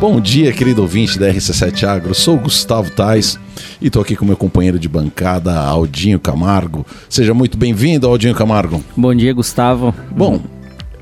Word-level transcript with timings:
Bom 0.00 0.18
dia, 0.18 0.50
querido 0.50 0.80
ouvinte 0.80 1.18
da 1.18 1.30
RC7 1.30 1.86
Agro. 1.86 2.14
Sou 2.14 2.38
Gustavo 2.38 2.90
Tais 2.90 3.38
e 3.82 3.88
estou 3.88 4.00
aqui 4.00 4.16
com 4.16 4.24
meu 4.24 4.34
companheiro 4.34 4.78
de 4.78 4.88
bancada, 4.88 5.54
Aldinho 5.54 6.18
Camargo. 6.18 6.86
Seja 7.06 7.34
muito 7.34 7.58
bem-vindo, 7.58 8.08
Aldinho 8.08 8.34
Camargo. 8.34 8.82
Bom 8.96 9.14
dia, 9.14 9.34
Gustavo. 9.34 9.94
Bom, 10.10 10.40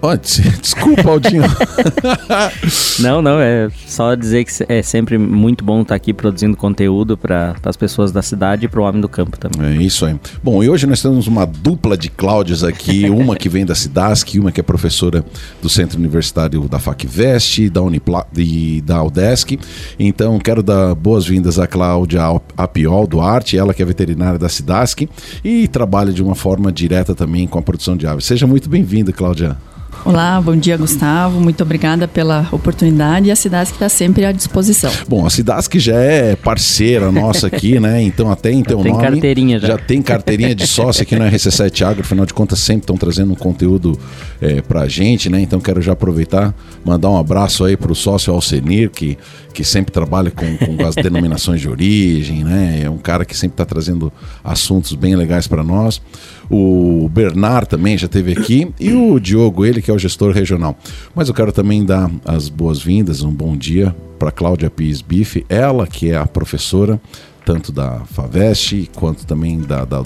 Desculpa, 0.61 1.10
Aldinho. 1.10 1.42
não, 3.00 3.21
não, 3.21 3.40
é 3.40 3.69
só 3.87 4.15
dizer 4.15 4.44
que 4.44 4.53
é 4.69 4.83
sempre 4.83 5.19
muito 5.19 5.65
bom 5.65 5.83
estar 5.83 5.94
aqui 5.94 6.12
produzindo 6.12 6.56
conteúdo 6.56 7.17
para 7.17 7.56
as 7.65 7.76
pessoas 7.76 8.12
da 8.12 8.22
cidade 8.22 8.66
e 8.66 8.69
para 8.69 8.80
o 8.80 8.84
homem 8.84 9.01
do 9.01 9.08
campo 9.08 9.38
também. 9.38 9.79
É 9.79 9.83
isso 9.83 10.06
aí. 10.06 10.19
Bom, 10.42 10.62
e 10.62 10.69
hoje 10.69 10.87
nós 10.87 11.03
temos 11.03 11.26
uma 11.26 11.44
dupla 11.44 11.97
de 11.97 12.08
Cláudias 12.08 12.62
aqui, 12.62 13.08
uma 13.11 13.37
que 13.37 13.48
vem 13.48 13.66
da 13.66 13.74
Cidasc, 13.74 14.38
uma 14.38 14.53
que 14.53 14.61
é 14.61 14.62
professora 14.62 15.24
do 15.61 15.69
Centro 15.69 15.99
Universitário 15.99 16.69
da 16.69 16.78
FACVest, 16.78 17.69
da 17.70 17.83
Unipla 17.83 18.27
e 18.37 18.80
da 18.83 19.02
Udesc. 19.02 19.59
Então, 19.99 20.38
quero 20.38 20.62
dar 20.62 20.95
boas-vindas 20.95 21.59
à 21.59 21.66
Cláudia 21.66 22.23
Apiol 22.57 23.07
Duarte, 23.07 23.59
ela 23.59 23.74
que 23.74 23.83
é 23.83 23.85
veterinária 23.85 24.38
da 24.38 24.49
Cidasc 24.49 25.09
e 25.45 25.66
trabalha 25.69 26.12
de 26.12 26.23
uma 26.23 26.35
forma 26.35 26.71
direta 26.71 27.15
também 27.15 27.46
com 27.46 27.59
a 27.59 27.62
produção 27.62 27.96
de 27.96 28.07
aves. 28.07 28.24
Seja 28.24 28.46
muito 28.46 28.69
bem-vinda, 28.69 29.12
Cláudia. 29.12 29.57
Olá, 30.05 30.41
bom 30.41 30.57
dia, 30.57 30.77
Gustavo. 30.77 31.41
Muito 31.41 31.62
obrigada 31.62 32.07
pela 32.07 32.48
oportunidade 32.52 33.29
e 33.29 33.30
a 33.30 33.37
Cidasc 33.37 33.73
está 33.75 33.88
sempre 33.88 34.24
à 34.24 34.33
disposição. 34.33 34.91
Bom, 35.09 35.27
a 35.27 35.30
Cidasc 35.30 35.74
já 35.79 35.97
é 35.97 36.37
parceira 36.37 37.11
nossa 37.11 37.48
aqui, 37.48 37.79
né? 37.80 38.01
Então, 38.02 38.30
até 38.30 38.51
em 38.51 38.62
teu 38.62 38.79
já 38.79 38.84
tem 38.84 38.93
nome. 38.93 39.05
carteirinha 39.05 39.59
já. 39.59 39.69
Já 39.69 39.79
tem 39.79 40.01
carteirinha 40.01 40.55
de 40.55 40.66
sócio 40.66 41.02
aqui 41.02 41.16
na 41.16 41.30
RC7 41.30 41.87
Agro. 41.87 42.01
Afinal 42.02 42.24
de 42.24 42.33
contas, 42.33 42.61
sempre 42.61 42.83
estão 42.83 42.97
trazendo 42.97 43.33
um 43.33 43.37
conteúdo 43.37 43.98
é, 44.41 44.62
para 44.62 44.83
a 44.83 44.88
gente, 44.88 45.29
né? 45.29 45.41
Então, 45.41 45.61
quero 45.61 45.83
já 45.83 45.93
aproveitar, 45.93 46.55
mandar 46.85 47.10
um 47.10 47.19
abraço 47.19 47.65
aí 47.65 47.77
para 47.77 47.93
o 47.93 47.95
sócio 47.95 48.33
Alcenir, 48.33 48.91
que, 48.91 49.19
que 49.52 49.65
sempre 49.65 49.93
trabalha 49.93 50.30
com, 50.30 50.57
com 50.57 50.87
as 50.87 50.95
denominações 50.95 51.60
de 51.60 51.69
origem, 51.69 52.45
né? 52.45 52.82
É 52.85 52.91
um 52.91 52.99
cara 52.99 53.24
que 53.24 53.37
sempre 53.37 53.54
está 53.54 53.65
trazendo 53.65 54.13
assuntos 54.43 54.95
bem 54.95 55.16
legais 55.16 55.46
para 55.46 55.65
nós. 55.65 56.01
O 56.51 57.09
Bernard 57.13 57.68
também 57.68 57.99
já 57.99 58.07
esteve 58.07 58.32
aqui 58.32 58.73
e 58.80 58.93
o 58.93 59.18
Diogo, 59.21 59.65
ele 59.65 59.82
que 59.82 59.91
é 59.91 59.95
o 59.95 59.99
gestor 59.99 60.32
regional. 60.32 60.77
Mas 61.15 61.29
eu 61.29 61.35
quero 61.35 61.52
também 61.52 61.85
dar 61.85 62.10
as 62.24 62.49
boas-vindas, 62.49 63.23
um 63.23 63.32
bom 63.32 63.57
dia 63.57 63.95
para 64.18 64.30
Cláudia 64.30 64.70
Pires 64.70 65.02
Bife, 65.02 65.44
ela 65.48 65.86
que 65.86 66.10
é 66.10 66.16
a 66.16 66.26
professora 66.26 67.00
tanto 67.48 67.72
da 67.72 68.00
Faveste 68.04 68.91
quanto 68.94 69.24
também 69.24 69.58
da, 69.58 69.82
da 69.82 70.02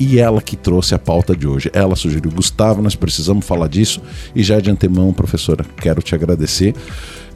e 0.00 0.18
ela 0.18 0.42
que 0.42 0.56
trouxe 0.56 0.96
a 0.96 0.98
pauta 0.98 1.36
de 1.36 1.46
hoje. 1.46 1.70
Ela 1.72 1.94
sugeriu, 1.94 2.28
Gustavo, 2.32 2.82
nós 2.82 2.96
precisamos 2.96 3.46
falar 3.46 3.68
disso, 3.68 4.02
e 4.34 4.42
já 4.42 4.58
de 4.58 4.68
antemão, 4.68 5.12
professora, 5.12 5.64
quero 5.76 6.02
te 6.02 6.12
agradecer 6.12 6.74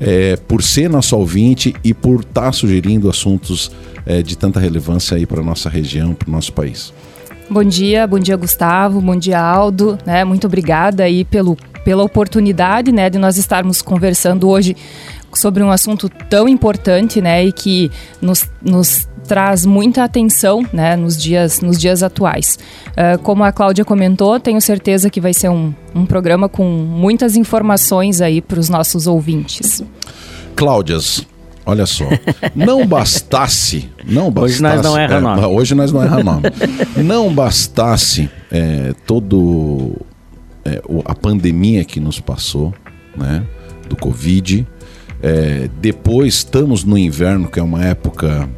é, 0.00 0.34
por 0.34 0.64
ser 0.64 0.90
nosso 0.90 1.16
ouvinte 1.16 1.72
e 1.84 1.94
por 1.94 2.22
estar 2.22 2.42
tá 2.42 2.52
sugerindo 2.52 3.08
assuntos 3.08 3.70
é, 4.04 4.20
de 4.20 4.36
tanta 4.36 4.58
relevância 4.58 5.16
aí 5.16 5.24
para 5.24 5.40
nossa 5.44 5.68
região, 5.68 6.12
para 6.12 6.28
o 6.28 6.32
nosso 6.32 6.52
país. 6.52 6.92
Bom 7.48 7.62
dia, 7.62 8.06
bom 8.06 8.18
dia 8.18 8.36
Gustavo, 8.36 9.00
bom 9.00 9.14
dia 9.14 9.40
Aldo, 9.40 9.96
né? 10.04 10.24
Muito 10.24 10.48
obrigada 10.48 11.04
aí 11.04 11.24
pelo, 11.24 11.56
pela 11.84 12.02
oportunidade, 12.02 12.90
né, 12.90 13.08
de 13.08 13.18
nós 13.18 13.36
estarmos 13.36 13.80
conversando 13.80 14.48
hoje 14.48 14.76
sobre 15.32 15.62
um 15.62 15.70
assunto 15.70 16.08
tão 16.28 16.48
importante, 16.48 17.20
né, 17.20 17.44
e 17.44 17.52
que 17.52 17.90
nos, 18.20 18.50
nos 18.60 19.08
traz 19.28 19.64
muita 19.64 20.02
atenção, 20.02 20.64
né, 20.72 20.96
nos 20.96 21.16
dias, 21.16 21.60
nos 21.60 21.78
dias 21.78 22.02
atuais. 22.02 22.58
Uh, 22.88 23.18
como 23.22 23.44
a 23.44 23.52
Cláudia 23.52 23.84
comentou, 23.84 24.40
tenho 24.40 24.60
certeza 24.60 25.08
que 25.08 25.20
vai 25.20 25.32
ser 25.32 25.48
um, 25.48 25.72
um 25.94 26.04
programa 26.04 26.48
com 26.48 26.64
muitas 26.64 27.36
informações 27.36 28.20
aí 28.20 28.40
para 28.40 28.58
os 28.58 28.68
nossos 28.68 29.06
ouvintes. 29.06 29.84
Cláudias, 30.56 31.24
Olha 31.68 31.84
só, 31.84 32.04
não 32.54 32.86
bastasse, 32.86 33.90
não 34.06 34.30
bastasse. 34.30 34.54
Hoje 34.54 34.62
nós 34.62 34.82
não 34.82 34.96
erra 34.96 35.14
é, 35.16 35.20
nome. 35.20 35.44
Hoje 35.46 35.74
nós 35.74 35.92
não 35.92 36.02
erra 36.02 36.22
nome. 36.22 36.42
não 36.96 37.34
bastasse 37.34 38.30
é, 38.52 38.94
todo 39.04 39.96
é, 40.64 40.80
a 41.04 41.14
pandemia 41.14 41.84
que 41.84 41.98
nos 41.98 42.20
passou, 42.20 42.72
né, 43.16 43.42
do 43.88 43.96
Covid. 43.96 44.64
É, 45.20 45.68
depois 45.80 46.34
estamos 46.34 46.84
no 46.84 46.96
inverno, 46.96 47.48
que 47.48 47.58
é 47.58 47.62
uma 47.62 47.84
época 47.84 48.48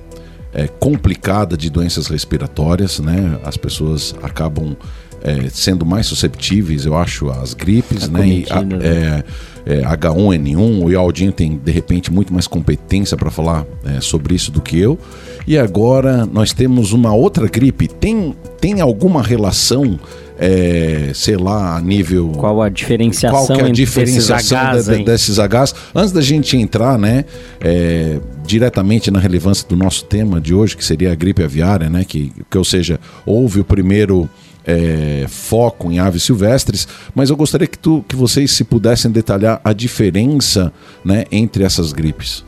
é, 0.53 0.66
complicada 0.66 1.56
de 1.56 1.71
doenças 1.71 2.09
respiratórias, 2.09 2.99
né? 2.99 3.38
As 3.43 3.56
pessoas 3.56 4.15
acabam 4.22 4.77
é, 5.22 5.49
sendo 5.50 5.87
mais 5.87 6.06
susceptíveis, 6.06 6.84
eu 6.84 6.97
acho, 6.97 7.31
às 7.31 7.55
gripes, 7.55 8.09
né? 8.09 8.27
E, 8.27 8.47
a, 8.50 8.62
né? 8.62 9.25
É, 9.69 9.81
é, 9.81 9.83
H1N1, 9.83 10.95
o 10.95 10.99
Aldinho 10.99 11.31
tem 11.31 11.61
de 11.62 11.71
repente 11.71 12.11
muito 12.11 12.33
mais 12.33 12.47
competência 12.47 13.17
para 13.17 13.31
falar 13.31 13.67
é, 13.84 14.01
sobre 14.01 14.34
isso 14.34 14.51
do 14.51 14.62
que 14.62 14.79
eu. 14.79 14.99
E 15.47 15.59
agora 15.59 16.27
nós 16.27 16.53
temos 16.53 16.93
uma 16.93 17.15
outra 17.15 17.47
gripe. 17.47 17.87
Tem, 17.87 18.34
tem 18.59 18.81
alguma 18.81 19.23
relação? 19.23 20.01
É, 20.41 21.11
sei 21.15 21.37
lá, 21.37 21.77
a 21.77 21.81
nível. 21.81 22.31
Qual 22.37 22.62
a 22.62 22.69
diferenciação, 22.69 23.45
qual 23.45 23.59
é 23.59 23.71
a 23.71 23.73
diferenciação 23.73 24.73
desses 24.73 24.87
Hs, 24.87 24.87
de, 24.87 24.99
de, 24.99 25.05
desses 25.05 25.37
Hs? 25.37 25.75
Antes 25.93 26.12
da 26.12 26.21
gente 26.21 26.56
entrar, 26.56 26.97
né, 26.97 27.25
é, 27.61 28.21
diretamente 28.47 29.11
na 29.11 29.19
relevância 29.19 29.67
do 29.69 29.75
nosso 29.75 30.05
tema 30.05 30.41
de 30.41 30.55
hoje, 30.55 30.77
que 30.77 30.85
seria 30.85 31.11
a 31.11 31.15
gripe 31.17 31.43
aviária, 31.43 31.91
né, 31.91 32.05
que, 32.05 32.33
que 32.49 32.56
ou 32.56 32.62
seja, 32.62 33.00
houve 33.27 33.59
o 33.59 33.65
primeiro 33.65 34.31
é, 34.66 35.26
foco 35.28 35.91
em 35.91 35.98
aves 35.98 36.22
silvestres, 36.22 36.86
mas 37.14 37.30
eu 37.30 37.36
gostaria 37.36 37.66
que, 37.66 37.78
tu, 37.78 38.04
que 38.08 38.14
vocês 38.14 38.52
se 38.52 38.64
pudessem 38.64 39.10
detalhar 39.10 39.60
a 39.64 39.72
diferença 39.72 40.72
né, 41.04 41.24
entre 41.30 41.64
essas 41.64 41.92
gripes. 41.92 42.44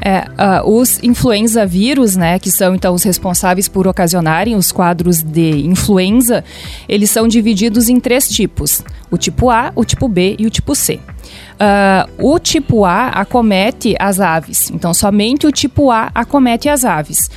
É, 0.00 0.26
uh, 0.62 0.70
os 0.70 1.02
influenza 1.02 1.64
vírus, 1.64 2.16
né, 2.16 2.38
que 2.38 2.50
são 2.50 2.74
então 2.74 2.94
os 2.94 3.02
responsáveis 3.02 3.66
por 3.66 3.86
ocasionarem 3.86 4.54
os 4.54 4.70
quadros 4.70 5.22
de 5.22 5.66
influenza, 5.66 6.44
eles 6.88 7.10
são 7.10 7.26
divididos 7.26 7.88
em 7.88 7.98
três 7.98 8.28
tipos: 8.28 8.82
o 9.10 9.16
tipo 9.16 9.50
A, 9.50 9.72
o 9.74 9.84
tipo 9.84 10.06
B 10.06 10.36
e 10.38 10.46
o 10.46 10.50
tipo 10.50 10.74
C. 10.74 11.00
Uh, 11.56 12.32
o 12.32 12.38
tipo 12.38 12.84
A 12.84 13.08
acomete 13.08 13.96
as 13.98 14.20
aves, 14.20 14.70
então 14.70 14.92
somente 14.92 15.46
o 15.46 15.52
tipo 15.52 15.90
A 15.90 16.10
acomete 16.14 16.68
as 16.68 16.84
aves. 16.84 17.30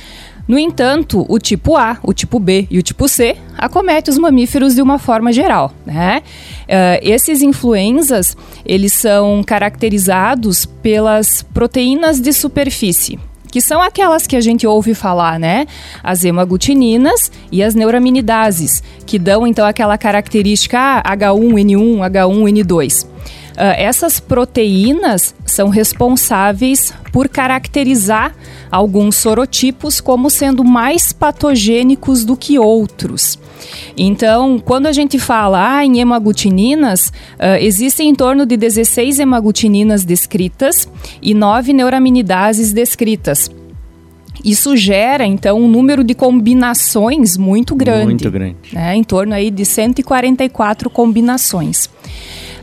No 0.46 0.58
entanto, 0.58 1.24
o 1.28 1.38
tipo 1.38 1.76
A, 1.76 1.98
o 2.02 2.12
tipo 2.12 2.38
B 2.38 2.66
e 2.70 2.78
o 2.78 2.82
tipo 2.82 3.08
C 3.08 3.36
acomete 3.56 4.10
os 4.10 4.18
mamíferos 4.18 4.74
de 4.74 4.82
uma 4.82 4.98
forma 4.98 5.32
geral. 5.32 5.72
Né? 5.86 6.22
Uh, 6.62 6.98
esses 7.02 7.42
influenzas, 7.42 8.36
eles 8.64 8.92
são 8.92 9.42
caracterizados 9.44 10.66
pelas 10.66 11.42
proteínas 11.42 12.20
de 12.20 12.32
superfície, 12.32 13.18
que 13.50 13.60
são 13.60 13.80
aquelas 13.82 14.26
que 14.26 14.36
a 14.36 14.40
gente 14.40 14.66
ouve 14.66 14.94
falar, 14.94 15.38
né? 15.38 15.66
As 16.02 16.24
hemaglutininas 16.24 17.30
e 17.50 17.62
as 17.62 17.74
neuraminidases, 17.74 18.82
que 19.04 19.18
dão 19.18 19.46
então 19.46 19.66
aquela 19.66 19.98
característica 19.98 21.02
H1N1, 21.04 21.98
H1N2. 22.10 23.06
Uh, 23.52 23.76
essas 23.76 24.20
proteínas 24.20 25.34
são 25.44 25.68
responsáveis 25.68 26.92
por 27.12 27.28
caracterizar 27.28 28.34
alguns 28.70 29.16
sorotipos 29.16 30.00
como 30.00 30.30
sendo 30.30 30.64
mais 30.64 31.12
patogênicos 31.12 32.24
do 32.24 32.36
que 32.36 32.58
outros. 32.58 33.38
Então, 33.96 34.58
quando 34.58 34.86
a 34.86 34.92
gente 34.92 35.18
fala 35.18 35.76
ah, 35.76 35.84
em 35.84 36.00
hemaglutininas, 36.00 37.08
uh, 37.08 37.56
existem 37.60 38.08
em 38.08 38.14
torno 38.14 38.46
de 38.46 38.56
16 38.56 39.18
hemaglutininas 39.18 40.04
descritas 40.04 40.88
e 41.20 41.34
9 41.34 41.72
neuraminidases 41.72 42.72
descritas. 42.72 43.50
Isso 44.44 44.76
gera, 44.76 45.26
então, 45.26 45.60
um 45.60 45.68
número 45.68 46.02
de 46.02 46.14
combinações 46.14 47.36
muito 47.36 47.74
grande. 47.74 48.06
Muito 48.06 48.30
grande. 48.30 48.56
Né, 48.72 48.96
em 48.96 49.04
torno 49.04 49.34
aí 49.34 49.50
de 49.50 49.64
144 49.64 50.88
combinações. 50.88 51.90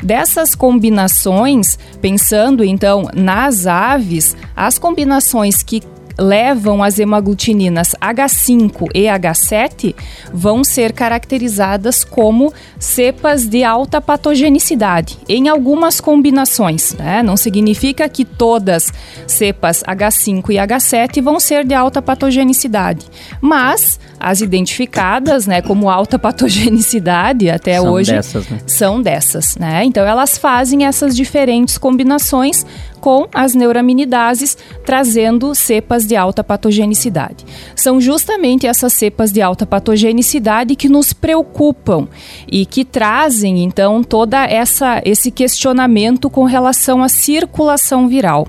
Dessas 0.01 0.55
combinações, 0.55 1.77
pensando 2.01 2.63
então 2.63 3.09
nas 3.13 3.67
aves, 3.67 4.35
as 4.55 4.77
combinações 4.77 5.63
que 5.63 5.81
levam 6.17 6.83
as 6.83 6.99
hemaglutininas 6.99 7.95
H5 8.01 8.89
e 8.93 9.03
H7 9.03 9.95
vão 10.33 10.63
ser 10.63 10.91
caracterizadas 10.91 12.03
como 12.03 12.51
cepas 12.79 13.47
de 13.47 13.63
alta 13.63 14.01
patogenicidade 14.01 15.19
em 15.29 15.47
algumas 15.47 16.01
combinações. 16.01 16.93
Né? 16.93 17.21
Não 17.21 17.37
significa 17.37 18.09
que 18.09 18.25
todas 18.25 18.91
cepas 19.27 19.83
H5 19.83 20.49
e 20.49 20.55
H7 20.55 21.21
vão 21.21 21.39
ser 21.39 21.65
de 21.65 21.73
alta 21.73 22.01
patogenicidade, 22.01 23.05
mas 23.39 23.99
as 24.19 24.41
identificadas 24.41 25.45
né, 25.45 25.61
como 25.61 25.89
alta 25.89 26.17
patogenicidade 26.17 27.49
até 27.49 27.79
são 27.79 27.91
hoje 27.91 28.11
dessas, 28.11 28.49
né? 28.49 28.59
são 28.65 29.01
dessas. 29.01 29.55
Né? 29.57 29.83
Então 29.83 30.05
elas 30.05 30.37
fazem 30.37 30.85
essas 30.85 31.15
diferentes 31.15 31.77
combinações 31.77 32.65
com 32.99 33.27
as 33.33 33.53
neuraminidases, 33.53 34.57
trazendo 34.85 35.53
cepas 35.55 36.05
de 36.05 36.15
alta 36.15 36.43
patogenicidade. 36.43 37.45
São 37.75 38.01
justamente 38.01 38.67
essas 38.67 38.93
cepas 38.93 39.31
de 39.31 39.41
alta 39.41 39.65
patogenicidade 39.65 40.75
que 40.75 40.89
nos 40.89 41.13
preocupam 41.13 42.07
e 42.51 42.65
que 42.65 42.83
trazem 42.83 43.63
então 43.63 44.03
toda 44.03 44.45
essa 44.45 45.01
esse 45.05 45.31
questionamento 45.31 46.29
com 46.29 46.43
relação 46.43 47.03
à 47.03 47.09
circulação 47.09 48.07
viral. 48.07 48.47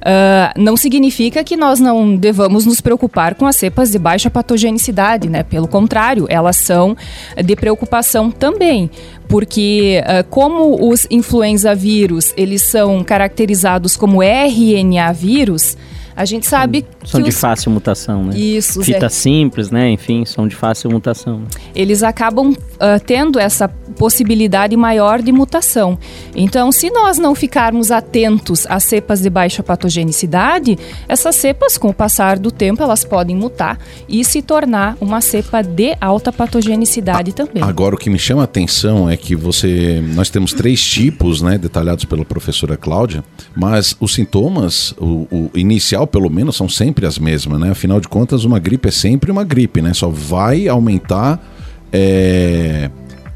Uh, 0.00 0.58
não 0.58 0.78
significa 0.78 1.44
que 1.44 1.56
nós 1.56 1.78
não 1.78 2.16
devamos 2.16 2.64
nos 2.64 2.80
preocupar 2.80 3.34
com 3.34 3.46
as 3.46 3.56
cepas 3.56 3.90
de 3.90 3.98
baixa 3.98 4.30
patogenicidade, 4.30 5.28
né? 5.28 5.42
Pelo 5.42 5.68
contrário, 5.68 6.26
elas 6.30 6.56
são 6.56 6.96
de 7.44 7.54
preocupação 7.54 8.30
também, 8.30 8.90
porque 9.28 10.02
uh, 10.02 10.26
como 10.30 10.90
os 10.90 11.06
influenza 11.10 11.74
vírus 11.74 12.32
eles 12.36 12.62
são 12.62 13.04
caracterizados 13.04 13.94
como 13.96 14.22
RNA 14.22 15.12
vírus, 15.12 15.76
a 16.20 16.24
gente 16.26 16.46
sabe 16.46 16.84
são 17.02 17.18
que 17.18 17.30
de 17.30 17.34
os... 17.34 17.40
fácil 17.40 17.70
mutação, 17.70 18.24
né? 18.24 18.36
Isso, 18.36 18.82
Fita 18.82 19.06
é. 19.06 19.08
simples, 19.08 19.70
né? 19.70 19.90
Enfim, 19.90 20.26
são 20.26 20.46
de 20.46 20.54
fácil 20.54 20.90
mutação. 20.90 21.44
Eles 21.74 22.02
acabam 22.02 22.50
uh, 22.50 22.56
tendo 23.06 23.38
essa 23.38 23.68
possibilidade 23.68 24.76
maior 24.76 25.22
de 25.22 25.32
mutação. 25.32 25.98
Então, 26.36 26.70
se 26.70 26.90
nós 26.90 27.16
não 27.16 27.34
ficarmos 27.34 27.90
atentos 27.90 28.66
às 28.68 28.84
cepas 28.84 29.22
de 29.22 29.30
baixa 29.30 29.62
patogenicidade, 29.62 30.78
essas 31.08 31.36
cepas, 31.36 31.78
com 31.78 31.88
o 31.88 31.94
passar 31.94 32.38
do 32.38 32.50
tempo, 32.50 32.82
elas 32.82 33.02
podem 33.02 33.34
mutar 33.34 33.78
e 34.06 34.22
se 34.22 34.42
tornar 34.42 34.98
uma 35.00 35.22
cepa 35.22 35.62
de 35.62 35.96
alta 36.02 36.30
patogenicidade 36.30 37.32
também. 37.32 37.62
Agora, 37.62 37.94
o 37.94 37.98
que 37.98 38.10
me 38.10 38.18
chama 38.18 38.42
a 38.42 38.44
atenção 38.44 39.08
é 39.08 39.16
que 39.16 39.34
você, 39.34 40.04
nós 40.14 40.28
temos 40.28 40.52
três 40.52 40.84
tipos, 40.84 41.40
né, 41.40 41.56
detalhados 41.56 42.04
pela 42.04 42.26
professora 42.26 42.76
Cláudia, 42.76 43.24
mas 43.56 43.96
os 43.98 44.12
sintomas, 44.12 44.92
o, 44.98 45.26
o 45.30 45.50
inicial 45.54 46.09
pelo 46.10 46.30
menos, 46.30 46.56
são 46.56 46.68
sempre 46.68 47.06
as 47.06 47.18
mesmas, 47.18 47.60
né? 47.60 47.70
Afinal 47.70 48.00
de 48.00 48.08
contas, 48.08 48.44
uma 48.44 48.58
gripe 48.58 48.88
é 48.88 48.90
sempre 48.92 49.30
uma 49.30 49.44
gripe, 49.44 49.80
né? 49.80 49.94
Só 49.94 50.08
vai 50.08 50.68
aumentar 50.68 51.40
é, 51.92 52.90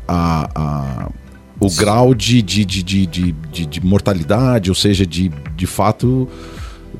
a, 0.06 0.50
a, 0.54 1.08
o 1.60 1.70
grau 1.70 2.14
de, 2.14 2.42
de, 2.42 2.64
de, 2.64 2.82
de, 2.82 3.06
de, 3.06 3.66
de 3.66 3.84
mortalidade, 3.84 4.70
ou 4.70 4.74
seja, 4.74 5.06
de, 5.06 5.30
de 5.56 5.66
fato 5.66 6.28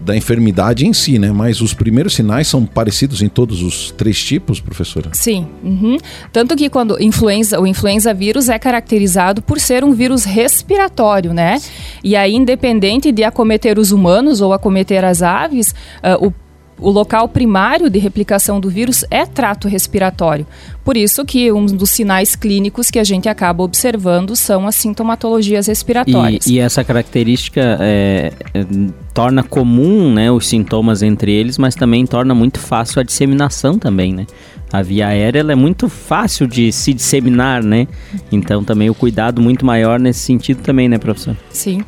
da 0.05 0.17
enfermidade 0.17 0.87
em 0.87 0.93
si, 0.93 1.19
né? 1.19 1.33
Mas 1.33 1.61
os 1.61 1.73
primeiros 1.73 2.15
sinais 2.15 2.47
são 2.47 2.65
parecidos 2.67 3.23
em 3.23 3.29
todos 3.29 3.63
os 3.63 3.91
três 3.93 4.23
tipos, 4.23 4.61
professora? 4.61 5.11
Sim. 5.13 5.49
Uhum. 5.63 5.97
Tanto 6.33 6.55
que 6.55 6.69
quando 6.69 7.03
influenza, 7.03 7.61
o 7.61 7.67
influenza 7.67 8.13
vírus 8.13 8.49
é 8.49 8.59
caracterizado 8.59 9.41
por 9.41 9.59
ser 9.59 9.83
um 9.83 9.93
vírus 9.93 10.25
respiratório, 10.25 11.33
né? 11.33 11.61
E 12.03 12.15
aí, 12.15 12.35
independente 12.35 13.11
de 13.11 13.25
acometer 13.25 13.79
os 13.79 13.93
humanos 13.93 14.41
ou 14.41 14.53
acometer 14.53 15.05
as 15.05 15.23
aves, 15.23 15.75
uh, 16.03 16.27
o 16.27 16.44
o 16.79 16.91
local 16.91 17.29
primário 17.29 17.89
de 17.89 17.99
replicação 17.99 18.61
do 18.61 18.69
vírus 18.69 19.05
é 19.11 19.25
trato 19.25 19.69
respiratório. 19.69 20.47
Por 20.85 20.97
isso 20.97 21.25
que 21.25 21.51
um 21.51 21.65
dos 21.65 21.91
sinais 21.91 22.37
clínicos 22.37 22.91
que 22.91 22.99
a 22.99 23.05
gente 23.05 23.29
acaba 23.29 23.63
observando 23.63 24.37
são 24.37 24.67
as 24.67 24.75
sintomatologias 24.77 25.67
respiratórias. 25.67 26.47
E, 26.47 26.55
e 26.55 26.59
essa 26.59 26.85
característica 26.85 27.79
é, 27.81 28.33
é, 28.53 28.67
torna 29.15 29.43
comum 29.43 30.13
né, 30.13 30.31
os 30.31 30.47
sintomas 30.47 31.03
entre 31.03 31.33
eles, 31.33 31.57
mas 31.57 31.75
também 31.75 32.05
torna 32.05 32.35
muito 32.35 32.59
fácil 32.59 33.01
a 33.01 33.03
disseminação 33.03 33.79
também, 33.79 34.13
né? 34.13 34.27
A 34.75 34.83
via 34.83 35.07
aérea 35.07 35.39
é 35.39 35.55
muito 35.55 35.89
fácil 35.89 36.49
de 36.49 36.73
se 36.73 36.93
disseminar, 36.93 37.63
né? 37.63 37.87
Então 38.33 38.65
também 38.65 38.91
o 38.91 38.95
cuidado 38.95 39.41
muito 39.41 39.65
maior 39.65 40.01
nesse 40.01 40.19
sentido 40.19 40.63
também, 40.63 40.89
né, 40.89 40.99
professor? 40.99 41.37
Sim. 41.49 41.81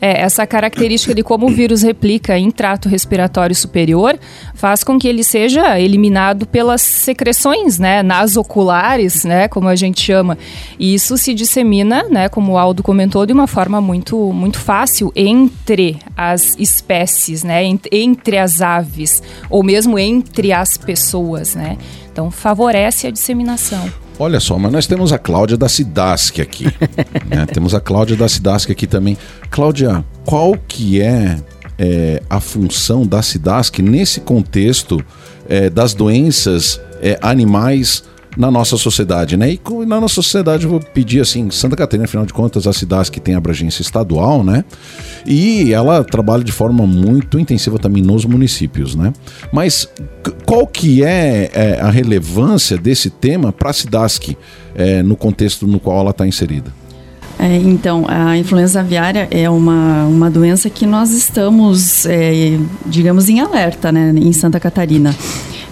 É, 0.00 0.20
essa 0.20 0.46
característica 0.46 1.12
de 1.12 1.24
como 1.24 1.46
o 1.46 1.50
vírus 1.50 1.82
replica 1.82 2.38
em 2.38 2.52
trato 2.52 2.88
respiratório 2.88 3.56
superior 3.56 4.16
faz 4.54 4.84
com 4.84 4.96
que 4.96 5.08
ele 5.08 5.24
seja 5.24 5.80
eliminado 5.80 6.46
pelas 6.46 6.80
secreções, 6.80 7.80
né, 7.80 8.04
nasoculares, 8.04 9.24
né, 9.24 9.48
como 9.48 9.66
a 9.66 9.74
gente 9.74 10.00
chama. 10.00 10.38
E 10.78 10.94
isso 10.94 11.18
se 11.18 11.34
dissemina, 11.34 12.04
né, 12.04 12.28
como 12.28 12.52
o 12.52 12.58
Aldo 12.58 12.84
comentou, 12.84 13.26
de 13.26 13.32
uma 13.32 13.48
forma 13.48 13.80
muito, 13.80 14.32
muito 14.32 14.60
fácil 14.60 15.12
entre 15.16 15.98
as 16.16 16.54
espécies, 16.56 17.42
né, 17.42 17.64
entre 17.90 18.38
as 18.38 18.60
aves, 18.60 19.20
ou 19.50 19.64
mesmo 19.64 19.98
entre 19.98 20.52
as 20.52 20.76
pessoas, 20.76 21.56
né. 21.56 21.76
Então, 22.18 22.32
favorece 22.32 23.06
a 23.06 23.12
disseminação. 23.12 23.88
Olha 24.18 24.40
só, 24.40 24.58
mas 24.58 24.72
nós 24.72 24.88
temos 24.88 25.12
a 25.12 25.18
Cláudia 25.18 25.56
da 25.56 25.68
Cidasc 25.68 26.40
aqui. 26.40 26.64
né? 27.30 27.46
Temos 27.46 27.76
a 27.76 27.80
Cláudia 27.80 28.16
da 28.16 28.28
Cidasc 28.28 28.68
aqui 28.68 28.88
também. 28.88 29.16
Cláudia, 29.48 30.04
qual 30.24 30.56
que 30.66 31.00
é, 31.00 31.38
é 31.78 32.20
a 32.28 32.40
função 32.40 33.06
da 33.06 33.22
Cidasc 33.22 33.78
nesse 33.78 34.18
contexto 34.18 35.00
é, 35.48 35.70
das 35.70 35.94
doenças 35.94 36.80
é, 37.00 37.16
animais 37.22 38.02
na 38.38 38.52
nossa 38.52 38.76
sociedade, 38.76 39.36
né? 39.36 39.52
E 39.52 39.60
na 39.84 40.00
nossa 40.00 40.14
sociedade 40.14 40.62
eu 40.62 40.70
vou 40.70 40.78
pedir 40.78 41.20
assim, 41.20 41.50
Santa 41.50 41.74
Catarina, 41.74 42.04
afinal 42.04 42.24
de 42.24 42.32
contas, 42.32 42.68
a 42.68 42.72
cidade 42.72 43.10
que 43.10 43.20
tem 43.20 43.34
abrangência 43.34 43.82
estadual, 43.82 44.44
né? 44.44 44.64
E 45.26 45.72
ela 45.72 46.04
trabalha 46.04 46.44
de 46.44 46.52
forma 46.52 46.86
muito 46.86 47.36
intensiva 47.36 47.80
também 47.80 48.00
nos 48.00 48.24
municípios, 48.24 48.94
né? 48.94 49.12
Mas 49.52 49.88
qual 50.46 50.68
que 50.68 51.02
é, 51.02 51.50
é 51.52 51.80
a 51.80 51.90
relevância 51.90 52.78
desse 52.78 53.10
tema 53.10 53.52
para 53.52 53.70
a 53.70 53.72
Cidasc 53.72 54.36
é, 54.76 55.02
no 55.02 55.16
contexto 55.16 55.66
no 55.66 55.80
qual 55.80 55.98
ela 56.00 56.10
está 56.10 56.24
inserida? 56.24 56.72
É, 57.40 57.56
então, 57.56 58.04
a 58.08 58.36
influenza 58.36 58.80
aviária 58.80 59.28
é 59.30 59.48
uma, 59.50 60.04
uma 60.06 60.30
doença 60.30 60.70
que 60.70 60.86
nós 60.86 61.10
estamos, 61.10 62.06
é, 62.06 62.58
digamos, 62.86 63.28
em 63.28 63.40
alerta 63.40 63.90
né, 63.90 64.12
em 64.16 64.32
Santa 64.32 64.58
Catarina. 64.58 65.14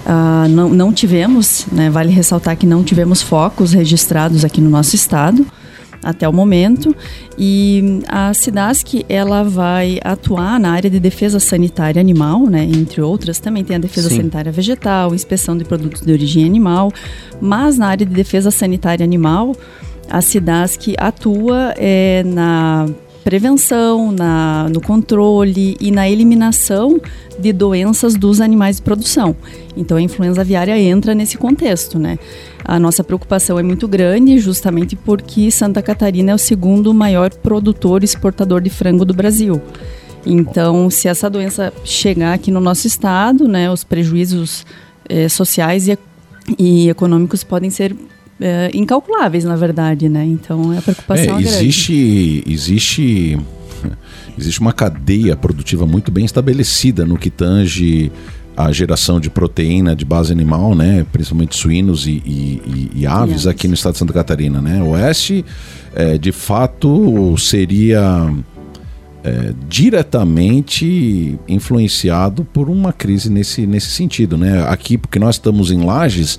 Uh, 0.06 0.48
não, 0.48 0.68
não 0.68 0.92
tivemos, 0.92 1.66
né, 1.72 1.90
vale 1.90 2.12
ressaltar 2.12 2.56
que 2.56 2.64
não 2.64 2.84
tivemos 2.84 3.22
focos 3.22 3.72
registrados 3.72 4.44
aqui 4.44 4.60
no 4.60 4.70
nosso 4.70 4.94
estado 4.94 5.44
até 6.00 6.28
o 6.28 6.32
momento. 6.32 6.94
E 7.36 8.00
a 8.06 8.32
SIDASC 8.32 9.04
ela 9.08 9.42
vai 9.42 9.98
atuar 10.04 10.60
na 10.60 10.70
área 10.70 10.88
de 10.88 11.00
defesa 11.00 11.40
sanitária 11.40 12.00
animal, 12.00 12.46
né, 12.46 12.62
entre 12.62 13.02
outras, 13.02 13.40
também 13.40 13.64
tem 13.64 13.74
a 13.74 13.80
defesa 13.80 14.08
Sim. 14.08 14.18
sanitária 14.18 14.52
vegetal, 14.52 15.12
inspeção 15.12 15.58
de 15.58 15.64
produtos 15.64 16.02
de 16.02 16.12
origem 16.12 16.44
animal, 16.44 16.92
mas 17.40 17.76
na 17.76 17.88
área 17.88 18.06
de 18.06 18.14
defesa 18.14 18.52
sanitária 18.52 19.02
animal 19.02 19.56
a 20.08 20.20
SIDASC 20.20 20.94
atua 20.98 21.74
é, 21.76 22.22
na 22.24 22.86
prevenção, 23.26 24.12
na, 24.12 24.68
no 24.72 24.80
controle 24.80 25.76
e 25.80 25.90
na 25.90 26.08
eliminação 26.08 27.00
de 27.36 27.52
doenças 27.52 28.14
dos 28.14 28.40
animais 28.40 28.76
de 28.76 28.82
produção. 28.82 29.34
Então 29.76 29.96
a 29.96 30.00
influenza 30.00 30.42
aviária 30.42 30.78
entra 30.78 31.12
nesse 31.12 31.36
contexto, 31.36 31.98
né? 31.98 32.20
A 32.64 32.78
nossa 32.78 33.02
preocupação 33.02 33.58
é 33.58 33.64
muito 33.64 33.88
grande, 33.88 34.38
justamente 34.38 34.94
porque 34.94 35.50
Santa 35.50 35.82
Catarina 35.82 36.30
é 36.30 36.34
o 36.36 36.38
segundo 36.38 36.94
maior 36.94 37.30
produtor 37.30 38.02
e 38.02 38.04
exportador 38.04 38.60
de 38.60 38.70
frango 38.70 39.04
do 39.04 39.12
Brasil. 39.12 39.60
Então, 40.24 40.88
se 40.88 41.08
essa 41.08 41.28
doença 41.28 41.72
chegar 41.84 42.32
aqui 42.32 42.52
no 42.52 42.60
nosso 42.60 42.86
estado, 42.86 43.48
né, 43.48 43.68
os 43.68 43.82
prejuízos 43.82 44.64
eh, 45.08 45.28
sociais 45.28 45.88
e, 45.88 45.98
e 46.56 46.88
econômicos 46.88 47.42
podem 47.42 47.70
ser 47.70 47.92
é, 48.40 48.70
incalculáveis, 48.74 49.44
na 49.44 49.56
verdade, 49.56 50.08
né? 50.08 50.24
Então 50.24 50.76
a 50.76 50.82
preocupação 50.82 51.38
é, 51.38 51.42
é 51.42 51.46
existe, 51.46 51.92
grande. 51.92 52.52
Existe, 52.52 53.38
existe 54.38 54.60
uma 54.60 54.72
cadeia 54.72 55.36
produtiva 55.36 55.86
muito 55.86 56.10
bem 56.10 56.24
estabelecida 56.24 57.06
no 57.06 57.16
que 57.18 57.30
tange 57.30 58.12
a 58.56 58.72
geração 58.72 59.20
de 59.20 59.28
proteína 59.28 59.94
de 59.94 60.04
base 60.04 60.32
animal, 60.32 60.74
né, 60.74 61.04
principalmente 61.12 61.54
suínos 61.54 62.06
e, 62.06 62.22
e, 62.24 62.62
e, 62.64 63.00
e 63.02 63.06
aves 63.06 63.44
e 63.44 63.48
aqui 63.50 63.68
no 63.68 63.74
estado 63.74 63.92
de 63.92 63.98
Santa 63.98 64.14
Catarina, 64.14 64.62
né? 64.62 64.82
O 64.82 64.90
oeste, 64.90 65.44
é, 65.94 66.16
de 66.16 66.32
fato, 66.32 67.36
seria 67.36 68.32
é, 69.22 69.52
diretamente 69.68 71.38
influenciado 71.46 72.44
por 72.44 72.70
uma 72.70 72.92
crise 72.92 73.28
nesse, 73.28 73.66
nesse 73.66 73.88
sentido, 73.88 74.38
né? 74.38 74.66
Aqui, 74.68 74.96
porque 74.96 75.18
nós 75.18 75.34
estamos 75.34 75.70
em 75.70 75.84
Lages, 75.84 76.38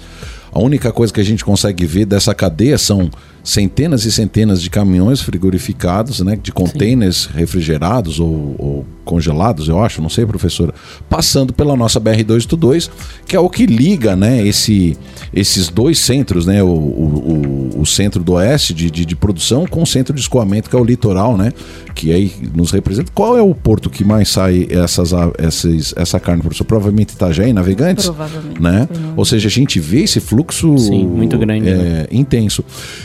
a 0.51 0.59
única 0.59 0.91
coisa 0.91 1.13
que 1.13 1.21
a 1.21 1.23
gente 1.23 1.43
consegue 1.43 1.85
ver 1.85 2.05
dessa 2.05 2.33
cadeia 2.33 2.77
são 2.77 3.09
centenas 3.43 4.03
e 4.03 4.11
centenas 4.11 4.61
de 4.61 4.69
caminhões 4.69 5.21
frigorificados, 5.21 6.19
né, 6.19 6.37
de 6.41 6.51
containers 6.51 7.29
Sim. 7.31 7.39
refrigerados 7.39 8.19
ou, 8.19 8.55
ou, 8.59 8.85
congelados, 9.05 9.69
eu 9.69 9.81
acho, 9.81 10.01
não 10.01 10.09
sei, 10.09 10.25
professora, 10.25 10.73
passando 11.09 11.53
pela 11.53 11.73
nossa 11.77 11.97
BR-282, 11.97 12.89
que 13.25 13.37
é 13.37 13.39
o 13.39 13.49
que 13.49 13.65
liga 13.65 14.17
né, 14.17 14.45
esse, 14.45 14.97
esses 15.33 15.69
dois 15.69 15.97
centros, 15.97 16.45
né, 16.45 16.61
o, 16.61 16.67
o, 16.67 17.69
o 17.79 17.85
centro 17.85 18.21
do 18.21 18.33
oeste 18.33 18.73
de, 18.73 18.91
de, 18.91 19.05
de, 19.05 19.15
produção 19.15 19.65
com 19.65 19.81
o 19.81 19.87
centro 19.87 20.13
de 20.13 20.19
escoamento, 20.19 20.69
que 20.69 20.75
é 20.75 20.79
o 20.79 20.83
litoral, 20.83 21.37
né, 21.37 21.53
que 21.97 22.13
aí 22.13 22.31
nos 22.53 22.69
representa. 22.69 23.11
Qual 23.11 23.35
é 23.35 23.41
o 23.41 23.55
porto 23.55 23.89
que 23.89 24.03
mais 24.03 24.29
sai 24.29 24.67
essas, 24.69 25.11
essas, 25.39 25.93
essa 25.97 26.19
carne, 26.19 26.43
professor? 26.43 26.63
Provavelmente 26.63 27.13
Itajaí, 27.13 27.51
Navegantes? 27.51 28.05
Provavelmente. 28.05 28.61
Né? 28.61 28.85
Provavelmente. 28.85 29.17
Ou 29.17 29.25
seja, 29.25 29.47
a 29.47 29.51
gente 29.51 29.79
vê 29.79 30.03
esse 30.03 30.19
fluxo 30.19 30.77
Sim, 30.77 31.07
muito 31.07 31.35
grande, 31.39 31.67
é, 31.67 31.75
né? 31.75 32.05
intenso. 32.11 32.63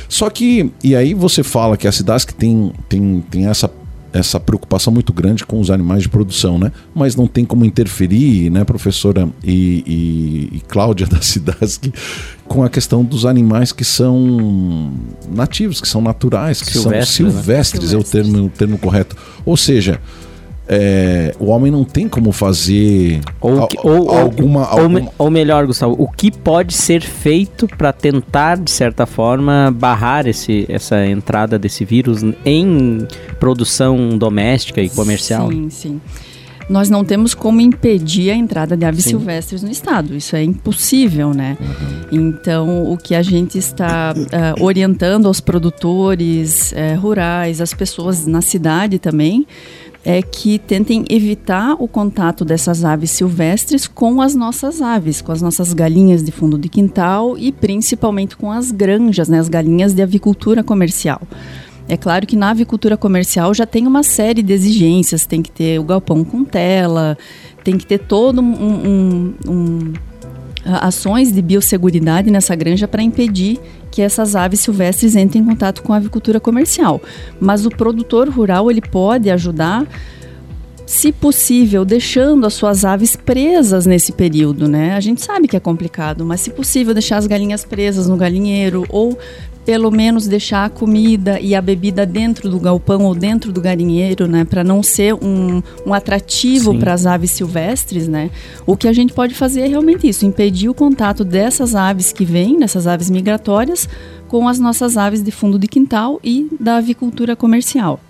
Só 0.09 0.29
que, 0.29 0.71
e 0.85 0.95
aí 0.95 1.15
você 1.15 1.43
fala 1.43 1.77
que 1.79 1.89
a 1.89 1.93
que 2.27 2.35
tem, 2.35 2.73
tem, 2.89 3.25
tem 3.31 3.47
essa 3.47 3.71
essa 4.13 4.39
preocupação 4.39 4.93
muito 4.93 5.13
grande 5.13 5.45
com 5.45 5.59
os 5.59 5.71
animais 5.71 6.03
de 6.03 6.09
produção, 6.09 6.59
né? 6.59 6.71
Mas 6.95 7.17
não 7.17 7.27
tem 7.27 7.45
como 7.45 7.65
interferir, 7.65 8.51
né, 8.51 8.63
professora 8.65 9.29
e, 9.43 9.83
e, 9.87 10.57
e 10.57 10.61
Cláudia 10.69 11.07
da 11.09 11.21
Cidasc, 11.21 11.93
com 12.47 12.63
a 12.63 12.69
questão 12.69 13.03
dos 13.03 13.25
animais 13.25 13.73
que 13.73 13.85
são 13.85 14.93
nativos, 15.31 15.81
que 15.81 15.89
são 15.89 16.01
naturais, 16.01 16.61
que 16.61 16.73
silvestres, 16.73 17.09
são 17.09 17.31
silvestres, 17.31 17.93
né? 17.93 17.97
é 17.97 17.99
o 17.99 18.05
termo, 18.05 18.47
o 18.47 18.49
termo 18.51 18.79
correto. 18.79 19.17
Ou 19.45 19.57
seja, 19.57 20.01
é, 20.75 21.35
o 21.39 21.47
homem 21.51 21.71
não 21.71 21.85
tem 21.85 22.09
como 22.09 22.33
fazer 22.33 23.21
Ou, 23.41 23.67
que- 23.69 23.77
ou, 23.83 24.09
alguma, 24.11 24.61
ou, 24.75 24.81
alguma- 24.81 25.13
ou 25.19 25.31
melhor, 25.31 25.67
Gustavo, 25.67 25.95
o 25.99 26.09
que 26.11 26.31
pode 26.31 26.73
ser 26.73 27.03
feito 27.03 27.67
para 27.69 27.93
tentar, 27.93 28.57
de 28.57 28.71
certa 28.71 29.05
forma, 29.05 29.71
barrar 29.77 30.27
esse, 30.27 30.65
essa 30.71 31.05
entrada 31.07 31.59
desse 31.59 31.85
vírus 31.85 32.23
em 32.45 33.07
produção 33.39 34.17
doméstica 34.17 34.81
e 34.81 34.89
comercial? 34.89 35.51
Sim, 35.51 35.69
sim. 35.69 36.01
Nós 36.71 36.89
não 36.89 37.05
temos 37.05 37.35
como 37.35 37.61
impedir 37.61 38.31
a 38.31 38.35
entrada 38.37 38.77
de 38.77 38.85
aves 38.85 39.03
Sim. 39.05 39.11
silvestres 39.11 39.63
no 39.65 39.71
estado. 39.71 40.15
Isso 40.17 40.35
é 40.37 40.43
impossível, 40.45 41.35
né? 41.35 41.59
Uhum. 41.61 42.31
Então, 42.31 42.91
o 42.91 42.97
que 42.97 43.15
a 43.17 43.23
gente 43.23 43.59
está 43.59 44.15
ah, 44.33 44.55
orientando 44.61 45.27
aos 45.27 45.41
produtores 45.41 46.73
eh, 46.73 46.95
rurais, 46.95 47.61
as 47.61 47.75
pessoas 47.75 48.27
na 48.27 48.41
cidade 48.41 48.99
também, 48.99 49.45
é 50.05 50.21
que 50.21 50.59
tentem 50.59 51.05
evitar 51.09 51.75
o 51.79 51.87
contato 51.87 52.45
dessas 52.45 52.85
aves 52.85 53.11
silvestres 53.13 53.87
com 53.87 54.21
as 54.21 54.35
nossas 54.35 54.83
aves, 54.83 55.21
com 55.23 55.31
as 55.31 55.41
nossas 55.41 55.73
galinhas 55.73 56.25
de 56.25 56.33
fundo 56.33 56.59
de 56.59 56.69
quintal 56.69 57.39
e 57.39 57.53
principalmente 57.53 58.37
com 58.37 58.51
as 58.51 58.73
granjas, 58.73 59.29
né, 59.29 59.39
as 59.39 59.49
galinhas 59.49 59.95
de 59.95 60.03
avicultura 60.03 60.65
comercial. 60.65 61.23
É 61.89 61.97
claro 61.97 62.27
que 62.27 62.37
na 62.37 62.51
avicultura 62.51 62.97
comercial 62.97 63.53
já 63.55 63.67
tem 63.67 63.87
uma 63.87 64.03
série 64.03 64.43
de 64.43 64.53
exigências, 64.53 65.27
tem 65.27 65.41
que 65.43 65.51
ter 65.51 65.79
o 65.79 65.85
galpão 65.85 66.25
com 66.25 66.43
tela, 66.45 67.17
tem 67.63 67.77
que 67.79 67.87
ter 67.87 67.99
todo 67.99 68.41
um, 68.41 68.55
um- 68.55 69.35
um- 69.49 69.93
ações 70.65 71.33
de 71.33 71.43
biosseguridade 71.43 72.31
nessa 72.31 72.55
granja 72.55 72.87
para 72.87 73.03
impedir 73.03 73.59
que 73.93 74.01
essas 74.01 74.35
aves 74.35 74.61
silvestres 74.61 75.15
entrem 75.15 75.43
em 75.43 75.47
contato 75.47 75.83
com 75.83 75.93
a 75.93 75.97
avicultura 75.97 76.41
comercial. 76.41 77.01
Mas 77.39 77.67
o 77.67 77.69
produtor 77.69 78.29
rural 78.29 78.71
ele 78.71 78.81
pode 78.81 79.31
ajudar 79.31 79.87
se 80.87 81.13
possível, 81.13 81.85
deixando 81.85 82.47
as 82.47 82.55
suas 82.55 82.85
aves 82.85 83.15
presas 83.15 83.87
nesse 83.87 84.13
período, 84.13 84.67
né? 84.67 84.95
A 84.95 85.01
gente 85.01 85.23
sabe 85.23 85.47
que 85.47 85.57
é 85.57 85.61
complicado, 85.61 86.25
mas 86.25 86.41
se 86.41 86.51
possível, 86.51 86.93
deixar 86.93 87.19
as 87.19 87.27
galinhas 87.27 87.65
presas 87.65 88.09
no 88.09 88.17
galinheiro 88.17 88.85
ou 88.89 89.17
pelo 89.65 89.91
menos 89.91 90.27
deixar 90.27 90.65
a 90.65 90.69
comida 90.69 91.39
e 91.41 91.55
a 91.55 91.63
bebida 91.63 92.05
dentro 92.05 92.49
do 92.49 92.59
galpão 92.59 93.05
ou 93.05 93.15
dentro 93.15 93.53
do 93.53 93.61
galinheiro, 93.61 94.27
né, 94.27 94.45
para 94.45 94.65
não 94.65 94.83
ser 94.83 95.15
um, 95.15 95.63
um 95.87 95.95
atrativo 95.95 96.77
para 96.79 96.93
as 96.93 97.07
aves 97.07 97.31
silvestres, 97.31 98.09
né? 98.09 98.31
O 98.67 98.77
que 98.77 98.89
a 98.89 98.93
gente 98.93 99.13
pode 99.13 99.35
fazer 99.35 99.63
é 99.63 99.67
realmente 99.67 100.09
isso, 100.09 100.27
impedir 100.27 100.69
o 100.69 100.75
contato 100.75 101.25
dessas 101.25 101.75
aves 101.75 102.13
que 102.13 102.25
vêm, 102.25 102.59
dessas 102.59 102.87
aves 102.87 103.09
migratórias, 103.09 103.89
com 104.29 104.49
as 104.49 104.59
nossas 104.59 104.97
aves 104.97 105.23
de 105.23 105.31
fundo 105.31 105.59
de 105.59 105.69
quintal 105.69 106.19
e 106.25 106.49
da 106.59 106.77
avicultura 106.77 107.37
comercial. 107.37 108.01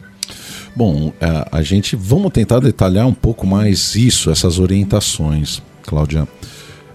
Bom, 0.75 1.13
a, 1.21 1.59
a 1.59 1.63
gente 1.63 1.97
vamos 1.97 2.33
tentar 2.33 2.61
detalhar 2.61 3.07
um 3.07 3.13
pouco 3.13 3.47
mais 3.47 3.95
isso, 3.95 4.31
essas 4.31 4.59
orientações, 4.59 5.61
Cláudia. 5.83 6.27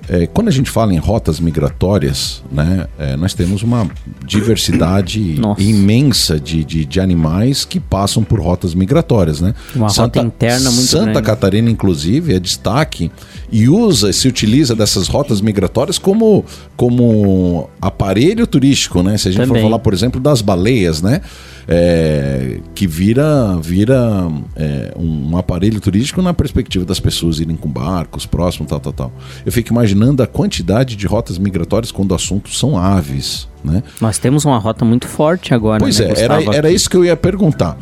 É, 0.09 0.25
quando 0.25 0.47
a 0.47 0.51
gente 0.51 0.69
fala 0.69 0.93
em 0.93 0.97
rotas 0.97 1.39
migratórias, 1.39 2.41
né, 2.51 2.87
é, 2.97 3.17
nós 3.17 3.33
temos 3.33 3.61
uma 3.61 3.89
diversidade 4.25 5.35
Nossa. 5.39 5.61
imensa 5.61 6.39
de, 6.39 6.63
de, 6.63 6.85
de 6.85 6.99
animais 6.99 7.65
que 7.65 7.79
passam 7.79 8.23
por 8.23 8.39
rotas 8.39 8.73
migratórias, 8.73 9.41
né? 9.41 9.53
Uma 9.75 9.89
rota 9.89 10.19
interna 10.19 10.71
muito 10.71 10.87
Santa 10.87 11.05
grande. 11.05 11.25
Catarina, 11.25 11.69
inclusive, 11.69 12.33
é 12.33 12.39
destaque 12.39 13.11
e 13.51 13.67
usa, 13.67 14.11
se 14.13 14.27
utiliza 14.27 14.75
dessas 14.75 15.07
rotas 15.07 15.41
migratórias 15.41 15.97
como, 15.97 16.45
como 16.75 17.69
aparelho 17.81 18.47
turístico, 18.47 19.03
né? 19.03 19.17
Se 19.17 19.27
a 19.27 19.31
gente 19.31 19.45
Também. 19.45 19.61
for 19.61 19.69
falar, 19.69 19.79
por 19.79 19.93
exemplo, 19.93 20.21
das 20.21 20.41
baleias, 20.41 21.01
né? 21.01 21.21
É, 21.69 22.59
que 22.73 22.87
vira, 22.87 23.57
vira 23.61 24.29
é, 24.55 24.93
um 24.97 25.37
aparelho 25.37 25.81
turístico 25.81 26.21
na 26.21 26.33
perspectiva 26.33 26.85
das 26.85 26.99
pessoas 26.99 27.39
irem 27.39 27.57
com 27.57 27.67
barcos 27.67 28.25
próximos, 28.25 28.69
tal, 28.69 28.79
tal, 28.79 28.93
tal. 28.93 29.11
Eu 29.45 29.51
fico 29.51 29.71
imaginando 29.73 30.23
a 30.23 30.27
quantidade 30.27 30.95
de 30.95 31.05
rotas 31.05 31.37
migratórias 31.37 31.91
quando 31.91 32.11
o 32.11 32.15
assunto 32.15 32.49
são 32.53 32.77
aves, 32.77 33.47
né? 33.63 33.83
Nós 33.99 34.17
temos 34.17 34.45
uma 34.45 34.57
rota 34.57 34.85
muito 34.85 35.07
forte 35.07 35.53
agora. 35.53 35.79
Pois 35.79 35.99
né, 35.99 36.05
é, 36.05 36.21
era, 36.23 36.35
Gustavo, 36.37 36.57
era 36.57 36.67
aqui. 36.67 36.75
isso 36.75 36.89
que 36.89 36.95
eu 36.95 37.03
ia 37.03 37.17
perguntar. 37.17 37.77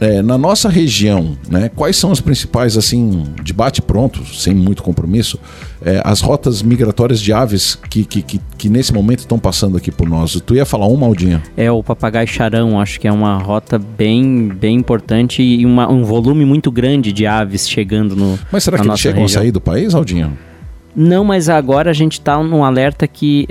É, 0.00 0.22
na 0.22 0.38
nossa 0.38 0.68
região, 0.68 1.36
né, 1.50 1.68
quais 1.74 1.96
são 1.96 2.12
as 2.12 2.20
principais, 2.20 2.76
assim, 2.76 3.24
de 3.42 3.52
bate 3.52 3.82
pronto, 3.82 4.24
sem 4.26 4.54
muito 4.54 4.82
compromisso, 4.82 5.38
é, 5.84 6.00
as 6.04 6.20
rotas 6.20 6.62
migratórias 6.62 7.20
de 7.20 7.32
aves 7.32 7.74
que, 7.90 8.04
que, 8.04 8.22
que, 8.22 8.40
que 8.56 8.68
nesse 8.68 8.92
momento 8.92 9.20
estão 9.20 9.38
passando 9.38 9.76
aqui 9.76 9.90
por 9.90 10.08
nós? 10.08 10.40
Tu 10.44 10.54
ia 10.54 10.64
falar 10.64 10.86
uma, 10.86 11.06
Aldinha? 11.06 11.42
É 11.56 11.70
o 11.70 11.82
papagaio 11.82 12.28
charão, 12.28 12.80
acho 12.80 13.00
que 13.00 13.08
é 13.08 13.12
uma 13.12 13.38
rota 13.38 13.78
bem, 13.78 14.48
bem 14.48 14.76
importante 14.76 15.42
e 15.42 15.64
uma- 15.66 15.90
um 15.90 16.04
volume 16.04 16.44
muito 16.44 16.70
grande 16.70 17.12
de 17.12 17.26
aves 17.26 17.68
chegando 17.68 18.14
no. 18.14 18.38
Mas 18.52 18.64
será 18.64 18.78
que 18.78 18.86
eles 18.86 19.00
chegam 19.00 19.22
região. 19.22 19.40
a 19.40 19.42
sair 19.42 19.50
do 19.52 19.60
país, 19.60 19.94
Aldinha? 19.94 20.32
Não, 21.00 21.22
mas 21.22 21.48
agora 21.48 21.90
a 21.90 21.94
gente 21.94 22.14
está 22.14 22.42
num 22.42 22.64
alerta 22.64 23.06
que 23.06 23.46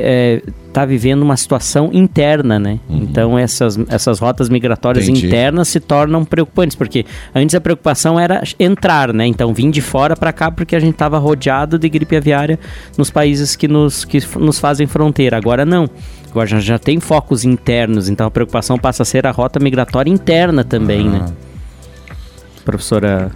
está 0.67 0.83
vivendo 0.83 1.21
uma 1.21 1.37
situação 1.37 1.89
interna, 1.93 2.59
né? 2.59 2.77
Então 2.89 3.39
essas, 3.39 3.79
essas 3.87 4.19
rotas 4.19 4.49
migratórias 4.49 5.07
Entendi. 5.07 5.27
internas 5.27 5.69
se 5.69 5.79
tornam 5.79 6.25
preocupantes, 6.25 6.75
porque 6.75 7.05
antes 7.33 7.55
a 7.55 7.61
preocupação 7.61 8.19
era 8.19 8.43
entrar, 8.59 9.13
né? 9.13 9.25
Então 9.25 9.53
vir 9.53 9.71
de 9.71 9.79
fora 9.79 10.13
para 10.13 10.33
cá 10.33 10.51
porque 10.51 10.75
a 10.75 10.79
gente 10.79 10.95
estava 10.95 11.17
rodeado 11.19 11.79
de 11.79 11.87
gripe 11.87 12.17
aviária 12.17 12.59
nos 12.97 13.09
países 13.09 13.55
que 13.55 13.69
nos, 13.69 14.03
que 14.03 14.19
nos 14.37 14.59
fazem 14.59 14.85
fronteira. 14.85 15.37
Agora 15.37 15.65
não. 15.65 15.89
Agora 16.29 16.47
já, 16.47 16.59
já 16.59 16.77
tem 16.77 16.99
focos 16.99 17.45
internos, 17.45 18.09
então 18.09 18.27
a 18.27 18.31
preocupação 18.31 18.77
passa 18.77 19.03
a 19.03 19.05
ser 19.05 19.25
a 19.25 19.31
rota 19.31 19.57
migratória 19.57 20.11
interna 20.11 20.65
também, 20.65 21.07
né? 21.07 21.25
Professora, 22.65 23.31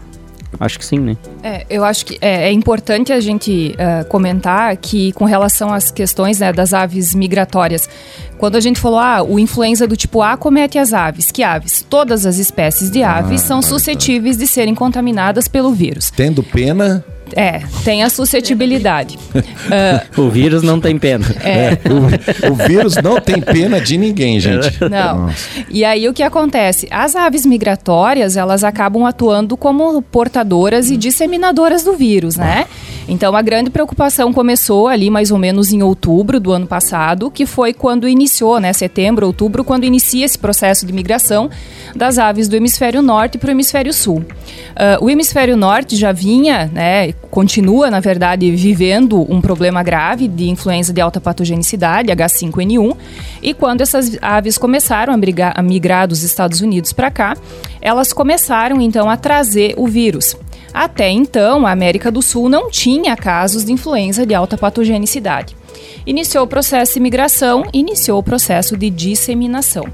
acho 0.60 0.78
que 0.80 0.86
sim, 0.86 1.00
né? 1.00 1.18
É, 1.44 1.66
eu 1.70 1.84
acho 1.84 2.06
que 2.06 2.18
é, 2.22 2.48
é 2.48 2.52
importante 2.52 3.12
a 3.14 3.20
gente 3.20 3.74
eh, 3.78 4.04
comentar 4.06 4.76
que, 4.78 5.12
com 5.14 5.26
relação 5.26 5.74
às 5.74 5.92
questões 5.92 6.40
né, 6.40 6.52
das 6.54 6.74
aves 6.74 7.16
migratórias, 7.16 7.90
quando 8.38 8.56
a 8.56 8.60
gente 8.60 8.80
falou, 8.80 9.00
ah, 9.00 9.24
o 9.24 9.40
influenza 9.40 9.88
do 9.88 9.96
tipo 9.96 10.22
A 10.22 10.36
comete 10.38 10.78
as 10.78 10.94
aves. 10.94 11.32
Que 11.32 11.44
aves? 11.44 11.86
Todas 11.90 12.26
as 12.26 12.38
espécies 12.38 12.90
de 12.90 13.04
aves 13.04 13.42
são 13.42 13.60
Ah, 13.60 13.62
tá. 13.62 13.68
suscetíveis 13.68 14.38
de 14.38 14.48
serem 14.48 14.76
contaminadas 14.76 15.48
pelo 15.48 15.72
vírus. 15.74 16.12
Tendo 16.12 16.42
pena, 16.44 17.04
É, 17.36 17.62
tem 17.84 18.04
a 18.04 18.10
suscetibilidade. 18.10 19.18
Ah, 19.74 20.04
O 20.18 20.28
vírus 20.30 20.64
não 20.64 20.82
tem 20.82 20.98
pena. 20.98 21.26
é, 21.44 21.78
o, 21.90 22.52
o 22.52 22.56
vírus 22.56 22.96
não 22.98 23.22
tem 23.22 23.40
pena 23.42 23.80
de 23.80 23.96
ninguém, 23.98 24.40
gente. 24.40 24.72
Não. 24.90 25.28
Nossa. 25.28 25.36
E 25.70 25.86
aí 25.86 26.10
o 26.10 26.14
que 26.14 26.24
acontece? 26.24 26.88
As 26.92 27.16
aves 27.16 27.46
migratórias, 27.46 28.36
elas 28.36 28.64
acabam 28.64 29.06
atuando 29.06 29.56
como 29.56 30.02
portadoras 30.02 30.90
e 30.90 30.98
disseminadoras 30.98 31.84
do 31.84 31.94
vírus, 31.96 32.36
né? 32.36 32.66
Então 33.08 33.36
a 33.36 33.42
grande 33.42 33.70
preocupação 33.70 34.34
começou 34.34 34.88
ali 34.88 35.10
mais 35.10 35.32
ou 35.32 35.38
menos 35.38 35.72
em 35.72 35.82
outubro 35.84 36.40
do 36.40 36.52
ano 36.52 36.68
passado, 36.68 37.32
que 37.32 37.46
foi 37.46 37.74
quando 37.74 38.08
iniciou, 38.08 38.60
né, 38.60 38.74
setembro, 38.74 39.26
outubro, 39.26 39.64
quando 39.64 39.84
inicia 39.86 40.26
esse 40.26 40.38
processo 40.38 40.86
de 40.86 40.94
migração 40.94 41.50
das 41.96 42.18
aves 42.18 42.48
do 42.48 42.56
hemisfério 42.56 43.02
norte 43.02 43.38
para 43.38 43.48
o 43.48 43.52
hemisfério 43.52 43.94
sul. 43.94 44.24
Ah, 44.76 44.98
o 45.02 45.10
hemisfério 45.10 45.56
norte 45.56 45.96
já 45.96 46.12
vinha, 46.12 46.70
né, 46.74 47.14
continua, 47.32 47.90
na 47.90 48.02
verdade, 48.02 48.52
vivendo 48.52 49.26
um 49.34 49.40
problema 49.40 49.82
grave 49.82 50.28
de 50.28 50.50
influenza 50.50 50.92
de 50.92 51.00
alta 51.00 51.22
patogenicidade, 51.22 52.12
H5N1, 52.12 52.96
e 53.42 53.54
quando 53.54 53.82
essas 53.82 54.18
aves 54.22 54.58
começaram 54.58 55.14
a, 55.14 55.18
brigar- 55.18 55.54
a 55.56 55.62
migrar 55.64 56.08
dos 56.08 56.22
Estados 56.22 56.60
Unidos 56.60 56.92
para 56.92 57.10
cá, 57.10 57.36
elas 57.82 58.12
começaram 58.12 58.82
então 58.82 59.10
a 59.10 59.16
trazer 59.16 59.74
o 59.78 59.88
vírus. 59.88 60.36
Até 60.74 61.10
então, 61.10 61.66
a 61.66 61.72
América 61.72 62.12
do 62.12 62.22
Sul 62.22 62.50
não 62.50 62.70
tinha 62.70 63.16
casos 63.16 63.66
de 63.66 63.72
influenza 63.72 64.26
de 64.26 64.34
alta 64.34 64.58
patogenicidade. 64.58 65.56
Iniciou 66.06 66.46
o 66.46 66.48
processo 66.48 66.96
de 66.96 67.00
migração, 67.00 67.64
iniciou 67.74 68.20
o 68.20 68.24
processo 68.24 68.76
de 68.76 68.90
disseminação. 68.90 69.86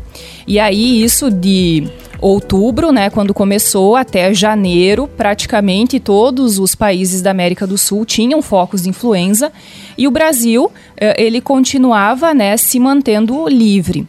E 0.48 0.60
aí, 0.60 1.04
isso 1.04 1.30
de 1.30 1.88
outubro, 2.20 2.92
né, 2.92 3.10
quando 3.10 3.34
começou, 3.34 3.96
até 3.96 4.34
janeiro, 4.34 5.08
praticamente 5.08 6.00
todos 6.00 6.60
os 6.60 6.76
países 6.76 7.22
da 7.22 7.32
América 7.32 7.68
do 7.68 7.78
Sul 7.78 8.06
tinham 8.06 8.42
focos 8.42 8.84
de 8.84 8.90
influenza 8.90 9.52
e 9.98 10.08
o 10.08 10.12
Brasil, 10.12 10.72
eh, 11.00 11.16
ele 11.22 11.42
continuava, 11.42 12.34
né, 12.34 12.58
se 12.58 12.80
mantendo 12.80 13.48
livre. 13.48 14.08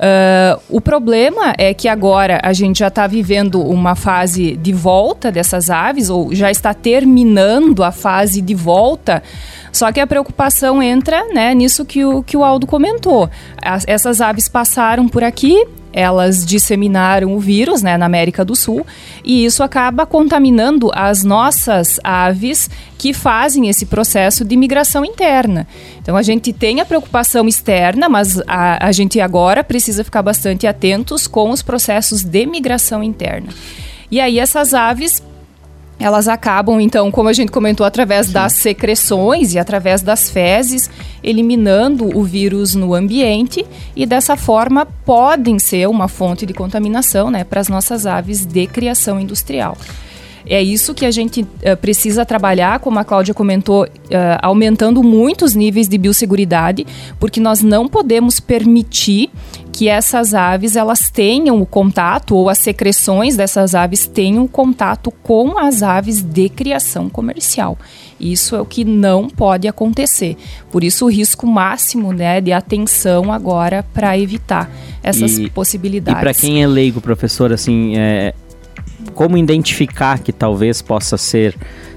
Ah, 0.00 0.58
o 0.68 0.80
problema 0.80 1.54
é 1.58 1.74
que 1.74 1.88
agora 1.88 2.40
a 2.44 2.52
gente 2.52 2.78
já 2.78 2.86
está 2.88 3.06
vivendo 3.06 3.60
uma 3.60 3.96
fase 3.96 4.56
de 4.56 4.72
volta 4.72 5.32
dessas 5.32 5.68
aves, 5.70 6.08
ou 6.08 6.32
já 6.32 6.50
está 6.50 6.72
terminando 6.72 7.82
a 7.82 7.90
fase 7.90 8.40
de 8.40 8.54
volta. 8.54 9.22
Só 9.72 9.90
que 9.92 9.98
a 10.00 10.06
preocupação 10.06 10.82
entra 10.82 11.24
né, 11.34 11.52
nisso 11.54 11.84
que 11.84 12.04
o, 12.04 12.22
que 12.22 12.36
o 12.36 12.44
Aldo 12.44 12.66
comentou. 12.66 13.28
As- 13.60 13.84
essas 13.88 14.20
aves 14.20 14.48
passaram 14.48 15.08
por 15.08 15.24
aqui, 15.24 15.66
elas 15.98 16.46
disseminaram 16.46 17.34
o 17.34 17.40
vírus 17.40 17.82
né, 17.82 17.96
na 17.96 18.06
América 18.06 18.44
do 18.44 18.54
Sul 18.54 18.86
e 19.24 19.44
isso 19.44 19.64
acaba 19.64 20.06
contaminando 20.06 20.92
as 20.94 21.24
nossas 21.24 21.98
aves 22.04 22.70
que 22.96 23.12
fazem 23.12 23.68
esse 23.68 23.84
processo 23.84 24.44
de 24.44 24.56
migração 24.56 25.04
interna. 25.04 25.66
Então 26.00 26.16
a 26.16 26.22
gente 26.22 26.52
tem 26.52 26.80
a 26.80 26.84
preocupação 26.84 27.48
externa, 27.48 28.08
mas 28.08 28.40
a, 28.46 28.86
a 28.86 28.92
gente 28.92 29.20
agora 29.20 29.64
precisa 29.64 30.04
ficar 30.04 30.22
bastante 30.22 30.68
atentos 30.68 31.26
com 31.26 31.50
os 31.50 31.62
processos 31.62 32.22
de 32.22 32.46
migração 32.46 33.02
interna. 33.02 33.48
E 34.08 34.20
aí 34.20 34.38
essas 34.38 34.74
aves 34.74 35.20
elas 35.98 36.28
acabam, 36.28 36.80
então, 36.80 37.10
como 37.10 37.28
a 37.28 37.32
gente 37.32 37.50
comentou, 37.50 37.84
através 37.84 38.26
Sim. 38.26 38.32
das 38.32 38.52
secreções 38.52 39.54
e 39.54 39.58
através 39.58 40.00
das 40.00 40.30
fezes, 40.30 40.88
eliminando 41.22 42.16
o 42.16 42.22
vírus 42.22 42.74
no 42.74 42.94
ambiente 42.94 43.66
e 43.96 44.06
dessa 44.06 44.36
forma 44.36 44.86
podem 45.04 45.58
ser 45.58 45.88
uma 45.88 46.06
fonte 46.06 46.46
de 46.46 46.54
contaminação 46.54 47.30
né, 47.30 47.42
para 47.42 47.60
as 47.60 47.68
nossas 47.68 48.06
aves 48.06 48.46
de 48.46 48.66
criação 48.66 49.20
industrial. 49.20 49.76
É 50.46 50.62
isso 50.62 50.94
que 50.94 51.04
a 51.04 51.10
gente 51.10 51.42
uh, 51.42 51.76
precisa 51.80 52.24
trabalhar, 52.24 52.80
como 52.80 52.98
a 52.98 53.04
Cláudia 53.04 53.34
comentou, 53.34 53.84
uh, 53.84 53.88
aumentando 54.42 55.02
muito 55.02 55.44
os 55.44 55.54
níveis 55.54 55.88
de 55.88 55.98
biosseguridade, 55.98 56.86
porque 57.18 57.40
nós 57.40 57.62
não 57.62 57.88
podemos 57.88 58.40
permitir 58.40 59.30
que 59.78 59.88
essas 59.88 60.34
aves 60.34 60.74
elas 60.74 61.08
tenham 61.08 61.60
o 61.62 61.66
contato 61.66 62.34
ou 62.34 62.48
as 62.48 62.58
secreções 62.58 63.36
dessas 63.36 63.76
aves 63.76 64.06
tenham 64.06 64.44
o 64.44 64.48
contato 64.48 65.12
com 65.22 65.56
as 65.56 65.84
aves 65.84 66.20
de 66.20 66.48
criação 66.48 67.08
comercial. 67.08 67.78
Isso 68.18 68.56
é 68.56 68.60
o 68.60 68.66
que 68.66 68.84
não 68.84 69.28
pode 69.28 69.68
acontecer. 69.68 70.36
Por 70.72 70.82
isso 70.82 71.04
o 71.04 71.08
risco 71.08 71.46
máximo, 71.46 72.12
né, 72.12 72.40
de 72.40 72.52
atenção 72.52 73.32
agora 73.32 73.84
para 73.94 74.18
evitar 74.18 74.68
essas 75.00 75.38
e, 75.38 75.48
possibilidades. 75.48 76.20
E 76.20 76.24
para 76.24 76.34
quem 76.34 76.60
é 76.60 76.66
leigo, 76.66 77.00
professor, 77.00 77.52
assim, 77.52 77.96
é, 77.96 78.34
como 79.14 79.36
identificar 79.36 80.18
que 80.18 80.32
talvez 80.32 80.82
possa 80.82 81.16
ser 81.16 81.56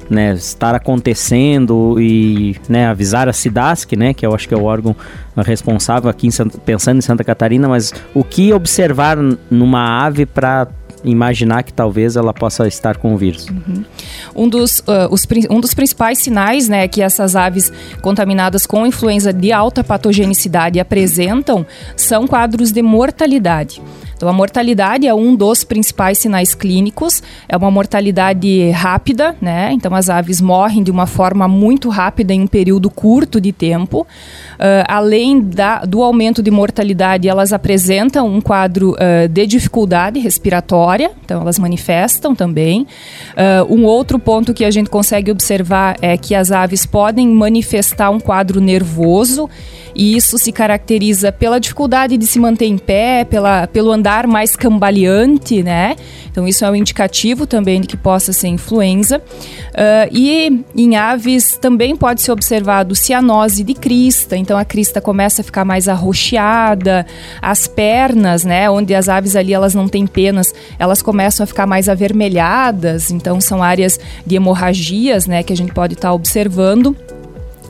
né, 0.09 0.33
estar 0.33 0.75
acontecendo 0.75 1.95
e 1.99 2.57
né, 2.67 2.87
avisar 2.87 3.29
a 3.29 3.33
SIDASC, 3.33 3.95
né, 3.95 4.13
que 4.13 4.25
eu 4.25 4.35
acho 4.35 4.47
que 4.47 4.53
é 4.53 4.57
o 4.57 4.65
órgão 4.65 4.93
responsável 5.37 6.09
aqui 6.09 6.27
em 6.27 6.31
Santa, 6.31 6.57
pensando 6.57 6.97
em 6.97 7.01
Santa 7.01 7.23
Catarina, 7.23 7.69
mas 7.69 7.93
o 8.13 8.21
que 8.21 8.51
observar 8.51 9.17
numa 9.49 10.05
ave 10.05 10.25
para 10.25 10.67
imaginar 11.03 11.63
que 11.63 11.73
talvez 11.73 12.15
ela 12.15 12.33
possa 12.33 12.67
estar 12.67 12.97
com 12.97 13.13
o 13.13 13.17
vírus. 13.17 13.47
Uhum. 13.47 13.83
Um, 14.35 14.49
dos, 14.49 14.79
uh, 14.79 15.07
os, 15.09 15.25
um 15.49 15.59
dos 15.59 15.73
principais 15.73 16.19
sinais 16.19 16.67
né, 16.67 16.87
que 16.87 17.01
essas 17.01 17.35
aves 17.35 17.71
contaminadas 18.01 18.65
com 18.65 18.85
influenza 18.85 19.33
de 19.33 19.51
alta 19.51 19.83
patogenicidade 19.83 20.79
apresentam 20.79 21.65
são 21.95 22.27
quadros 22.27 22.71
de 22.71 22.81
mortalidade. 22.81 23.81
Então, 24.21 24.29
a 24.29 24.33
mortalidade 24.33 25.07
é 25.07 25.13
um 25.15 25.35
dos 25.35 25.63
principais 25.63 26.19
sinais 26.19 26.53
clínicos, 26.53 27.23
é 27.49 27.57
uma 27.57 27.71
mortalidade 27.71 28.69
rápida, 28.69 29.35
né? 29.41 29.71
Então, 29.73 29.95
as 29.95 30.11
aves 30.11 30.39
morrem 30.39 30.83
de 30.83 30.91
uma 30.91 31.07
forma 31.07 31.47
muito 31.47 31.89
rápida 31.89 32.31
em 32.31 32.41
um 32.41 32.45
período 32.45 32.87
curto 32.87 33.41
de 33.41 33.51
tempo. 33.51 34.01
Uh, 34.01 34.85
além 34.87 35.41
da, 35.41 35.79
do 35.79 36.03
aumento 36.03 36.43
de 36.43 36.51
mortalidade, 36.51 37.27
elas 37.27 37.51
apresentam 37.51 38.27
um 38.27 38.39
quadro 38.39 38.91
uh, 38.91 39.27
de 39.27 39.47
dificuldade 39.47 40.19
respiratória, 40.19 41.09
então 41.25 41.41
elas 41.41 41.57
manifestam 41.57 42.35
também. 42.35 42.85
Uh, 43.31 43.73
um 43.73 43.85
outro 43.85 44.19
ponto 44.19 44.53
que 44.53 44.63
a 44.63 44.69
gente 44.69 44.87
consegue 44.87 45.31
observar 45.31 45.95
é 45.99 46.15
que 46.15 46.35
as 46.35 46.51
aves 46.51 46.85
podem 46.85 47.27
manifestar 47.27 48.11
um 48.11 48.19
quadro 48.19 48.61
nervoso, 48.61 49.49
e 49.95 50.15
isso 50.15 50.37
se 50.37 50.51
caracteriza 50.51 51.31
pela 51.31 51.59
dificuldade 51.59 52.17
de 52.17 52.27
se 52.27 52.39
manter 52.39 52.65
em 52.65 52.77
pé, 52.77 53.25
pela, 53.25 53.65
pelo 53.65 53.91
andar 53.91 54.10
mais 54.27 54.55
cambaleante, 54.55 55.63
né? 55.63 55.95
Então, 56.29 56.47
isso 56.47 56.63
é 56.63 56.71
um 56.71 56.75
indicativo 56.75 57.45
também 57.45 57.81
de 57.81 57.87
que 57.87 57.97
possa 57.97 58.31
ser 58.31 58.47
influenza. 58.47 59.17
Uh, 59.19 60.09
e 60.11 60.63
em 60.75 60.95
aves 60.95 61.57
também 61.57 61.95
pode 61.95 62.21
ser 62.21 62.31
observado 62.31 62.95
cianose 62.95 63.63
de 63.63 63.73
crista, 63.73 64.35
então 64.35 64.57
a 64.57 64.65
crista 64.65 64.99
começa 64.99 65.41
a 65.41 65.45
ficar 65.45 65.65
mais 65.65 65.87
arroxeada, 65.87 67.05
as 67.41 67.67
pernas, 67.67 68.43
né, 68.43 68.69
onde 68.69 68.93
as 68.93 69.09
aves 69.09 69.35
ali 69.35 69.53
elas 69.53 69.73
não 69.73 69.87
têm 69.87 70.05
penas, 70.05 70.53
elas 70.77 71.01
começam 71.01 71.43
a 71.43 71.47
ficar 71.47 71.65
mais 71.65 71.87
avermelhadas, 71.87 73.11
então 73.11 73.39
são 73.39 73.63
áreas 73.63 73.99
de 74.25 74.35
hemorragias, 74.35 75.25
né, 75.25 75.43
que 75.43 75.53
a 75.53 75.57
gente 75.57 75.73
pode 75.73 75.93
estar 75.93 76.09
tá 76.09 76.13
observando 76.13 76.95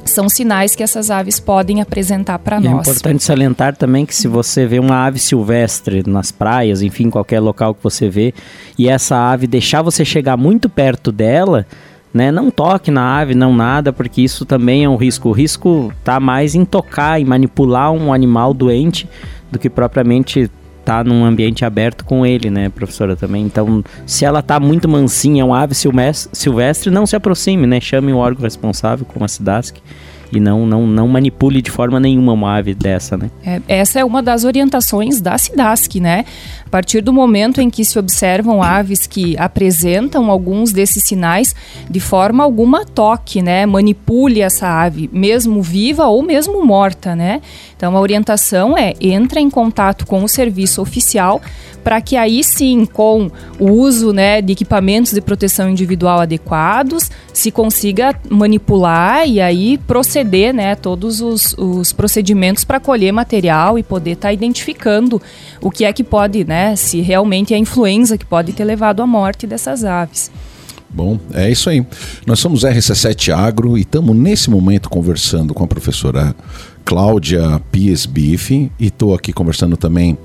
são 0.05 0.29
sinais 0.29 0.75
que 0.75 0.83
essas 0.83 1.11
aves 1.11 1.39
podem 1.39 1.81
apresentar 1.81 2.39
para 2.39 2.57
é 2.57 2.59
nós. 2.59 2.87
É 2.87 2.91
importante 2.91 3.23
salientar 3.23 3.75
também 3.75 4.05
que 4.05 4.15
se 4.15 4.27
você 4.27 4.65
vê 4.65 4.79
uma 4.79 5.05
ave 5.05 5.19
silvestre 5.19 6.03
nas 6.07 6.31
praias, 6.31 6.81
enfim, 6.81 7.09
qualquer 7.09 7.39
local 7.39 7.73
que 7.73 7.83
você 7.83 8.09
vê, 8.09 8.33
e 8.77 8.87
essa 8.87 9.17
ave 9.17 9.47
deixar 9.47 9.81
você 9.81 10.03
chegar 10.03 10.37
muito 10.37 10.69
perto 10.69 11.11
dela, 11.11 11.65
né, 12.13 12.31
não 12.31 12.51
toque 12.51 12.91
na 12.91 13.19
ave, 13.19 13.33
não 13.33 13.55
nada, 13.55 13.93
porque 13.93 14.21
isso 14.21 14.45
também 14.45 14.83
é 14.83 14.89
um 14.89 14.97
risco. 14.97 15.29
O 15.29 15.31
risco 15.31 15.93
está 15.99 16.19
mais 16.19 16.55
em 16.55 16.65
tocar, 16.65 17.19
em 17.19 17.25
manipular 17.25 17.91
um 17.91 18.13
animal 18.13 18.53
doente, 18.53 19.07
do 19.49 19.59
que 19.59 19.69
propriamente 19.69 20.49
tá 20.83 21.03
num 21.03 21.23
ambiente 21.23 21.63
aberto 21.63 22.03
com 22.03 22.25
ele, 22.25 22.49
né, 22.49 22.69
professora, 22.69 23.15
também. 23.15 23.43
Então, 23.43 23.83
se 24.05 24.25
ela 24.25 24.41
tá 24.41 24.59
muito 24.59 24.89
mansinha, 24.89 25.45
um 25.45 25.53
ave 25.53 25.73
silvestre, 25.75 26.91
não 26.91 27.05
se 27.05 27.15
aproxime, 27.15 27.67
né? 27.67 27.79
Chame 27.79 28.11
o 28.11 28.17
órgão 28.17 28.43
responsável, 28.43 29.05
como 29.05 29.23
a 29.25 29.27
SIDASC, 29.27 29.77
e 30.31 30.39
não, 30.39 30.65
não, 30.65 30.87
não 30.87 31.07
manipule 31.07 31.61
de 31.61 31.69
forma 31.69 31.99
nenhuma 31.99 32.33
uma 32.33 32.55
ave 32.57 32.73
dessa, 32.73 33.17
né? 33.17 33.29
É, 33.43 33.61
essa 33.67 33.99
é 33.99 34.05
uma 34.05 34.23
das 34.23 34.43
orientações 34.43 35.19
da 35.19 35.37
SIDASC, 35.37 35.99
né? 35.99 36.25
A 36.65 36.69
partir 36.69 37.01
do 37.01 37.11
momento 37.11 37.59
em 37.59 37.69
que 37.69 37.83
se 37.83 37.99
observam 37.99 38.63
aves 38.63 39.05
que 39.05 39.37
apresentam 39.37 40.31
alguns 40.31 40.71
desses 40.71 41.03
sinais, 41.03 41.53
de 41.89 41.99
forma 41.99 42.43
alguma 42.43 42.85
toque, 42.85 43.41
né? 43.41 43.65
Manipule 43.65 44.41
essa 44.41 44.67
ave, 44.67 45.09
mesmo 45.11 45.61
viva 45.61 46.07
ou 46.07 46.23
mesmo 46.23 46.65
morta, 46.65 47.15
né? 47.15 47.41
Então 47.75 47.97
a 47.97 47.99
orientação 47.99 48.77
é 48.77 48.93
entra 49.01 49.39
em 49.39 49.49
contato 49.49 50.05
com 50.05 50.23
o 50.23 50.29
serviço 50.29 50.81
oficial 50.81 51.41
para 51.83 52.01
que 52.01 52.15
aí 52.15 52.43
sim, 52.43 52.85
com 52.85 53.29
o 53.59 53.71
uso 53.71 54.13
né, 54.13 54.41
de 54.41 54.53
equipamentos 54.53 55.11
de 55.11 55.21
proteção 55.21 55.69
individual 55.69 56.19
adequados, 56.19 57.09
se 57.33 57.51
consiga 57.51 58.15
manipular 58.29 59.27
e 59.27 59.41
aí 59.41 59.77
proceder 59.79 60.53
né, 60.53 60.75
todos 60.75 61.21
os, 61.21 61.53
os 61.57 61.91
procedimentos 61.91 62.63
para 62.63 62.79
colher 62.79 63.11
material 63.11 63.77
e 63.77 63.83
poder 63.83 64.11
estar 64.11 64.29
tá 64.29 64.33
identificando 64.33 65.21
o 65.61 65.69
que 65.69 65.85
é 65.85 65.93
que 65.93 66.03
pode, 66.03 66.43
né, 66.43 66.75
se 66.75 67.01
realmente 67.01 67.53
é 67.53 67.57
a 67.57 67.59
influenza 67.59 68.17
que 68.17 68.25
pode 68.25 68.53
ter 68.53 68.63
levado 68.63 69.01
à 69.01 69.07
morte 69.07 69.45
dessas 69.47 69.83
aves. 69.83 70.31
Bom, 70.93 71.17
é 71.33 71.49
isso 71.49 71.69
aí. 71.69 71.85
Nós 72.27 72.39
somos 72.39 72.63
RC7 72.63 73.33
Agro 73.33 73.77
e 73.77 73.81
estamos 73.81 74.13
nesse 74.13 74.49
momento 74.49 74.89
conversando 74.89 75.53
com 75.53 75.63
a 75.63 75.67
professora 75.67 76.35
Cláudia 76.83 77.61
Pies 77.71 78.05
Bife 78.05 78.71
e 78.79 78.87
estou 78.87 79.13
aqui 79.13 79.31
conversando 79.31 79.77
também 79.77 80.17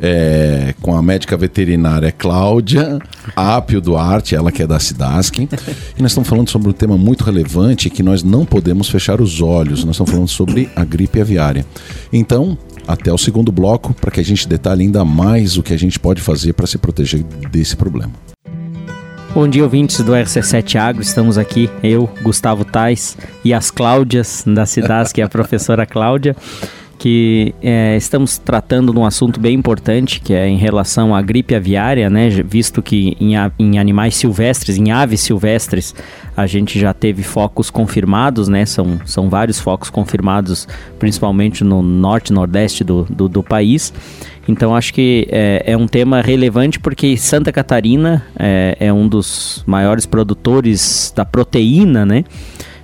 é, 0.00 0.74
com 0.80 0.96
a 0.96 1.02
médica 1.02 1.36
veterinária 1.36 2.12
Cláudia 2.12 2.98
Apio 3.34 3.80
Duarte, 3.80 4.34
ela 4.34 4.52
que 4.52 4.62
é 4.62 4.66
da 4.66 4.78
Cidasc. 4.78 5.38
E 5.38 6.02
nós 6.02 6.10
estamos 6.10 6.28
falando 6.28 6.50
sobre 6.50 6.68
um 6.68 6.72
tema 6.72 6.96
muito 6.96 7.24
relevante 7.24 7.90
que 7.90 8.02
nós 8.02 8.22
não 8.22 8.44
podemos 8.44 8.88
fechar 8.88 9.20
os 9.20 9.40
olhos. 9.40 9.84
Nós 9.84 9.94
estamos 9.94 10.10
falando 10.10 10.28
sobre 10.28 10.68
a 10.74 10.84
gripe 10.84 11.20
aviária. 11.20 11.64
Então, 12.12 12.58
até 12.86 13.12
o 13.12 13.18
segundo 13.18 13.50
bloco 13.50 13.94
para 13.94 14.10
que 14.10 14.20
a 14.20 14.24
gente 14.24 14.48
detalhe 14.48 14.82
ainda 14.82 15.04
mais 15.04 15.56
o 15.56 15.62
que 15.62 15.72
a 15.72 15.78
gente 15.78 15.98
pode 15.98 16.20
fazer 16.20 16.52
para 16.52 16.66
se 16.66 16.78
proteger 16.78 17.22
desse 17.50 17.76
problema. 17.76 18.33
Bom 19.34 19.48
dia, 19.48 19.64
ouvintes 19.64 20.00
do 20.00 20.12
RC7 20.12 20.76
Agro. 20.76 21.02
Estamos 21.02 21.36
aqui, 21.36 21.68
eu, 21.82 22.08
Gustavo 22.22 22.64
Tais 22.64 23.18
e 23.44 23.52
as 23.52 23.68
Cláudias 23.68 24.44
da 24.46 24.64
Cidade, 24.64 25.12
que 25.12 25.20
é 25.20 25.24
a 25.24 25.28
professora 25.28 25.84
Cláudia, 25.84 26.36
que 26.96 27.52
é, 27.60 27.96
estamos 27.96 28.38
tratando 28.38 28.92
de 28.92 28.98
um 29.00 29.04
assunto 29.04 29.40
bem 29.40 29.56
importante, 29.56 30.20
que 30.20 30.32
é 30.32 30.46
em 30.46 30.56
relação 30.56 31.12
à 31.12 31.20
gripe 31.20 31.52
aviária, 31.52 32.08
né? 32.08 32.30
Visto 32.30 32.80
que 32.80 33.16
em, 33.20 33.32
em 33.58 33.76
animais 33.76 34.14
silvestres, 34.14 34.78
em 34.78 34.92
aves 34.92 35.22
silvestres, 35.22 35.96
a 36.36 36.46
gente 36.46 36.78
já 36.78 36.94
teve 36.94 37.24
focos 37.24 37.70
confirmados, 37.70 38.46
né? 38.46 38.64
São, 38.64 39.00
são 39.04 39.28
vários 39.28 39.58
focos 39.58 39.90
confirmados, 39.90 40.68
principalmente 40.96 41.64
no 41.64 41.82
norte 41.82 42.28
e 42.28 42.32
nordeste 42.32 42.84
do, 42.84 43.02
do, 43.10 43.28
do 43.28 43.42
país. 43.42 43.92
Então 44.46 44.74
acho 44.76 44.92
que 44.92 45.26
é, 45.30 45.62
é, 45.66 45.76
um 45.76 45.86
tema 45.86 46.20
relevante 46.20 46.78
porque 46.78 47.16
Santa 47.16 47.50
Catarina 47.50 48.24
é, 48.38 48.76
é, 48.78 48.92
um 48.92 49.08
dos 49.08 49.62
maiores 49.66 50.06
produtores 50.06 51.12
da 51.14 51.24
proteína, 51.24 52.04
né? 52.04 52.24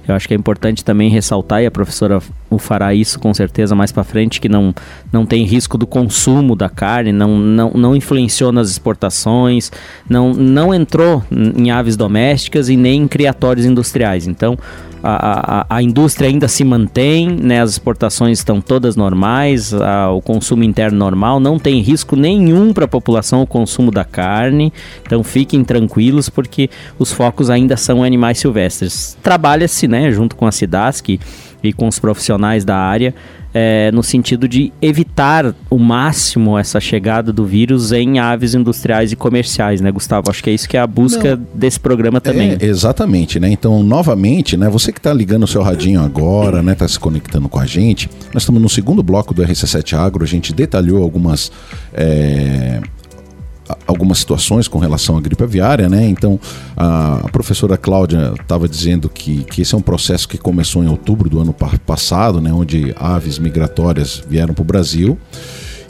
Eu 0.08 0.16
acho 0.16 0.26
que 0.26 0.34
é 0.34 0.36
importante 0.36 0.84
também 0.84 1.08
ressaltar, 1.08 1.62
e 1.62 1.66
a 1.66 1.70
professora 1.70 2.20
o 2.48 2.58
fará 2.58 2.92
isso 2.92 3.20
com 3.20 3.32
certeza 3.32 3.76
mais 3.76 3.92
para 3.92 4.02
frente, 4.02 4.40
que 4.40 4.48
não, 4.48 4.74
não 5.12 5.24
tem 5.24 5.44
risco 5.44 5.78
do 5.78 5.86
consumo 5.86 6.56
da 6.56 6.68
carne, 6.68 7.12
não, 7.12 7.38
não, 7.38 7.70
não 7.74 7.94
influenciou 7.94 8.50
nas 8.50 8.70
exportações, 8.70 9.70
não, 10.08 10.34
não 10.34 10.74
entrou 10.74 11.22
em 11.30 11.70
aves 11.70 11.96
domésticas 11.96 12.68
e 12.68 12.76
nem 12.76 13.02
em 13.02 13.08
criatórios 13.08 13.64
industriais. 13.64 14.26
Então, 14.26 14.58
a, 15.02 15.60
a, 15.60 15.76
a, 15.76 15.82
indústria 15.82 16.28
ainda 16.28 16.48
se 16.48 16.64
mantém, 16.64 17.28
né, 17.28 17.60
as 17.60 17.70
exportações 17.70 18.38
estão 18.38 18.60
todas 18.60 18.96
normais, 18.96 19.72
a, 19.72 20.10
o 20.10 20.20
consumo 20.20 20.62
interno 20.62 20.98
normal, 20.98 21.40
não 21.40 21.58
tem 21.58 21.80
risco 21.80 22.16
nenhum 22.16 22.72
para 22.72 22.84
a 22.84 22.88
população 22.88 23.42
o 23.42 23.46
consumo 23.46 23.90
da 23.90 24.04
carne, 24.04 24.72
então 25.04 25.22
fiquem 25.22 25.64
tranquilos 25.64 26.28
porque 26.28 26.68
os 26.98 27.12
focos 27.12 27.50
ainda 27.50 27.76
são 27.76 28.02
animais 28.02 28.38
silvestres. 28.38 29.16
Trabalha-se, 29.22 29.88
né, 29.88 30.10
junto 30.10 30.36
com 30.36 30.46
a 30.46 30.52
SIDASC, 30.52 31.18
e 31.62 31.72
com 31.72 31.88
os 31.88 31.98
profissionais 31.98 32.64
da 32.64 32.76
área, 32.76 33.14
é, 33.52 33.90
no 33.92 34.02
sentido 34.02 34.48
de 34.48 34.72
evitar 34.80 35.54
o 35.68 35.78
máximo 35.78 36.56
essa 36.56 36.78
chegada 36.78 37.32
do 37.32 37.44
vírus 37.44 37.90
em 37.90 38.18
aves 38.18 38.54
industriais 38.54 39.10
e 39.12 39.16
comerciais, 39.16 39.80
né, 39.80 39.90
Gustavo? 39.90 40.30
Acho 40.30 40.42
que 40.42 40.50
é 40.50 40.52
isso 40.52 40.68
que 40.68 40.76
é 40.76 40.80
a 40.80 40.86
busca 40.86 41.36
Não, 41.36 41.46
desse 41.54 41.80
programa 41.80 42.20
também. 42.20 42.56
É, 42.60 42.64
exatamente, 42.64 43.40
né? 43.40 43.50
Então, 43.50 43.82
novamente, 43.82 44.56
né, 44.56 44.68
você 44.68 44.92
que 44.92 44.98
está 44.98 45.12
ligando 45.12 45.42
o 45.44 45.48
seu 45.48 45.62
radinho 45.62 46.00
agora, 46.00 46.62
né, 46.62 46.72
está 46.72 46.86
se 46.86 46.98
conectando 46.98 47.48
com 47.48 47.58
a 47.58 47.66
gente, 47.66 48.08
nós 48.32 48.42
estamos 48.42 48.62
no 48.62 48.68
segundo 48.68 49.02
bloco 49.02 49.34
do 49.34 49.42
RC7 49.42 49.98
Agro, 49.98 50.22
a 50.22 50.28
gente 50.28 50.52
detalhou 50.52 51.02
algumas 51.02 51.50
é, 51.92 52.80
algumas 53.86 54.18
situações 54.18 54.68
com 54.68 54.78
relação 54.78 55.16
à 55.16 55.20
gripe 55.20 55.42
aviária, 55.42 55.88
né? 55.88 56.08
Então, 56.08 56.38
a, 56.76 57.28
professora 57.32 57.76
Cláudia 57.76 58.34
estava 58.40 58.68
dizendo 58.68 59.08
que, 59.08 59.44
que 59.44 59.62
esse 59.62 59.74
é 59.74 59.78
um 59.78 59.82
processo 59.82 60.28
que 60.28 60.38
começou 60.38 60.82
em 60.82 60.88
outubro 60.88 61.28
do 61.28 61.40
ano 61.40 61.54
passado, 61.86 62.40
né? 62.40 62.52
Onde 62.52 62.94
aves 62.98 63.38
migratórias 63.38 64.22
vieram 64.28 64.54
para 64.54 64.62
o 64.62 64.64
Brasil 64.64 65.18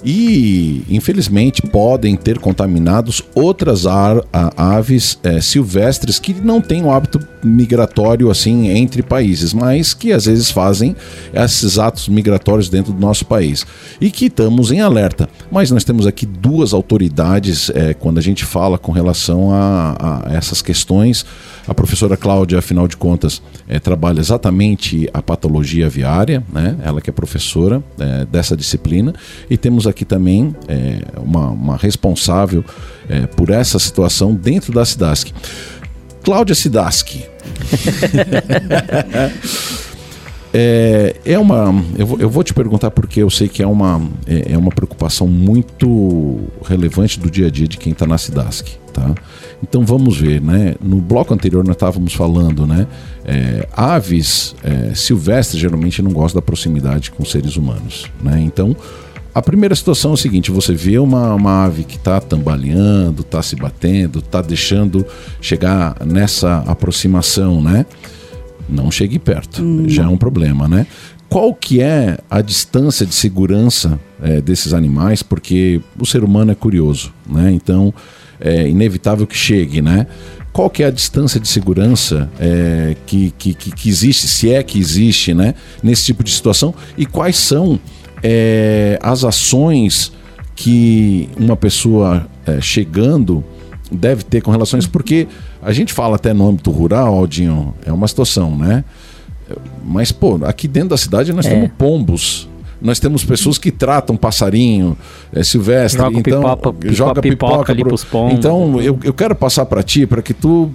e, 0.04 0.82
infelizmente, 0.88 1.62
podem 1.62 2.16
ter 2.16 2.38
contaminados 2.38 3.22
outras 3.34 3.84
aves 3.86 5.18
é, 5.22 5.40
silvestres 5.40 6.18
que 6.18 6.32
não 6.32 6.60
têm 6.60 6.82
um 6.82 6.90
hábito 6.90 7.20
migratório 7.42 8.30
assim 8.30 8.68
entre 8.68 9.02
países, 9.02 9.52
mas 9.52 9.92
que 9.92 10.12
às 10.12 10.24
vezes 10.24 10.50
fazem 10.50 10.96
esses 11.32 11.78
atos 11.78 12.08
migratórios 12.08 12.68
dentro 12.68 12.92
do 12.92 13.00
nosso 13.00 13.24
país 13.24 13.66
e 14.00 14.10
que 14.10 14.26
estamos 14.26 14.72
em 14.72 14.80
alerta. 14.80 15.28
Mas 15.50 15.70
nós 15.70 15.82
temos 15.82 16.06
aqui 16.06 16.24
duas 16.24 16.72
autoridades 16.72 17.70
é, 17.70 17.92
quando 17.92 18.18
a 18.18 18.20
gente 18.20 18.44
fala 18.44 18.78
com 18.78 18.92
relação 18.92 19.52
a, 19.52 20.24
a 20.24 20.34
essas 20.34 20.62
questões. 20.62 21.26
A 21.66 21.74
professora 21.74 22.16
Cláudia, 22.16 22.58
afinal 22.58 22.86
de 22.86 22.96
contas, 22.96 23.42
é, 23.68 23.80
trabalha 23.80 24.20
exatamente 24.20 25.10
a 25.12 25.20
patologia 25.20 25.86
aviária, 25.86 26.44
né? 26.52 26.76
ela 26.84 27.00
que 27.00 27.10
é 27.10 27.12
professora 27.12 27.82
é, 27.98 28.24
dessa 28.26 28.56
disciplina, 28.56 29.12
e 29.48 29.56
temos 29.56 29.86
aqui 29.86 30.04
também 30.04 30.54
uma, 31.16 31.50
uma, 31.50 31.76
responsável 31.76 32.64
por 33.36 33.50
essa 33.50 33.78
situação 33.78 34.34
dentro 34.34 34.72
da 34.72 34.84
SIDASC. 34.84 35.32
Cláudia 36.22 36.54
Sidaski. 36.54 37.24
É, 40.52 41.16
é 41.24 41.38
uma. 41.38 41.72
Eu 41.96 42.06
vou, 42.06 42.18
eu 42.18 42.28
vou 42.28 42.42
te 42.42 42.52
perguntar 42.52 42.90
porque 42.90 43.22
eu 43.22 43.30
sei 43.30 43.48
que 43.48 43.62
é 43.62 43.66
uma, 43.66 44.02
é, 44.26 44.52
é 44.52 44.58
uma 44.58 44.70
preocupação 44.70 45.28
muito 45.28 46.40
relevante 46.64 47.20
do 47.20 47.30
dia 47.30 47.46
a 47.46 47.50
dia 47.50 47.68
de 47.68 47.76
quem 47.76 47.92
está 47.92 48.04
na 48.06 48.18
Sidask, 48.18 48.66
tá? 48.92 49.14
Então 49.62 49.84
vamos 49.84 50.16
ver, 50.16 50.40
né? 50.40 50.74
No 50.80 51.00
bloco 51.00 51.32
anterior 51.32 51.64
nós 51.64 51.76
estávamos 51.76 52.14
falando, 52.14 52.66
né? 52.66 52.86
É, 53.24 53.68
aves 53.72 54.56
é, 54.64 54.92
silvestres 54.94 55.60
geralmente 55.60 56.02
não 56.02 56.10
gostam 56.10 56.40
da 56.40 56.44
proximidade 56.44 57.12
com 57.12 57.24
seres 57.24 57.56
humanos, 57.56 58.10
né? 58.20 58.40
Então 58.40 58.76
a 59.32 59.40
primeira 59.40 59.74
situação 59.74 60.10
é 60.12 60.14
o 60.14 60.16
seguinte: 60.16 60.50
você 60.50 60.74
vê 60.74 60.98
uma, 60.98 61.32
uma 61.34 61.64
ave 61.64 61.84
que 61.84 61.96
está 61.96 62.20
tambaleando, 62.20 63.22
está 63.22 63.40
se 63.40 63.54
batendo, 63.54 64.18
está 64.18 64.42
deixando 64.42 65.06
chegar 65.40 65.94
nessa 66.04 66.64
aproximação, 66.66 67.62
né? 67.62 67.86
Não 68.70 68.90
chegue 68.90 69.18
perto, 69.18 69.62
hum. 69.62 69.88
já 69.88 70.04
é 70.04 70.08
um 70.08 70.16
problema, 70.16 70.68
né? 70.68 70.86
Qual 71.28 71.54
que 71.54 71.80
é 71.80 72.18
a 72.28 72.40
distância 72.40 73.06
de 73.06 73.14
segurança 73.14 74.00
é, 74.20 74.40
desses 74.40 74.74
animais? 74.74 75.22
Porque 75.22 75.80
o 75.98 76.04
ser 76.04 76.24
humano 76.24 76.50
é 76.50 76.54
curioso, 76.54 77.12
né? 77.28 77.52
Então 77.52 77.94
é 78.40 78.68
inevitável 78.68 79.26
que 79.26 79.36
chegue, 79.36 79.80
né? 79.80 80.06
Qual 80.52 80.68
que 80.68 80.82
é 80.82 80.86
a 80.86 80.90
distância 80.90 81.38
de 81.38 81.46
segurança 81.46 82.28
é, 82.40 82.96
que, 83.06 83.32
que, 83.38 83.54
que 83.54 83.88
existe, 83.88 84.26
se 84.26 84.52
é 84.52 84.62
que 84.62 84.78
existe, 84.78 85.32
né? 85.32 85.54
Nesse 85.82 86.06
tipo 86.06 86.24
de 86.24 86.30
situação 86.32 86.74
e 86.98 87.06
quais 87.06 87.36
são 87.36 87.78
é, 88.22 88.98
as 89.00 89.24
ações 89.24 90.12
que 90.56 91.28
uma 91.38 91.56
pessoa 91.56 92.26
é, 92.44 92.60
chegando 92.60 93.44
deve 93.90 94.24
ter 94.24 94.40
com 94.40 94.50
relação 94.50 94.76
a 94.76 94.80
isso, 94.80 94.90
porque 94.90 95.26
a 95.62 95.72
gente 95.72 95.92
fala 95.92 96.16
até 96.16 96.32
no 96.32 96.48
âmbito 96.48 96.70
rural, 96.70 97.14
Aldinho, 97.14 97.74
é 97.84 97.92
uma 97.92 98.06
situação, 98.06 98.56
né? 98.56 98.84
Mas, 99.84 100.12
pô, 100.12 100.38
aqui 100.44 100.68
dentro 100.68 100.90
da 100.90 100.96
cidade 100.96 101.32
nós 101.32 101.46
é. 101.46 101.50
temos 101.50 101.70
pombos. 101.76 102.48
Nós 102.80 102.98
temos 102.98 103.24
pessoas 103.24 103.58
que 103.58 103.70
tratam 103.70 104.16
passarinho 104.16 104.96
é, 105.32 105.42
silvestre. 105.42 106.00
Joga 106.00 106.18
então, 106.18 106.40
pipoca, 106.40 106.92
joga 106.92 107.20
pipoca, 107.20 107.52
pipoca 107.52 107.72
ali 107.72 107.82
pro... 107.82 107.88
pros 107.90 108.04
pombos. 108.04 108.38
Então, 108.38 108.80
eu, 108.80 108.98
eu 109.04 109.12
quero 109.12 109.34
passar 109.34 109.66
para 109.66 109.82
ti, 109.82 110.06
para 110.06 110.22
que 110.22 110.32
tu 110.32 110.70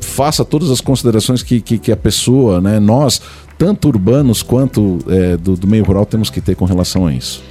faça 0.00 0.44
todas 0.44 0.70
as 0.70 0.80
considerações 0.80 1.42
que, 1.42 1.60
que, 1.60 1.78
que, 1.78 1.90
a 1.90 1.96
pessoa, 1.96 2.60
né, 2.60 2.78
nós, 2.78 3.20
tanto 3.56 3.88
urbanos 3.88 4.42
quanto 4.42 4.98
é, 5.08 5.36
do, 5.36 5.56
do 5.56 5.66
meio 5.66 5.84
rural, 5.84 6.06
temos 6.06 6.30
que 6.30 6.40
ter 6.40 6.54
com 6.54 6.64
relação 6.64 7.06
a 7.06 7.12
isso. 7.12 7.42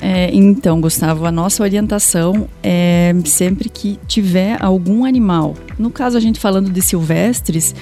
É, 0.00 0.30
então, 0.32 0.80
Gustavo, 0.80 1.24
a 1.24 1.32
nossa 1.32 1.62
orientação 1.62 2.48
é 2.62 3.14
sempre 3.24 3.68
que 3.68 3.98
tiver 4.06 4.62
algum 4.62 5.04
animal, 5.04 5.54
no 5.78 5.90
caso 5.90 6.16
a 6.16 6.20
gente 6.20 6.38
falando 6.38 6.70
de 6.70 6.82
silvestres, 6.82 7.74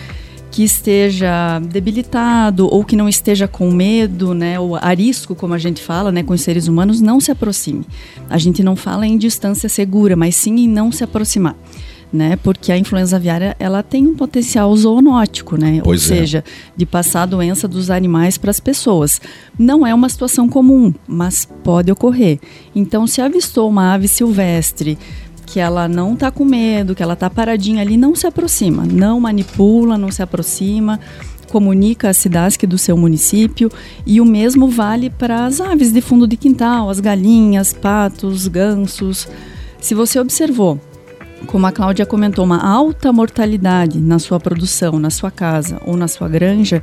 que 0.50 0.62
esteja 0.62 1.58
debilitado 1.58 2.72
ou 2.72 2.84
que 2.84 2.94
não 2.94 3.08
esteja 3.08 3.48
com 3.48 3.72
medo, 3.72 4.32
né, 4.32 4.60
ou 4.60 4.76
arisco, 4.76 5.34
como 5.34 5.52
a 5.52 5.58
gente 5.58 5.82
fala, 5.82 6.12
né, 6.12 6.22
com 6.22 6.32
os 6.32 6.42
seres 6.42 6.68
humanos, 6.68 7.00
não 7.00 7.18
se 7.18 7.32
aproxime. 7.32 7.84
A 8.30 8.38
gente 8.38 8.62
não 8.62 8.76
fala 8.76 9.04
em 9.04 9.18
distância 9.18 9.68
segura, 9.68 10.14
mas 10.14 10.36
sim 10.36 10.54
em 10.54 10.68
não 10.68 10.92
se 10.92 11.02
aproximar 11.02 11.56
né? 12.14 12.36
Porque 12.36 12.70
a 12.70 12.78
influenza 12.78 13.16
aviária 13.16 13.56
ela 13.58 13.82
tem 13.82 14.06
um 14.06 14.14
potencial 14.14 14.74
zoonótico, 14.76 15.56
né? 15.56 15.80
Pois 15.82 16.10
Ou 16.10 16.16
é. 16.16 16.18
seja, 16.18 16.44
de 16.76 16.86
passar 16.86 17.22
a 17.22 17.26
doença 17.26 17.66
dos 17.66 17.90
animais 17.90 18.38
para 18.38 18.50
as 18.50 18.60
pessoas. 18.60 19.20
Não 19.58 19.86
é 19.86 19.94
uma 19.94 20.08
situação 20.08 20.48
comum, 20.48 20.94
mas 21.06 21.46
pode 21.62 21.90
ocorrer. 21.90 22.38
Então, 22.74 23.06
se 23.06 23.20
avistou 23.20 23.68
uma 23.68 23.92
ave 23.92 24.08
silvestre 24.08 24.96
que 25.46 25.60
ela 25.60 25.86
não 25.86 26.14
está 26.14 26.30
com 26.30 26.44
medo, 26.44 26.94
que 26.94 27.02
ela 27.02 27.12
está 27.12 27.28
paradinha 27.28 27.82
ali, 27.82 27.98
não 27.98 28.14
se 28.14 28.26
aproxima, 28.26 28.84
não 28.86 29.20
manipula, 29.20 29.98
não 29.98 30.10
se 30.10 30.22
aproxima 30.22 30.98
comunica 31.54 32.08
a 32.08 32.12
SIDASC 32.12 32.66
do 32.66 32.76
seu 32.76 32.96
município 32.96 33.70
e 34.04 34.20
o 34.20 34.24
mesmo 34.24 34.66
vale 34.66 35.08
para 35.08 35.46
as 35.46 35.60
aves 35.60 35.92
de 35.92 36.00
fundo 36.00 36.26
de 36.26 36.36
quintal, 36.36 36.90
as 36.90 36.98
galinhas, 36.98 37.72
patos, 37.72 38.48
gansos. 38.48 39.28
Se 39.80 39.94
você 39.94 40.18
observou 40.18 40.80
como 41.44 41.66
a 41.66 41.72
Cláudia 41.72 42.06
comentou, 42.06 42.44
uma 42.44 42.64
alta 42.64 43.12
mortalidade 43.12 44.00
na 44.00 44.18
sua 44.18 44.40
produção, 44.40 44.98
na 44.98 45.10
sua 45.10 45.30
casa 45.30 45.80
ou 45.84 45.96
na 45.96 46.08
sua 46.08 46.28
granja, 46.28 46.82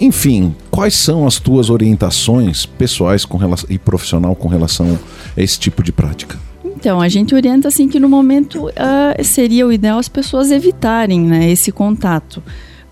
enfim, 0.00 0.52
quais 0.72 0.94
são 0.94 1.24
as 1.24 1.38
tuas 1.38 1.70
orientações 1.70 2.66
pessoais 2.66 3.24
com 3.24 3.38
relação, 3.38 3.70
e 3.70 3.78
profissional 3.78 4.34
com 4.34 4.48
relação 4.48 4.98
a 5.36 5.40
esse 5.40 5.56
tipo 5.56 5.84
de 5.84 5.92
prática? 5.92 6.36
Então, 6.64 7.00
a 7.00 7.08
gente 7.08 7.32
orienta 7.32 7.68
assim 7.68 7.88
que 7.88 8.00
no 8.00 8.08
momento 8.08 8.66
uh, 8.66 9.22
seria 9.22 9.68
o 9.68 9.72
ideal 9.72 10.00
as 10.00 10.08
pessoas 10.08 10.50
evitarem 10.50 11.20
né, 11.20 11.48
esse 11.48 11.70
contato. 11.70 12.42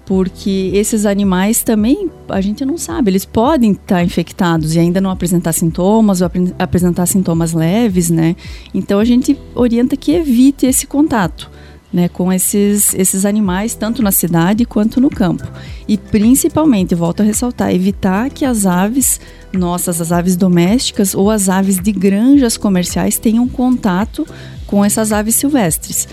Porque 0.05 0.71
esses 0.75 1.07
animais 1.07 1.63
também, 1.63 2.11
a 2.29 2.41
gente 2.41 2.65
não 2.65 2.77
sabe, 2.77 3.11
eles 3.11 3.25
podem 3.25 3.73
estar 3.73 4.03
infectados 4.03 4.75
e 4.75 4.79
ainda 4.79 5.01
não 5.01 5.11
apresentar 5.11 5.53
sintomas 5.53 6.21
ou 6.21 6.27
ap 6.27 6.35
apresentar 6.59 7.07
sintomas 7.07 7.53
leves, 7.53 8.11
né? 8.11 8.35
Então 8.75 8.99
a 8.99 9.05
gente 9.05 9.39
orienta 9.55 9.97
que 9.97 10.13
evite 10.13 10.67
esse 10.67 10.87
contato 10.87 11.51
né, 11.93 12.09
com 12.09 12.33
esses, 12.33 12.95
esses 12.95 13.27
animais, 13.27 13.75
tanto 13.75 14.03
na 14.03 14.11
cidade 14.11 14.65
quanto 14.65 15.01
no 15.01 15.11
campo. 15.11 15.47
E 15.87 15.99
principalmente, 15.99 16.95
volto 16.95 17.21
a 17.21 17.25
ressaltar, 17.25 17.73
evitar 17.75 18.31
que 18.31 18.45
as 18.45 18.65
aves 18.65 19.21
nossas, 19.53 20.01
as 20.01 20.11
aves 20.11 20.35
domésticas 20.35 21.15
ou 21.15 21.31
as 21.31 21.49
aves 21.49 21.79
de 21.79 21.93
granjas 21.93 22.57
comerciais 22.57 23.19
tenham 23.19 23.47
contato 23.47 24.27
com 24.67 24.83
essas 24.83 25.13
aves 25.13 25.35
silvestres. 25.35 26.09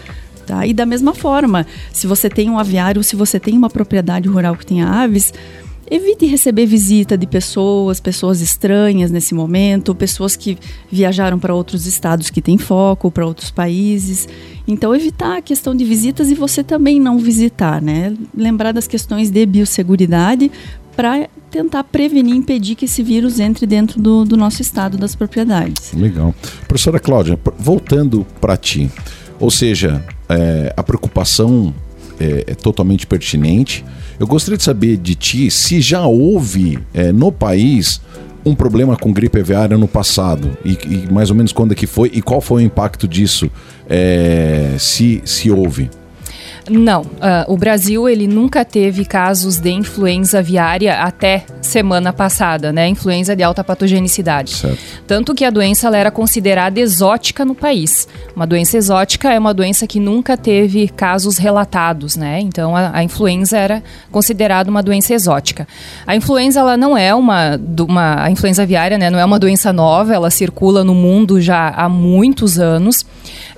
Tá? 0.50 0.66
E 0.66 0.74
da 0.74 0.84
mesma 0.84 1.14
forma, 1.14 1.64
se 1.94 2.08
você 2.08 2.28
tem 2.28 2.50
um 2.50 2.58
aviário, 2.58 3.04
se 3.04 3.16
você 3.16 3.40
tem 3.40 3.56
uma 3.56 3.70
propriedade 3.70 4.28
rural 4.28 4.56
que 4.56 4.66
tenha 4.66 4.88
aves, 4.88 5.32
Evite 5.92 6.28
receber 6.28 6.68
visita 6.68 7.18
de 7.18 7.26
pessoas, 7.26 8.00
pessoas 8.00 8.42
estranhas 8.42 9.10
nesse 9.10 9.34
momento, 9.34 9.96
pessoas 9.96 10.36
que 10.36 10.56
viajaram 10.92 11.40
para 11.40 11.54
outros 11.54 11.88
estados 11.88 12.30
que 12.30 12.44
têm 12.44 12.60
foco, 12.60 13.10
para 13.10 13.26
outros 13.26 13.50
países. 13.50 14.30
Então, 14.68 14.94
evitar 14.94 15.38
a 15.38 15.42
questão 15.42 15.76
de 15.76 15.84
visitas 15.84 16.30
e 16.30 16.36
você 16.36 16.64
também 16.64 17.00
não 17.00 17.18
visitar, 17.18 17.82
né? 17.82 18.14
Lembrar 18.38 18.72
das 18.72 18.88
questões 18.88 19.32
de 19.32 19.44
biosseguridade 19.48 20.52
para 20.96 21.28
tentar 21.50 21.84
prevenir, 21.86 22.36
impedir 22.36 22.76
que 22.76 22.86
esse 22.86 23.02
vírus 23.02 23.40
entre 23.40 23.66
dentro 23.66 24.00
do, 24.00 24.26
do 24.26 24.38
nosso 24.38 24.62
estado 24.62 24.96
das 24.96 25.16
propriedades. 25.16 25.92
Legal. 25.94 26.36
Professora 26.68 27.00
Cláudia, 27.00 27.40
voltando 27.58 28.28
para 28.40 28.56
ti, 28.56 28.92
ou 29.40 29.50
seja, 29.50 30.06
é, 30.30 30.74
a 30.78 30.84
preocupação 30.84 31.74
é, 32.20 32.46
é 32.48 32.56
totalmente 32.56 33.08
pertinente. 33.08 33.84
Eu 34.20 34.28
gostaria 34.28 34.58
de 34.58 34.64
saber 34.64 34.98
de 34.98 35.16
ti 35.16 35.50
se 35.50 35.82
já 35.82 36.06
houve 36.06 36.78
é, 36.94 37.12
no 37.12 37.32
país 37.32 38.02
um 38.46 38.56
problema 38.56 38.96
com 38.96 39.12
gripe 39.12 39.40
aviária 39.40 39.78
no 39.78 39.88
passado 39.88 40.58
e, 40.64 40.78
e, 40.88 41.12
mais 41.12 41.30
ou 41.30 41.36
menos 41.36 41.52
quando 41.52 41.74
é 41.74 41.76
que 41.76 41.86
foi 41.86 42.10
e 42.14 42.22
qual 42.22 42.40
foi 42.42 42.64
o 42.64 42.66
impacto 42.66 43.08
disso, 43.08 43.50
é, 43.90 44.76
se, 44.78 45.22
se 45.26 45.52
houve. 45.52 45.90
Não, 46.70 47.02
uh, 47.02 47.08
o 47.48 47.58
Brasil 47.58 48.08
ele 48.08 48.28
nunca 48.28 48.64
teve 48.64 49.04
casos 49.04 49.58
de 49.58 49.72
influenza 49.72 50.40
aviária 50.40 51.02
até 51.02 51.46
semana 51.62 52.14
passada, 52.14 52.72
né? 52.72 52.88
Influenza 52.88 53.36
de 53.36 53.42
alta 53.42 53.64
patogenicidade. 53.64 54.52
Certo. 54.56 54.78
Tanto 55.08 55.34
que 55.34 55.44
a 55.44 55.50
doença 55.50 55.88
ela 55.88 55.98
era 55.98 56.12
considerada 56.12 56.80
exótica 56.80 57.44
no 57.44 57.56
país. 57.56 58.08
Uma 58.36 58.46
doença 58.46 58.78
exótica 58.78 59.34
é 59.34 59.40
uma 59.40 59.54
doença 59.54 59.88
que 59.88 60.00
nunca 60.00 60.38
teve 60.38 60.88
casos 60.90 61.38
relatados, 61.38 62.16
né? 62.16 62.40
Então 62.40 62.76
a, 62.76 62.98
a 62.98 63.04
influenza 63.04 63.58
era 63.58 63.84
considerada 64.12 64.70
uma 64.70 64.84
doença 64.84 65.14
exótica. 65.14 65.68
A 66.06 66.16
influenza 66.16 66.60
ela 66.60 66.78
não 66.78 66.98
é 66.98 67.14
uma, 67.16 67.60
uma 67.80 68.24
a 68.24 68.32
influenza 68.32 68.62
aviária, 68.64 68.98
né? 68.98 69.10
Não 69.10 69.20
é 69.20 69.26
uma 69.26 69.40
doença 69.40 69.74
nova, 69.74 70.14
ela 70.14 70.30
circula 70.30 70.84
no 70.84 70.94
mundo 70.94 71.42
já 71.42 71.70
há 71.70 71.90
muitos 71.90 72.60
anos. 72.60 73.06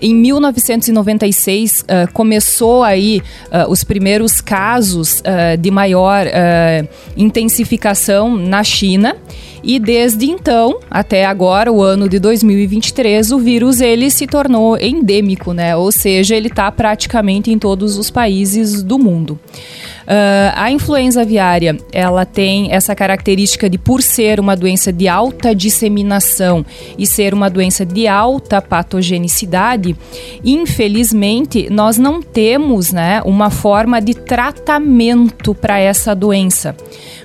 Em 0.01 0.15
1996 0.15 1.81
uh, 1.81 2.11
começou 2.13 2.83
aí 3.01 3.21
uh, 3.47 3.69
os 3.69 3.83
primeiros 3.83 4.39
casos 4.39 5.19
uh, 5.21 5.57
de 5.57 5.71
maior 5.71 6.25
intensificação 7.17 8.35
na 8.37 8.63
China 8.63 9.15
e 9.63 9.79
desde 9.79 10.25
então 10.25 10.79
até 10.89 11.25
agora, 11.25 11.71
o 11.71 11.81
ano 11.81 12.09
de 12.09 12.19
2023, 12.19 13.31
o 13.31 13.37
vírus 13.37 13.79
ele 13.79 14.09
se 14.09 14.25
tornou 14.25 14.77
endêmico, 14.77 15.53
né? 15.53 15.75
Ou 15.75 15.91
seja, 15.91 16.35
ele 16.35 16.47
está 16.47 16.71
praticamente 16.71 17.51
em 17.51 17.59
todos 17.59 17.97
os 17.97 18.09
países 18.09 18.81
do 18.81 18.97
mundo. 18.97 19.39
Uh, 20.11 20.51
a 20.55 20.69
influenza 20.69 21.21
aviária, 21.21 21.77
ela 21.89 22.25
tem 22.25 22.73
essa 22.73 22.93
característica 22.93 23.69
de, 23.69 23.77
por 23.77 24.01
ser 24.01 24.41
uma 24.41 24.57
doença 24.57 24.91
de 24.91 25.07
alta 25.07 25.55
disseminação 25.55 26.65
e 26.97 27.07
ser 27.07 27.33
uma 27.33 27.49
doença 27.49 27.85
de 27.85 28.09
alta 28.09 28.61
patogenicidade, 28.61 29.95
infelizmente, 30.43 31.69
nós 31.69 31.97
não 31.97 32.21
temos 32.21 32.91
né, 32.91 33.21
uma 33.23 33.49
forma 33.49 34.01
de 34.01 34.13
tratamento 34.13 35.55
para 35.55 35.79
essa 35.79 36.13
doença. 36.13 36.75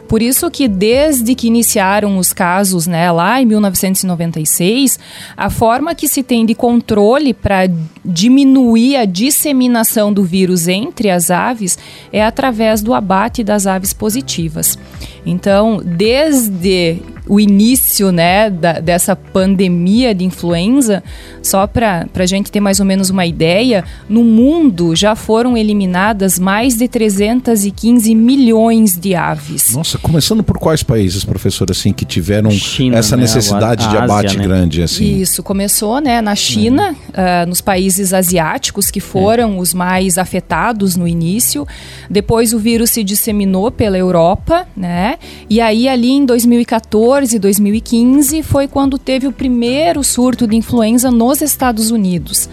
Por 0.08 0.22
isso 0.22 0.50
que 0.50 0.68
desde 0.68 1.34
que 1.34 1.46
iniciaram 1.46 2.18
os 2.18 2.32
casos, 2.32 2.86
né, 2.86 3.10
lá 3.10 3.40
em 3.40 3.46
1996, 3.46 4.98
a 5.36 5.50
forma 5.50 5.94
que 5.94 6.08
se 6.08 6.22
tem 6.22 6.46
de 6.46 6.54
controle 6.54 7.34
para 7.34 7.68
diminuir 8.04 8.96
a 8.96 9.04
disseminação 9.04 10.12
do 10.12 10.24
vírus 10.24 10.68
entre 10.68 11.10
as 11.10 11.30
aves 11.30 11.78
é 12.12 12.24
através 12.24 12.82
do 12.82 12.94
abate 12.94 13.42
das 13.42 13.66
aves 13.66 13.92
positivas. 13.92 14.78
Então, 15.24 15.80
desde 15.84 17.02
o 17.28 17.40
início 17.40 18.12
né, 18.12 18.48
da, 18.48 18.74
dessa 18.74 19.16
pandemia 19.16 20.14
de 20.14 20.24
influenza, 20.24 21.02
só 21.42 21.66
para 21.66 22.06
a 22.14 22.26
gente 22.26 22.50
ter 22.50 22.60
mais 22.60 22.80
ou 22.80 22.86
menos 22.86 23.10
uma 23.10 23.26
ideia, 23.26 23.84
no 24.08 24.22
mundo 24.22 24.94
já 24.94 25.14
foram 25.14 25.56
eliminadas 25.56 26.38
mais 26.38 26.76
de 26.76 26.88
315 26.88 28.14
milhões 28.14 28.96
de 28.96 29.14
aves. 29.14 29.74
Nossa, 29.74 29.98
começando 29.98 30.42
por 30.42 30.58
quais 30.58 30.82
países, 30.82 31.24
professor, 31.24 31.70
assim, 31.70 31.92
que 31.92 32.04
tiveram 32.04 32.50
China, 32.50 32.98
essa 32.98 33.16
né, 33.16 33.22
necessidade 33.22 33.84
a, 33.84 33.88
a 33.88 33.90
de 33.90 33.96
abate 33.96 34.26
Ásia, 34.28 34.38
né? 34.38 34.44
grande? 34.44 34.82
assim? 34.82 35.20
Isso, 35.20 35.42
começou 35.42 36.00
né, 36.00 36.20
na 36.20 36.34
China, 36.34 36.94
uh, 37.08 37.48
nos 37.48 37.60
países 37.60 38.12
asiáticos, 38.12 38.90
que 38.90 39.00
foram 39.00 39.54
é. 39.54 39.60
os 39.60 39.74
mais 39.74 40.18
afetados 40.18 40.96
no 40.96 41.06
início. 41.08 41.66
Depois 42.08 42.52
o 42.52 42.58
vírus 42.58 42.90
se 42.90 43.02
disseminou 43.02 43.70
pela 43.70 43.98
Europa, 43.98 44.66
né? 44.76 45.18
E 45.48 45.60
aí 45.60 45.88
ali 45.88 46.10
em 46.10 46.24
2014, 46.24 47.15
2015 47.38 48.42
foi 48.42 48.68
quando 48.68 48.98
teve 48.98 49.26
o 49.26 49.32
primeiro 49.32 50.04
surto 50.04 50.46
de 50.46 50.54
influenza 50.54 51.10
nos 51.10 51.40
Estados 51.40 51.90
Unidos. 51.90 52.46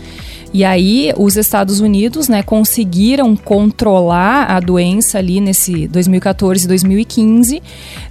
E 0.54 0.64
aí 0.64 1.12
os 1.18 1.36
Estados 1.36 1.80
Unidos, 1.80 2.30
né, 2.30 2.44
conseguiram 2.44 3.36
controlar 3.36 4.46
a 4.52 4.60
doença 4.60 5.18
ali 5.18 5.42
nesse 5.42 5.88
2014, 5.88 6.68
2015 6.68 7.62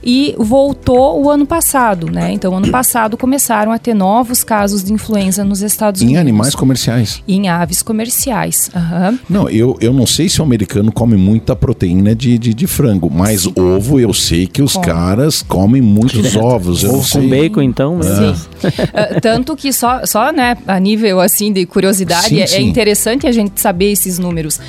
e 0.02 0.34
voltou 0.36 1.22
o 1.22 1.30
ano 1.30 1.46
passado, 1.46 2.10
né? 2.10 2.32
Então 2.32 2.56
ano 2.56 2.70
passado 2.70 3.16
começaram 3.16 3.70
a 3.70 3.78
ter 3.78 3.94
novos 3.94 4.42
casos 4.42 4.82
de 4.82 4.92
influenza 4.92 5.44
nos 5.44 5.62
Estados 5.62 6.02
em 6.02 6.06
Unidos. 6.06 6.18
Em 6.18 6.20
animais 6.20 6.54
comerciais. 6.54 7.22
Em 7.28 7.48
aves 7.48 7.82
comerciais. 7.82 8.70
Uhum. 8.74 9.18
Não, 9.28 9.48
eu, 9.48 9.76
eu 9.80 9.92
não 9.92 10.06
sei 10.06 10.28
se 10.28 10.40
o 10.40 10.44
americano 10.44 10.90
come 10.90 11.16
muita 11.16 11.54
proteína 11.54 12.14
de, 12.14 12.36
de, 12.38 12.52
de 12.52 12.66
frango, 12.66 13.08
mas 13.08 13.42
Sim. 13.42 13.54
ovo 13.56 14.00
eu 14.00 14.12
sei 14.12 14.46
que 14.46 14.62
os 14.62 14.76
caras 14.76 15.42
comem 15.42 15.80
muitos 15.80 16.34
ovos. 16.34 16.82
Ovo 16.82 17.08
com 17.08 17.28
bacon, 17.28 17.62
então. 17.62 17.98
Né? 17.98 18.04
Sim. 18.04 18.68
uh, 18.68 19.20
tanto 19.20 19.54
que 19.54 19.72
só, 19.72 20.04
só 20.04 20.32
né, 20.32 20.56
a 20.66 20.80
nível 20.80 21.20
assim 21.20 21.52
de 21.52 21.64
curiosidade, 21.66 22.31
sim, 22.34 22.40
é, 22.40 22.46
sim. 22.46 22.56
é 22.56 22.60
interessante 22.60 23.26
a 23.26 23.32
gente 23.32 23.60
saber 23.60 23.92
esses 23.92 24.18
números. 24.18 24.60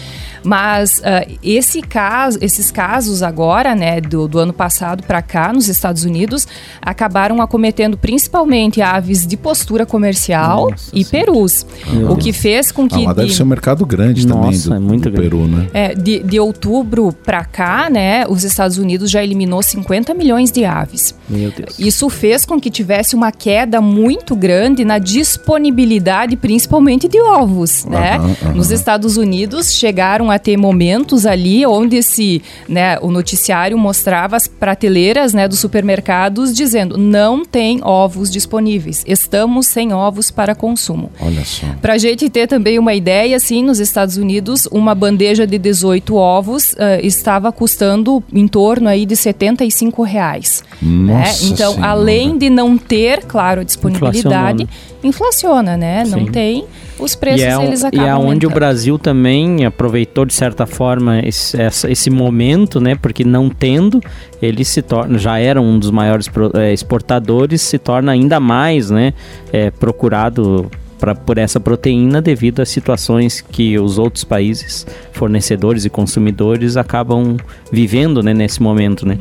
Mas 0.44 1.00
uh, 1.00 1.38
esse 1.42 1.82
caso, 1.82 2.38
esses 2.42 2.72
casos 2.72 3.24
agora, 3.24 3.76
né, 3.76 4.02
do, 4.02 4.28
do 4.28 4.40
ano 4.40 4.54
passado 4.54 5.04
para 5.04 5.22
cá, 5.22 5.54
nos 5.54 5.68
Estados 5.68 6.04
Unidos, 6.04 6.48
acabaram 6.82 7.42
acometendo 7.42 7.98
principalmente 7.98 8.82
aves 8.82 9.26
de 9.26 9.38
postura 9.38 9.86
comercial 9.86 10.70
Nossa, 10.72 10.90
e 10.94 11.06
perus. 11.06 11.66
o 12.10 12.16
que 12.16 12.34
fez 12.34 12.72
com 12.72 12.88
que. 12.88 12.96
Ah, 12.96 13.06
mas 13.06 13.16
de... 13.16 13.22
deve 13.22 13.34
ser 13.34 13.44
um 13.44 13.48
mercado 13.48 13.86
grande 13.86 14.28
Nossa, 14.28 14.42
também 14.42 14.60
do, 14.60 14.74
é 14.74 14.80
muito 14.80 15.10
do 15.10 15.12
grande. 15.12 15.30
Peru, 15.30 15.48
né? 15.48 15.68
É, 15.74 15.96
de, 15.96 16.20
de 16.20 16.40
outubro 16.40 17.14
para 17.14 17.46
cá, 17.46 17.90
né, 17.90 18.26
os 18.28 18.44
Estados 18.44 18.78
Unidos 18.78 19.10
já 19.10 19.24
eliminou 19.24 19.62
50 19.62 20.14
milhões 20.14 20.52
de 20.52 20.66
aves. 20.66 21.16
Meu 21.30 21.52
Deus. 21.52 21.80
Isso 21.80 22.10
fez 22.10 22.46
com 22.46 22.60
que 22.60 22.70
tivesse 22.70 23.16
uma 23.16 23.32
queda 23.32 23.80
muito 23.82 24.36
grande 24.36 24.84
na 24.84 24.98
disponibilidade, 24.98 26.36
principalmente 26.36 27.08
de 27.08 27.20
ovos, 27.22 27.86
né? 27.86 28.18
Nos 28.54 28.72
Estados 28.72 29.18
Unidos 29.18 29.74
chegaram 29.74 30.30
a 30.36 30.40
ter 30.40 30.58
momentos 30.58 31.26
ali 31.26 31.66
onde 31.66 31.98
esse, 31.98 32.42
né, 32.68 32.98
o 33.02 33.12
noticiário 33.12 33.78
mostrava 33.78 34.36
as 34.36 34.48
prateleiras, 34.48 35.34
né, 35.34 35.48
dos 35.48 35.60
supermercados 35.60 36.54
dizendo 36.54 36.98
não 36.98 37.46
tem 37.46 37.80
ovos 37.84 38.30
disponíveis, 38.32 39.04
estamos 39.08 39.68
sem 39.68 39.94
ovos 39.94 40.32
para 40.32 40.56
consumo. 40.56 41.12
Olha 41.20 41.44
só. 41.46 41.68
Para 41.82 41.94
a 41.94 41.98
gente 41.98 42.30
ter 42.30 42.48
também 42.48 42.80
uma 42.80 42.94
ideia, 42.94 43.36
assim, 43.36 43.64
nos 43.64 43.80
Estados 43.80 44.18
Unidos, 44.18 44.68
uma 44.72 44.96
bandeja 44.96 45.46
de 45.46 45.58
18 45.58 46.16
ovos 46.16 46.74
uh, 46.74 47.00
estava 47.04 47.52
custando 47.52 48.24
em 48.34 48.48
torno 48.48 48.90
aí 48.90 49.06
de 49.06 49.16
75 49.16 50.04
reais. 50.04 50.64
Né? 50.82 51.24
Então, 51.44 51.74
senhora. 51.74 51.92
além 51.92 52.38
de 52.38 52.50
não 52.50 52.78
ter, 52.78 53.26
claro, 53.26 53.64
disponibilidade, 53.64 54.68
inflaciona, 55.04 55.78
né? 55.78 56.04
Não 56.06 56.26
Sim. 56.26 56.32
tem 56.32 56.66
os 57.00 57.16
preços 57.16 57.42
e 57.42 57.46
é, 57.46 57.66
eles 57.66 57.82
e 57.84 57.88
acabam 57.88 58.08
é 58.08 58.16
onde 58.16 58.48
o. 58.48 58.50
Brasil 58.50 59.00
também 59.00 59.66
aproveitou 59.66 60.26
de 60.26 60.34
certa 60.34 60.66
forma 60.66 61.20
esse, 61.20 61.58
esse 61.90 62.10
momento, 62.10 62.80
né? 62.80 62.96
Porque 62.96 63.24
não 63.24 63.50
tendo, 63.50 64.00
ele 64.42 64.64
se 64.64 64.82
torna, 64.82 65.18
já 65.18 65.40
era 65.40 65.60
um 65.60 65.80
dos 65.80 65.90
maiores 65.92 66.30
eh, 66.54 66.72
exportadores, 66.72 67.62
se 67.62 67.78
torna 67.78 68.12
ainda 68.12 68.40
mais, 68.40 68.90
né? 68.90 69.14
eh, 69.52 69.72
procurado 69.72 70.70
pra, 71.04 71.14
por 71.14 71.38
essa 71.38 71.60
proteína 71.60 72.22
devido 72.22 72.62
às 72.62 72.70
situações 72.70 73.42
que 73.42 73.78
os 73.78 73.98
outros 73.98 74.24
países, 74.24 74.88
fornecedores 75.12 75.84
e 75.84 75.90
consumidores, 75.90 76.78
acabam 76.78 77.36
vivendo, 77.70 78.24
né? 78.24 78.34
Nesse 78.34 78.64
momento, 78.64 79.06
né? 79.06 79.18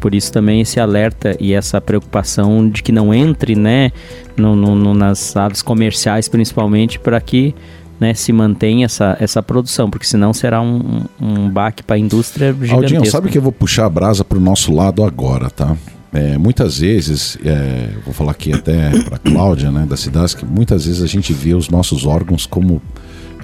Por 0.00 0.14
isso 0.14 0.32
também 0.32 0.62
esse 0.62 0.80
alerta 0.80 1.36
e 1.38 1.52
essa 1.52 1.78
preocupação 1.78 2.66
de 2.70 2.82
que 2.82 2.90
não 2.90 3.12
entre, 3.12 3.54
né, 3.54 3.92
no, 4.34 4.56
no- 4.56 4.74
no- 4.74 4.94
nas 4.94 5.36
aves 5.36 5.60
comerciais 5.60 6.26
principalmente, 6.26 6.98
para 6.98 7.20
que 7.20 7.54
né, 8.00 8.14
se 8.14 8.32
mantenha 8.32 8.86
essa, 8.86 9.14
essa 9.20 9.42
produção, 9.42 9.90
porque 9.90 10.06
senão 10.06 10.32
será 10.32 10.60
um, 10.62 11.04
um 11.20 11.50
baque 11.50 11.82
para 11.82 11.96
a 11.96 11.98
indústria 11.98 12.48
gigantesco. 12.52 12.74
Aldinho, 12.76 13.06
sabe 13.10 13.28
que 13.30 13.36
eu 13.36 13.42
vou 13.42 13.52
puxar 13.52 13.84
a 13.86 13.90
brasa 13.90 14.24
pro 14.24 14.40
nosso 14.40 14.72
lado 14.74 15.02
agora, 15.04 15.50
tá? 15.50 15.76
É, 16.16 16.38
muitas 16.38 16.78
vezes, 16.78 17.36
é, 17.44 17.90
vou 18.02 18.14
falar 18.14 18.30
aqui 18.30 18.50
até 18.50 18.88
para 19.04 19.18
Cláudia, 19.18 19.70
né, 19.70 19.84
da 19.84 19.98
que 20.34 20.46
muitas 20.46 20.86
vezes 20.86 21.02
a 21.02 21.06
gente 21.06 21.30
vê 21.34 21.52
os 21.52 21.68
nossos 21.68 22.06
órgãos 22.06 22.46
como 22.46 22.80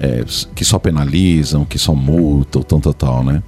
é, 0.01 0.25
que 0.55 0.65
só 0.65 0.79
penalizam, 0.79 1.65
que 1.65 1.77
só 1.77 1.93
multam, 1.93 2.63
tal, 2.63 2.79
tal, 2.79 2.93
tal, 2.95 3.23
né? 3.23 3.43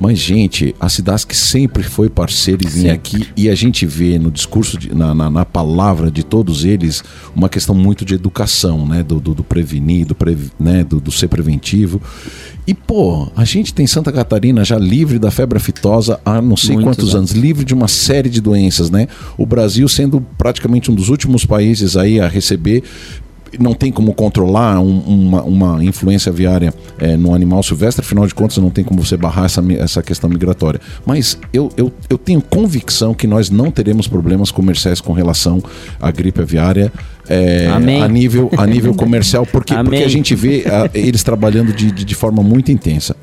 Mas, 0.00 0.18
gente, 0.18 0.74
a 0.80 0.88
Cidasc 0.88 1.32
sempre 1.34 1.82
foi 1.82 2.08
parceira 2.08 2.62
e 2.64 2.68
vinha 2.68 2.92
aqui 2.92 3.28
e 3.36 3.48
a 3.48 3.54
gente 3.54 3.86
vê 3.86 4.18
no 4.18 4.30
discurso, 4.30 4.76
de- 4.78 4.94
na, 4.94 5.14
na, 5.14 5.30
na 5.30 5.44
palavra 5.44 6.10
de 6.10 6.22
todos 6.22 6.64
eles, 6.64 7.02
uma 7.34 7.48
questão 7.48 7.74
muito 7.74 8.04
de 8.04 8.14
educação, 8.14 8.86
né? 8.86 9.02
Do, 9.02 9.20
do, 9.20 9.34
do 9.34 9.44
prevenir, 9.44 10.06
do, 10.06 10.14
previ- 10.14 10.50
né? 10.58 10.82
do, 10.84 11.00
do 11.00 11.10
ser 11.12 11.28
preventivo. 11.28 12.00
E, 12.66 12.72
pô, 12.74 13.28
a 13.36 13.44
gente 13.44 13.72
tem 13.74 13.86
Santa 13.86 14.10
Catarina 14.10 14.64
já 14.64 14.78
livre 14.78 15.18
da 15.18 15.30
febre 15.30 15.58
aftosa 15.58 16.18
há 16.24 16.40
não 16.40 16.56
sei 16.56 16.74
Muitos 16.76 16.96
quantos 16.96 17.14
anos, 17.14 17.30
livre 17.32 17.64
de 17.64 17.74
uma 17.74 17.88
série 17.88 18.28
de 18.30 18.40
doenças, 18.40 18.90
né? 18.90 19.06
O 19.38 19.44
Brasil 19.46 19.86
sendo 19.88 20.20
praticamente 20.38 20.90
um 20.90 20.94
dos 20.94 21.08
últimos 21.08 21.44
países 21.44 21.96
aí 21.96 22.18
a 22.20 22.26
receber 22.28 22.82
não 23.60 23.74
tem 23.74 23.90
como 23.92 24.12
controlar 24.14 24.78
um- 24.80 24.98
uma, 25.00 25.42
uma 25.42 25.84
influência 25.84 26.30
aviária 26.30 26.72
eh, 26.98 27.16
no 27.16 27.34
animal 27.34 27.62
silvestre, 27.62 28.04
afinal 28.04 28.26
de 28.26 28.34
contas 28.34 28.58
não 28.58 28.70
tem 28.70 28.84
como 28.84 29.04
você 29.04 29.16
barrar 29.16 29.46
essa, 29.46 29.62
essa 29.78 30.02
questão 30.02 30.28
migratória. 30.28 30.80
Mas 31.06 31.38
eu, 31.52 31.70
eu, 31.76 31.92
eu 32.10 32.18
tenho 32.18 32.40
convicção 32.40 33.14
que 33.14 33.26
nós 33.26 33.50
não 33.50 33.70
teremos 33.70 34.06
problemas 34.08 34.50
comerciais 34.50 35.00
com 35.00 35.12
relação 35.12 35.62
à 36.00 36.10
gripe 36.10 36.40
aviária 36.40 36.92
Amém. 37.74 38.02
a 38.02 38.08
nível, 38.08 38.50
a 38.56 38.66
nível 38.66 38.92
comercial, 38.96 39.46
porque, 39.46 39.74
porque 39.74 40.02
a 40.02 40.08
gente 40.08 40.34
vê 40.34 40.64
ah, 40.66 40.90
eles 40.92 41.22
trabalhando 41.22 41.72
de, 41.72 41.90
de, 41.90 42.04
de 42.04 42.14
forma 42.14 42.42
muito 42.42 42.70
intensa. 42.70 43.16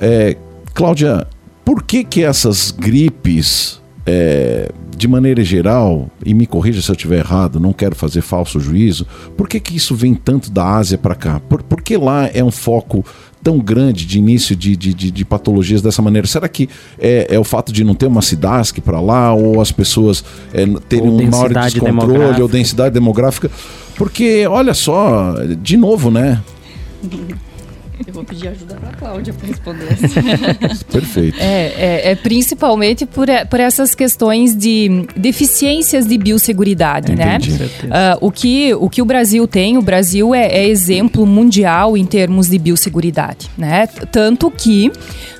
É, 0.00 0.36
Cláudia, 0.74 1.26
por 1.64 1.82
que 1.82 2.02
que 2.04 2.22
essas 2.24 2.70
gripes, 2.70 3.80
é, 4.06 4.70
de 4.96 5.06
maneira 5.08 5.42
geral, 5.44 6.08
e 6.24 6.34
me 6.34 6.46
corrija 6.46 6.80
se 6.82 6.90
eu 6.90 6.94
estiver 6.94 7.18
errado, 7.18 7.58
não 7.60 7.72
quero 7.72 7.94
fazer 7.94 8.20
falso 8.20 8.58
juízo, 8.60 9.06
por 9.36 9.48
que 9.48 9.58
que 9.60 9.76
isso 9.76 9.94
vem 9.94 10.14
tanto 10.14 10.50
da 10.50 10.64
Ásia 10.76 10.98
para 10.98 11.14
cá? 11.14 11.40
Por, 11.48 11.62
por 11.62 11.80
que 11.82 11.96
lá 11.96 12.28
é 12.32 12.42
um 12.42 12.50
foco 12.50 13.04
tão 13.42 13.58
grande 13.58 14.06
de 14.06 14.18
início 14.18 14.54
de, 14.54 14.76
de, 14.76 14.94
de- 14.94 15.10
de 15.10 15.24
patologias 15.24 15.82
dessa 15.82 16.00
maneira? 16.02 16.26
Será 16.28 16.48
que 16.48 16.68
é, 16.98 17.26
é 17.34 17.38
o 17.38 17.44
fato 17.44 17.72
de 17.72 17.82
não 17.84 17.94
ter 17.94 18.06
uma 18.06 18.22
Cidasc 18.22 18.78
para 18.80 19.00
lá, 19.00 19.32
ou 19.34 19.60
as 19.60 19.72
pessoas 19.72 20.24
é, 20.52 20.64
terem 20.88 21.08
Ou 21.08 21.20
um 21.20 21.30
maior 21.30 21.52
descontrole, 21.52 22.42
ou 22.42 22.48
densidade 22.48 22.94
demográfica? 22.94 23.50
Porque, 23.96 24.46
olha 24.46 24.74
só, 24.74 25.34
de 25.60 25.76
novo, 25.76 26.10
né? 26.10 26.40
Eu 28.06 28.12
vou 28.14 28.24
pedir 28.24 28.48
ajuda 28.48 28.74
para 28.74 28.88
a 28.88 28.92
Cláudia 28.92 29.32
para 29.32 29.46
responder 29.46 29.86
essa. 29.92 30.84
Perfeito. 30.90 31.38
É, 31.40 31.72
é, 31.76 32.10
é 32.12 32.14
principalmente 32.14 33.06
por, 33.06 33.26
por 33.48 33.60
essas 33.60 33.94
questões 33.94 34.56
de 34.56 35.06
deficiências 35.16 36.06
de 36.06 36.18
biosseguridade, 36.18 37.14
né? 37.14 37.36
Entendi. 37.36 37.70
Ah, 37.90 38.18
o, 38.20 38.30
que, 38.30 38.74
o 38.74 38.88
que 38.88 39.02
o 39.02 39.04
Brasil 39.04 39.46
tem, 39.46 39.78
o 39.78 39.82
Brasil 39.82 40.34
é, 40.34 40.46
é 40.46 40.68
exemplo 40.68 41.26
mundial 41.26 41.96
em 41.96 42.04
termos 42.04 42.48
de 42.48 42.58
biosseguridade, 42.58 43.50
né? 43.56 43.86
Tanto 44.10 44.50
que 44.50 44.90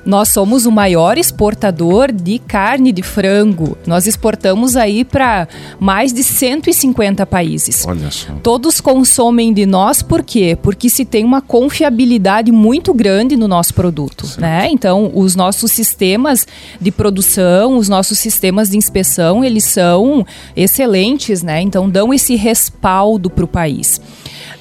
nós 0.05 0.29
somos 0.31 0.67
o 0.67 0.73
maior 0.73 1.17
exportador 1.19 2.11
de 2.11 2.39
carne 2.39 2.93
de 2.93 3.03
frango. 3.03 3.77
Nós 3.87 4.07
exportamos 4.07 4.77
aí 4.77 5.05
para 5.05 5.47
mais 5.79 6.13
de 6.13 6.23
150 6.23 7.25
países. 7.27 7.85
Olha 7.87 8.11
só. 8.11 8.33
Todos 8.43 8.81
consomem 8.81 9.53
de 9.53 9.65
nós 9.65 10.03
por 10.03 10.23
quê? 10.23 10.59
Porque 10.61 10.91
se 10.91 11.05
tem 11.05 11.25
uma 11.25 11.41
confiabilidade 11.41 12.51
muito 12.51 12.93
grande 12.93 13.37
no 13.37 13.47
nosso 13.47 13.75
produto, 13.75 14.29
né? 14.39 14.69
Então, 14.71 15.11
os 15.15 15.37
nossos 15.37 15.71
sistemas 15.73 16.47
de 16.81 16.91
produção, 16.91 17.77
os 17.77 17.89
nossos 17.89 18.19
sistemas 18.19 18.71
de 18.71 18.77
inspeção, 18.77 19.45
eles 19.45 19.65
são 19.65 20.27
excelentes, 20.57 21.43
né? 21.43 21.61
Então, 21.61 21.89
dão 21.89 22.13
esse 22.13 22.35
respaldo 22.35 23.31
para 23.31 23.45
o 23.45 23.49
país. 23.49 24.01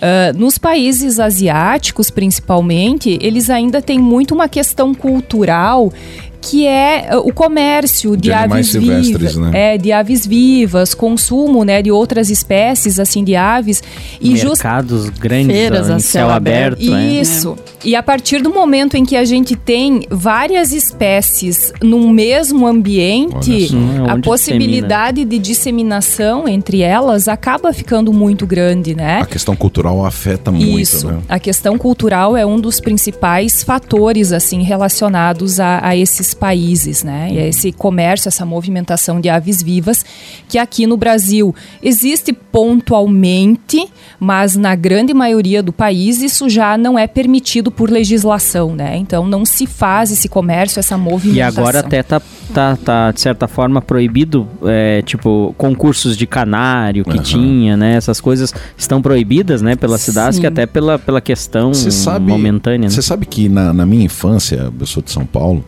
Ah, 0.02 0.34
nos 0.34 0.58
países 0.58 1.20
asiáticos, 1.20 2.10
principalmente, 2.10 3.20
eles 3.22 3.52
ainda 3.52 3.82
têm 3.82 4.00
muito 4.00 4.34
uma 4.34 4.50
questão 4.50 4.96
cultural 4.96 5.94
que 6.42 6.66
é 6.66 7.08
ah, 7.12 7.20
o 7.20 7.32
comércio 7.32 8.18
de, 8.18 8.24
De 8.24 8.34
aves 8.34 8.74
vivas, 8.74 9.36
né? 9.38 9.52
é, 9.54 9.78
de 9.78 9.92
aves 9.92 10.26
vivas, 10.26 10.94
consumo, 10.94 11.64
né, 11.64 11.82
de 11.82 11.92
outras 11.92 12.30
espécies 12.30 13.00
assim 13.00 13.24
de 13.24 13.36
aves 13.36 13.84
e 14.20 14.36
just- 14.36 14.64
Mercados 14.64 15.10
grandes 15.10 15.48
Feiras 15.56 15.90
ó, 15.90 15.94
em 15.94 15.96
a 15.96 16.00
céu 16.00 16.22
céu 16.22 16.30
aberto. 16.30 16.74
aberto. 16.82 16.92
né? 16.92 17.08
Isso. 17.14 17.56
E 17.84 17.96
a 17.96 18.04
partir 18.04 18.42
do 18.42 18.52
momento 18.54 18.96
em 18.96 19.06
que 19.06 19.16
a 19.16 19.24
gente 19.26 19.56
tem 19.56 20.02
várias 20.10 20.72
espécies 20.72 21.72
num 21.82 22.10
mesmo 22.10 22.68
ambiente. 22.68 23.70
Hum, 23.74 24.06
a 24.10 24.18
possibilidade 24.20 25.24
de 25.26 25.40
disseminação 25.40 26.48
entre 26.48 26.82
elas 26.82 27.28
acaba 27.28 27.74
ficando 27.74 28.12
muito 28.14 28.46
grande, 28.46 28.94
né? 28.96 29.20
A 29.22 29.26
questão 29.26 29.56
cultural 29.56 30.06
afeta 30.06 30.52
muito, 30.52 30.80
Isso. 30.80 31.08
né? 31.08 31.20
A 31.28 31.40
questão 31.40 31.78
cultural 31.78 32.36
é 32.38 32.46
um 32.46 32.60
dos 32.60 32.80
principais 32.80 33.64
fatores 33.64 34.32
assim 34.32 34.62
relacionados 34.64 35.60
a, 35.60 35.80
a 35.86 35.96
esses 35.96 36.31
países, 36.34 37.04
né? 37.04 37.30
E 37.32 37.39
a 37.39 37.48
esse 37.48 37.72
comércio, 37.72 38.28
essa 38.28 38.46
movimentação 38.46 39.20
de 39.20 39.30
aves 39.30 39.62
vivas 39.62 40.06
que 40.48 40.58
aqui 40.58 40.86
no 40.88 40.98
Brasil 40.98 41.54
existe 41.82 42.34
pontualmente, 42.34 43.88
mas 44.20 44.56
na 44.56 44.76
grande 44.76 45.13
maioria 45.13 45.63
do 45.63 45.72
país 45.72 46.22
isso 46.22 46.50
já 46.50 46.78
não 46.78 46.98
é 46.98 47.08
permitido 47.08 47.72
por 47.72 47.89
legislação, 47.89 48.76
né? 48.76 48.98
Então 48.98 49.26
não 49.26 49.46
se 49.46 49.65
faz 49.65 50.12
esse 50.12 50.28
comércio, 50.28 50.80
essa 50.80 50.96
E 50.96 50.98
movimentação. 50.98 51.63
agora 51.63 51.80
até 51.80 52.04
tá, 52.04 52.22
tá, 52.54 52.76
tá, 52.78 53.12
de 53.12 53.22
certa 53.22 53.48
forma, 53.48 53.82
proibido, 53.82 54.48
é, 54.65 55.02
tipo, 55.02 55.54
concursos 55.58 56.17
de 56.17 56.28
canário 56.28 57.04
que 57.04 57.12
Aham. 57.12 57.24
tinha, 57.24 57.78
né? 57.78 57.96
Essas 57.96 58.20
coisas 58.22 58.54
estão 58.78 59.02
proibidas, 59.02 59.62
né, 59.62 59.76
pela 59.76 59.98
cidade, 59.98 60.36
Sim. 60.36 60.41
que 60.41 60.48
até 60.48 60.65
pela, 60.65 61.00
pela 61.00 61.22
questão 61.22 61.74
sabe, 61.74 62.28
momentânea, 62.28 62.88
né? 62.88 62.89
Você 62.89 63.02
sabe 63.02 63.26
que 63.26 63.48
na, 63.50 63.74
na 63.74 63.86
minha 63.86 64.06
infância, 64.06 64.72
eu 64.80 64.86
sou 64.86 65.02
de 65.02 65.12
São 65.12 65.26
Paulo, 65.26 65.63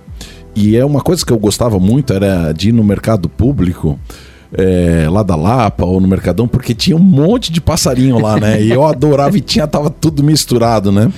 e 0.55 0.75
é 0.75 0.85
uma 0.85 1.01
coisa 1.01 1.25
que 1.25 1.31
eu 1.31 1.39
gostava 1.39 1.79
muito 1.79 2.13
era 2.13 2.51
de 2.51 2.69
ir 2.69 2.71
no 2.71 2.83
mercado 2.83 3.27
público. 3.29 3.99
é, 4.55 5.09
lá 5.09 5.23
da 5.23 5.35
Lapa 5.35 5.83
ou 5.83 5.99
no 5.99 6.07
Mercadão, 6.07 6.47
porque 6.47 6.75
tinha 6.75 6.95
um 6.95 6.99
monte 6.99 7.51
de 7.51 7.59
passarinho 7.59 8.19
lá, 8.19 8.39
né? 8.39 8.61
E 8.61 8.69
eu 8.69 8.85
adorava 8.87 9.35
e 9.35 9.41
tinha, 9.41 9.65
tava 9.65 9.89
tudo 9.89 10.23
misturado, 10.23 10.91
né? 10.91 11.11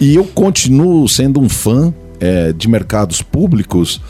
E 0.00 0.14
eu 0.14 0.24
continuo 0.24 1.08
sendo 1.08 1.40
um 1.40 1.48
fã 1.48 1.92
é, 2.20 2.52
de 2.52 2.68
mercados 2.68 3.22
públicos 3.22 4.00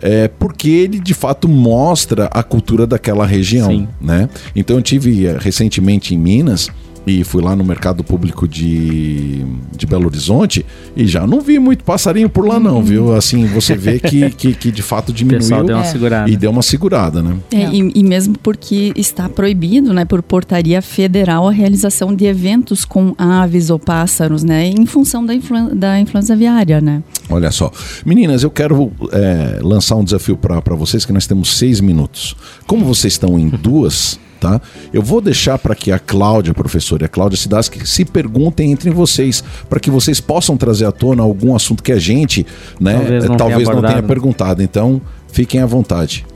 é, 0.00 0.28
porque 0.28 0.68
ele 0.68 1.00
de 1.00 1.14
fato 1.14 1.48
mostra 1.48 2.26
a 2.26 2.42
cultura 2.42 2.86
daquela 2.86 3.26
região, 3.26 3.70
Sim. 3.70 3.88
né? 4.00 4.28
Então 4.54 4.76
eu 4.76 4.82
tive 4.82 5.26
recentemente 5.38 6.14
em 6.14 6.18
Minas 6.18 6.68
e 7.06 7.22
fui 7.22 7.40
lá 7.42 7.54
no 7.54 7.62
mercado 7.62 8.02
público 8.02 8.48
de, 8.48 9.44
de 9.76 9.86
Belo 9.86 10.06
Horizonte 10.06 10.66
e 10.96 11.06
já 11.06 11.26
não 11.26 11.40
vi 11.40 11.58
muito 11.58 11.84
passarinho 11.84 12.28
por 12.28 12.46
lá 12.46 12.58
não, 12.58 12.82
viu? 12.82 13.14
Assim, 13.14 13.46
você 13.46 13.74
vê 13.76 13.98
que, 14.00 14.30
que, 14.34 14.54
que 14.54 14.72
de 14.72 14.82
fato 14.82 15.10
O 15.10 15.14
pessoal 15.14 15.62
diminuiu 15.62 15.66
deu 15.66 15.76
uma 15.76 15.84
segurada. 15.84 16.30
e 16.30 16.36
deu 16.36 16.50
uma 16.50 16.62
segurada, 16.62 17.22
né? 17.22 17.36
É, 17.52 17.68
e, 17.70 17.92
e 17.94 18.02
mesmo 18.04 18.36
porque 18.42 18.92
está 18.96 19.28
proibido, 19.28 19.92
né, 19.92 20.04
por 20.04 20.20
portaria 20.22 20.82
federal, 20.82 21.48
a 21.48 21.52
realização 21.52 22.14
de 22.14 22.24
eventos 22.24 22.84
com 22.84 23.14
aves 23.16 23.70
ou 23.70 23.78
pássaros, 23.78 24.42
né, 24.42 24.66
em 24.66 24.84
função 24.86 25.24
da, 25.24 25.34
influen- 25.34 25.74
da 25.76 26.00
influenza 26.00 26.32
aviária, 26.32 26.80
né. 26.80 27.02
Olha 27.30 27.50
só. 27.50 27.70
Meninas, 28.04 28.42
eu 28.42 28.50
quero 28.50 28.90
é, 29.12 29.60
lançar 29.62 29.96
um 29.96 30.04
desafio 30.04 30.36
para 30.36 30.74
vocês, 30.74 31.04
que 31.04 31.12
nós 31.12 31.26
temos 31.26 31.56
seis 31.56 31.80
minutos. 31.80 32.36
Como 32.66 32.84
vocês 32.84 33.14
estão 33.14 33.38
em 33.38 33.48
duas, 33.48 34.18
tá? 34.40 34.60
Eu 34.92 35.02
vou 35.02 35.20
deixar 35.20 35.58
para 35.58 35.74
que 35.74 35.90
a 35.90 35.98
Cláudia, 35.98 36.52
a 36.52 36.54
professora, 36.54 37.04
e 37.04 37.06
a 37.06 37.08
Cláudia 37.08 37.38
Sidaski 37.38 37.86
se 37.86 38.04
perguntem 38.04 38.72
entre 38.72 38.90
vocês, 38.90 39.42
para 39.68 39.80
que 39.80 39.90
vocês 39.90 40.20
possam 40.20 40.56
trazer 40.56 40.86
à 40.86 40.92
tona 40.92 41.22
algum 41.22 41.54
assunto 41.54 41.82
que 41.82 41.92
a 41.92 41.98
gente, 41.98 42.46
né, 42.80 42.94
Talvez 42.94 43.24
não 43.24 43.36
tenha 43.36 43.50
talvez 43.50 43.68
não 43.68 43.82
tenha 43.82 44.02
perguntado. 44.02 44.62
Então, 44.62 45.00
fiquem 45.32 45.60
à 45.60 45.66
vontade. 45.66 46.26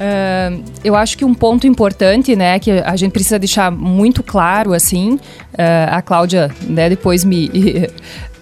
Uh, 0.00 0.62
eu 0.82 0.96
acho 0.96 1.16
que 1.16 1.24
um 1.24 1.34
ponto 1.34 1.66
importante, 1.66 2.34
né, 2.34 2.58
que 2.58 2.70
a 2.70 2.96
gente 2.96 3.12
precisa 3.12 3.38
deixar 3.38 3.70
muito 3.70 4.22
claro, 4.22 4.72
assim, 4.72 5.14
uh, 5.14 5.20
a 5.90 6.02
Cláudia, 6.02 6.50
né, 6.62 6.88
depois 6.88 7.24
me 7.24 7.50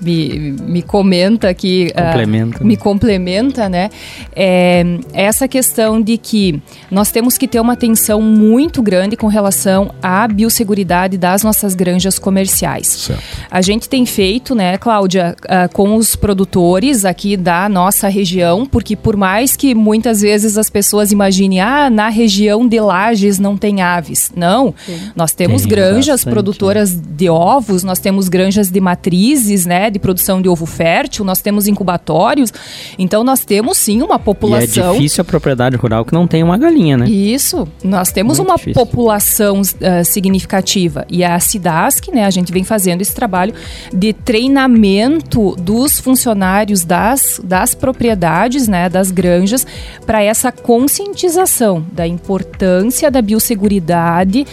me, 0.01 0.53
me 0.53 0.83
comenta 0.83 1.53
que 1.53 1.93
ah, 1.95 2.05
complementa. 2.05 2.63
Uh, 2.63 2.67
me 2.67 2.77
complementa, 2.77 3.69
né? 3.69 3.91
É, 4.35 4.85
essa 5.13 5.49
questão 5.49 6.01
de 6.01 6.17
que 6.17 6.61
nós 6.91 7.11
temos 7.11 7.37
que 7.37 7.49
ter 7.49 7.61
uma 7.61 7.73
atenção 7.73 8.21
muito 8.21 8.83
grande 8.83 9.17
com 9.17 9.27
relação 9.27 9.91
à 10.03 10.27
biosseguridade 10.29 11.19
das 11.19 11.43
nossas 11.43 11.75
granjas 11.75 12.19
comerciais. 12.19 12.87
Certo. 12.87 13.23
A 13.51 13.61
gente 13.61 13.89
tem 13.89 14.07
feito, 14.07 14.55
né, 14.55 14.79
Cláudia, 14.79 15.37
uh, 15.45 15.73
com 15.73 15.97
os 15.97 16.15
produtores 16.17 17.05
aqui 17.05 17.37
da 17.37 17.69
nossa 17.69 18.09
região, 18.09 18.67
porque 18.67 18.97
por 18.97 19.17
mais 19.17 19.57
que 19.57 19.75
muitas 19.75 20.21
vezes 20.21 20.57
as 20.57 20.71
pessoas 20.71 21.13
imaginem, 21.13 21.61
ah, 21.61 21.91
na 21.91 22.09
região 22.09 22.67
de 22.67 22.81
Lages 22.81 23.39
não 23.39 23.57
tem 23.57 23.83
aves. 23.83 24.33
Não, 24.37 24.75
Sim. 24.85 24.99
nós 25.15 25.33
temos 25.33 25.63
tem 25.63 25.71
granjas 25.71 26.21
bastante. 26.21 26.33
produtoras 26.33 26.95
de 26.95 27.29
ovos, 27.29 27.83
nós 27.83 27.99
temos 27.99 28.29
granjas 28.29 28.71
de 28.71 28.81
matrizes, 28.81 29.67
né? 29.67 29.88
De 29.91 29.99
produção 29.99 30.41
de 30.41 30.49
ovo 30.49 30.67
fértil, 30.67 31.25
nós 31.25 31.41
temos 31.41 31.67
incubatórios. 31.67 32.53
Então 32.99 33.23
nós 33.25 33.45
temos 33.45 33.79
sim 33.79 34.03
uma 34.03 34.19
população. 34.19 34.93
E 34.93 34.97
é 34.97 34.99
difícil 34.99 35.23
a 35.23 35.25
propriedade 35.25 35.77
rural 35.77 36.05
que 36.05 36.13
não 36.13 36.27
tem 36.27 36.43
uma 36.43 36.57
galinha, 36.57 36.97
né? 36.97 37.09
Isso. 37.09 37.67
Nós 37.83 38.11
temos 38.13 38.39
Muito 38.39 38.49
uma 38.49 38.57
difícil. 38.57 38.75
população 38.75 39.61
uh, 39.61 40.05
significativa. 40.05 41.07
E 41.09 41.25
a 41.25 41.39
SIDASC, 41.39 42.09
né, 42.13 42.25
a 42.25 42.31
gente 42.31 42.53
vem 42.53 42.65
fazendo 42.65 43.01
esse 43.01 43.15
trabalho 43.15 43.55
de 43.93 44.13
treinamento 44.13 45.55
dos 45.57 45.99
funcionários 45.99 46.85
das, 46.85 47.41
das 47.43 47.75
propriedades, 47.75 48.69
né, 48.69 48.89
das 48.89 49.11
granjas, 49.11 49.67
para 50.07 50.23
essa 50.23 50.53
conscientização 50.53 51.85
da 51.93 52.07
importância 52.07 53.11
da 53.11 53.23
biosseguridade 53.23 54.47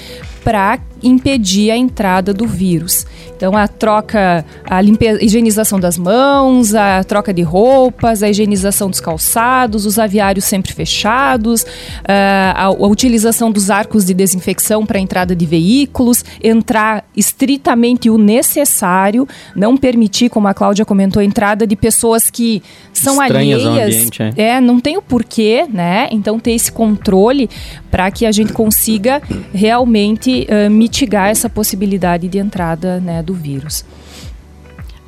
para 0.44 0.78
impedir 1.02 1.72
a 1.72 1.78
entrada 1.78 2.34
do 2.34 2.48
vírus. 2.48 3.06
Então 3.36 3.56
a 3.56 3.68
troca, 3.68 4.46
a 4.64 4.82
limpeza, 4.82 5.24
higienização 5.24 5.80
das 5.80 5.98
mãos, 5.98 6.74
a 6.74 7.04
troca 7.04 7.34
de 7.34 7.42
roupas, 7.42 8.24
a 8.24 8.30
higienização 8.30 8.90
dos 8.90 9.00
calçados, 9.00 9.86
os 9.86 10.00
aviários 10.00 10.46
sempre 10.46 10.74
fechados, 10.74 11.66
ah, 12.08 12.54
a, 12.56 12.64
a 12.66 12.88
utilização 12.88 13.52
dos 13.52 13.70
arcos 13.70 14.06
de 14.06 14.14
desinfecção 14.14 14.86
para 14.86 14.98
a 14.98 15.02
entrada 15.02 15.36
de 15.36 15.46
veículos, 15.46 16.24
entrar 16.44 17.06
estritamente 17.16 18.10
o 18.10 18.18
necessário, 18.18 19.28
não 19.56 19.78
permitir, 19.78 20.30
como 20.30 20.48
a 20.48 20.54
Cláudia 20.54 20.86
comentou, 20.86 21.22
a 21.22 21.26
entrada 21.26 21.68
de 21.68 21.76
pessoas 21.76 22.30
que 22.30 22.64
são 22.94 23.22
Estranhas 23.22 23.66
alheias. 23.66 23.96
Ambiente, 23.96 24.24
é. 24.24 24.34
é, 24.38 24.62
não 24.62 24.80
tem 24.80 24.98
o 24.98 25.02
porquê, 25.02 25.66
né? 25.72 26.08
Então 26.12 26.40
ter 26.40 26.52
esse 26.52 26.72
controle 26.72 27.50
para 27.92 28.10
que 28.12 28.26
a 28.26 28.32
gente 28.32 28.54
consiga 28.54 29.22
realmente 29.54 30.48
uh, 30.50 30.70
mitigar 30.70 30.95
essa 31.04 31.50
possibilidade 31.50 32.28
de 32.28 32.38
entrada 32.38 33.00
né, 33.00 33.22
do 33.22 33.34
vírus. 33.34 33.84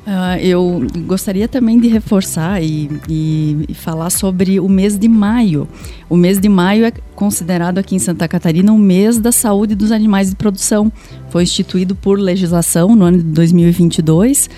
Uh, 0.07 0.39
eu 0.39 0.87
gostaria 1.05 1.49
também 1.49 1.77
de 1.77 1.89
reforçar 1.89 2.63
e, 2.63 2.89
e, 3.09 3.65
e, 3.67 3.73
falar 3.73 4.09
sobre 4.09 4.57
o 4.57 4.69
mês 4.69 4.97
de 4.97 5.05
maio. 5.09 5.67
O 6.09 6.15
mês 6.15 6.39
de 6.39 6.47
maio 6.47 6.85
é 6.85 6.93
considerado 7.13 7.77
aqui 7.77 7.93
em 7.93 7.99
Santa 7.99 8.25
Catarina 8.25 8.71
o 8.71 8.77
mês 8.77 9.19
da 9.19 9.33
saúde 9.33 9.75
dos 9.75 9.91
animais 9.91 10.29
de 10.29 10.37
produção. 10.37 10.89
Foi 11.29 11.43
instituído 11.43 11.93
por 11.93 12.17
legislação 12.17 12.95
no 12.95 13.03
ano 13.03 13.17
de 13.17 13.25
2022. 13.25 14.49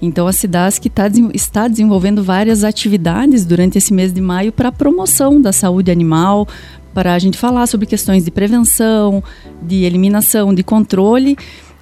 Então 0.00 0.26
a 0.26 0.32
CIDASC 0.32 0.90
tá, 0.90 1.10
está 1.32 1.68
desenvolvendo 1.68 2.22
várias 2.22 2.62
atividades 2.62 3.46
durante 3.46 3.78
esse 3.78 3.94
mês 3.94 4.12
de 4.12 4.20
maio 4.20 4.52
para 4.52 4.70
promoção 4.70 5.40
da 5.40 5.52
saúde 5.52 5.90
animal, 5.90 6.46
para 6.92 7.14
a 7.14 7.18
gente 7.18 7.38
falar 7.38 7.66
sobre 7.66 7.86
questões 7.86 8.24
de 8.24 8.30
prevenção, 8.30 9.22
de 9.62 9.84
eliminação, 9.84 10.54
de 10.54 10.62
controle 10.62 11.36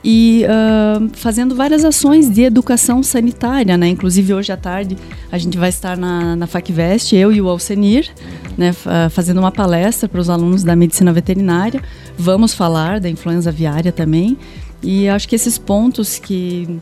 e 0.04 0.44
uh, 0.44 1.08
fazendo 1.14 1.56
várias 1.56 1.84
ações 1.84 2.30
de 2.30 2.42
educação 2.42 3.02
sanitária, 3.02 3.76
né? 3.76 3.88
Inclusive 3.88 4.34
hoje 4.34 4.52
à 4.52 4.56
tarde 4.56 4.96
a 5.32 5.38
gente 5.38 5.58
vai 5.58 5.68
estar 5.68 5.96
na, 5.96 6.36
na 6.36 6.46
FacVest, 6.46 7.12
eu 7.12 7.32
e 7.32 7.40
o 7.40 7.48
Alcenir, 7.48 8.08
né, 8.56 8.72
fazendo 9.10 9.38
uma 9.38 9.50
palestra 9.50 10.08
para 10.08 10.20
os 10.20 10.30
alunos 10.30 10.62
da 10.62 10.76
medicina 10.76 11.12
veterinária. 11.12 11.82
Vamos 12.16 12.54
falar 12.54 13.00
da 13.00 13.08
influenza 13.08 13.50
aviária 13.50 13.90
também. 13.90 14.38
E 14.82 15.08
acho 15.08 15.28
que 15.28 15.34
esses 15.34 15.58
pontos 15.58 16.18
que, 16.18 16.78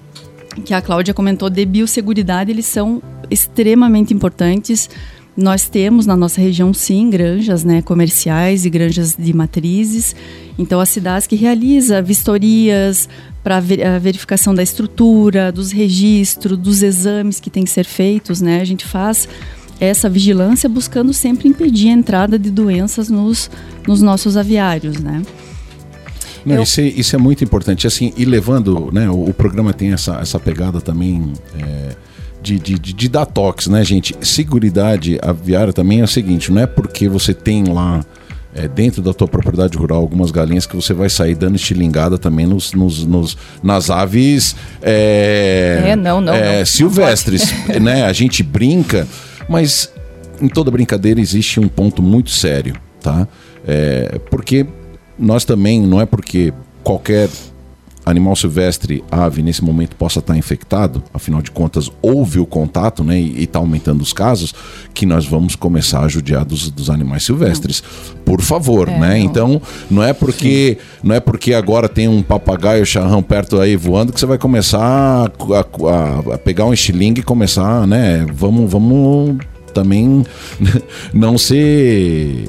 que 0.65 0.75
a 0.75 0.83
Cláudia 0.83 1.15
comentou 1.15 1.49
de 1.49 1.65
biosseguridade, 1.65 2.51
eles 2.51 2.67
são 2.67 3.03
extremamente 3.31 4.13
importantes 4.13 4.91
nós 5.37 5.69
temos 5.69 6.07
na 6.07 6.17
nossa 6.17 6.41
região, 6.41 6.73
sim, 6.73 7.11
granjas 7.11 7.65
né, 7.65 7.83
comerciais 7.83 8.65
e 8.65 8.71
granjas 8.71 9.17
de 9.19 9.33
matrizes. 9.33 10.15
Então, 10.57 10.81
a 10.81 10.87
que 11.27 11.35
realiza 11.35 12.01
vistorias 12.01 13.09
para 13.43 13.57
a 13.57 13.99
verificação 13.99 14.55
da 14.55 14.63
estrutura, 14.63 15.51
dos 15.51 15.73
registros, 15.73 16.57
dos 16.57 16.83
exames 16.83 17.41
que 17.41 17.51
têm 17.51 17.65
que 17.65 17.71
ser 17.71 17.85
feitos. 17.85 18.41
Né? 18.41 18.61
A 18.61 18.65
gente 18.65 18.85
faz 18.85 19.29
essa 19.81 20.09
vigilância 20.09 20.69
buscando 20.69 21.13
sempre 21.13 21.49
impedir 21.49 21.89
a 21.89 21.93
entrada 21.93 22.39
de 22.39 22.51
doenças 22.51 23.11
nos, 23.11 23.51
nos 23.89 24.01
nossos 24.01 24.37
aviários. 24.37 25.01
Né? 25.01 25.21
Não, 26.47 26.57
Eu... 26.57 26.63
isso, 26.63 26.81
é, 26.81 26.85
isso, 26.85 27.17
é, 27.17 27.19
muito 27.19 27.43
importante. 27.43 27.89
Assim, 27.89 28.13
e 28.17 28.25
levando, 28.25 28.91
né, 28.93 29.11
o, 29.11 29.31
o 29.31 29.35
programa 29.35 29.73
tem 29.73 29.93
essa, 29.93 30.21
essa 30.21 30.39
pegada 30.39 30.81
também. 30.81 31.33
É 31.59 32.04
de, 32.45 32.59
de, 32.59 32.79
de, 32.79 32.93
de 32.93 33.09
dar 33.09 33.25
toques, 33.25 33.69
né, 33.69 33.83
gente? 33.83 34.15
Seguridade 34.21 35.19
aviária 35.23 35.73
também 35.73 36.01
é 36.01 36.05
o 36.05 36.09
seguinte, 36.09 36.53
não 36.53 36.61
é 36.61 36.67
porque 36.67 37.09
você 37.09 37.33
tem 37.33 37.65
lá 37.65 38.05
é, 38.55 38.69
dentro 38.69 39.01
da 39.01 39.15
tua 39.15 39.27
propriedade 39.27 39.77
rural 39.79 39.99
algumas 39.99 40.31
galinhas 40.31 40.67
que 40.67 40.77
você 40.77 40.93
vai 40.93 41.09
sair 41.09 41.35
dando 41.35 41.57
estilingada 41.57 42.19
também 42.19 42.47
nos, 42.47 42.73
nos, 42.75 43.05
nos 43.05 43.37
nas 43.63 43.91
aves 43.91 44.55
é, 44.83 45.83
é, 45.87 45.97
não, 45.97 46.21
não, 46.21 46.35
é, 46.35 46.59
não. 46.59 46.67
silvestres, 46.67 47.51
né? 47.81 48.05
A 48.05 48.13
gente 48.13 48.43
brinca, 48.43 49.09
mas 49.49 49.91
em 50.41 50.49
toda 50.49 50.71
brincadeira 50.71 51.21
existe 51.21 51.59
um 51.59 51.67
ponto 51.67 52.03
muito 52.03 52.31
sério, 52.31 52.77
tá? 53.01 53.27
É, 53.67 54.21
porque 54.31 54.67
nós 55.19 55.47
também, 55.47 55.81
não 55.81 55.99
é 55.99 56.05
porque 56.05 56.53
qualquer 56.83 57.31
animal 58.05 58.37
silvestre, 58.37 59.03
ave, 59.11 59.43
nesse 59.43 59.65
momento 59.65 59.97
possa 59.97 60.19
estar 60.19 60.37
infectado, 60.37 61.03
afinal 61.13 61.41
de 61.41 61.51
contas, 61.51 61.91
houve 62.03 62.39
o 62.39 62.47
contato, 62.47 63.03
né, 63.03 63.19
e 63.19 63.45
está 63.45 63.59
aumentando 63.59 64.03
os 64.03 64.13
casos, 64.13 64.55
que 64.93 65.07
nós 65.07 65.27
vamos 65.27 65.57
começar 65.57 66.01
a 66.01 66.09
judiar 66.09 66.45
dos, 66.45 66.71
dos 66.71 66.91
animais 66.91 67.23
silvestres. 67.25 67.83
Por 68.25 68.41
favor, 68.43 68.89
é, 68.89 68.99
né? 68.99 69.09
Não. 69.11 69.17
Então, 69.17 69.63
não 69.91 70.03
é 70.03 70.13
porque 70.13 70.79
não 71.03 71.15
é 71.15 71.21
porque 71.21 71.55
agora 71.55 71.89
tem 71.89 72.09
um 72.09 72.23
papagaio 72.23 72.85
charrão 72.87 73.23
perto 73.23 73.61
aí 73.61 73.77
voando 73.77 74.13
que 74.13 74.21
você 74.21 74.27
vai 74.27 74.39
começar 74.39 74.81
a, 74.81 75.25
a, 75.31 76.35
a 76.35 76.39
pegar 76.39 76.65
um 76.65 76.73
estilingue 76.73 77.21
e 77.21 77.25
começar, 77.25 77.87
né? 77.87 78.27
Vamos, 78.33 78.71
vamos 78.71 79.39
também 79.73 80.25
não 81.13 81.37
ser 81.37 82.49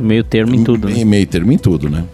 meio 0.00 0.24
termo 0.24 0.54
em 0.54 0.64
tudo. 0.64 0.88
Né? 0.88 1.04
Meio 1.04 1.26
termo 1.26 1.52
em 1.52 1.58
tudo, 1.58 1.88
né? 1.88 2.04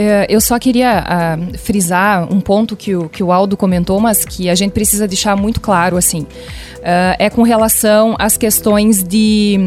É, 0.00 0.26
eu 0.28 0.40
só 0.40 0.56
queria 0.60 1.02
uh, 1.02 1.58
frisar 1.58 2.32
um 2.32 2.40
ponto 2.40 2.76
que 2.76 2.94
o, 2.94 3.08
que 3.08 3.20
o 3.20 3.32
Aldo 3.32 3.56
comentou, 3.56 3.98
mas 3.98 4.24
que 4.24 4.48
a 4.48 4.54
gente 4.54 4.70
precisa 4.70 5.08
deixar 5.08 5.36
muito 5.36 5.60
claro, 5.60 5.96
assim. 5.96 6.20
Uh, 6.20 7.18
é 7.18 7.28
com 7.28 7.42
relação 7.42 8.14
às 8.16 8.36
questões 8.36 9.02
de, 9.02 9.58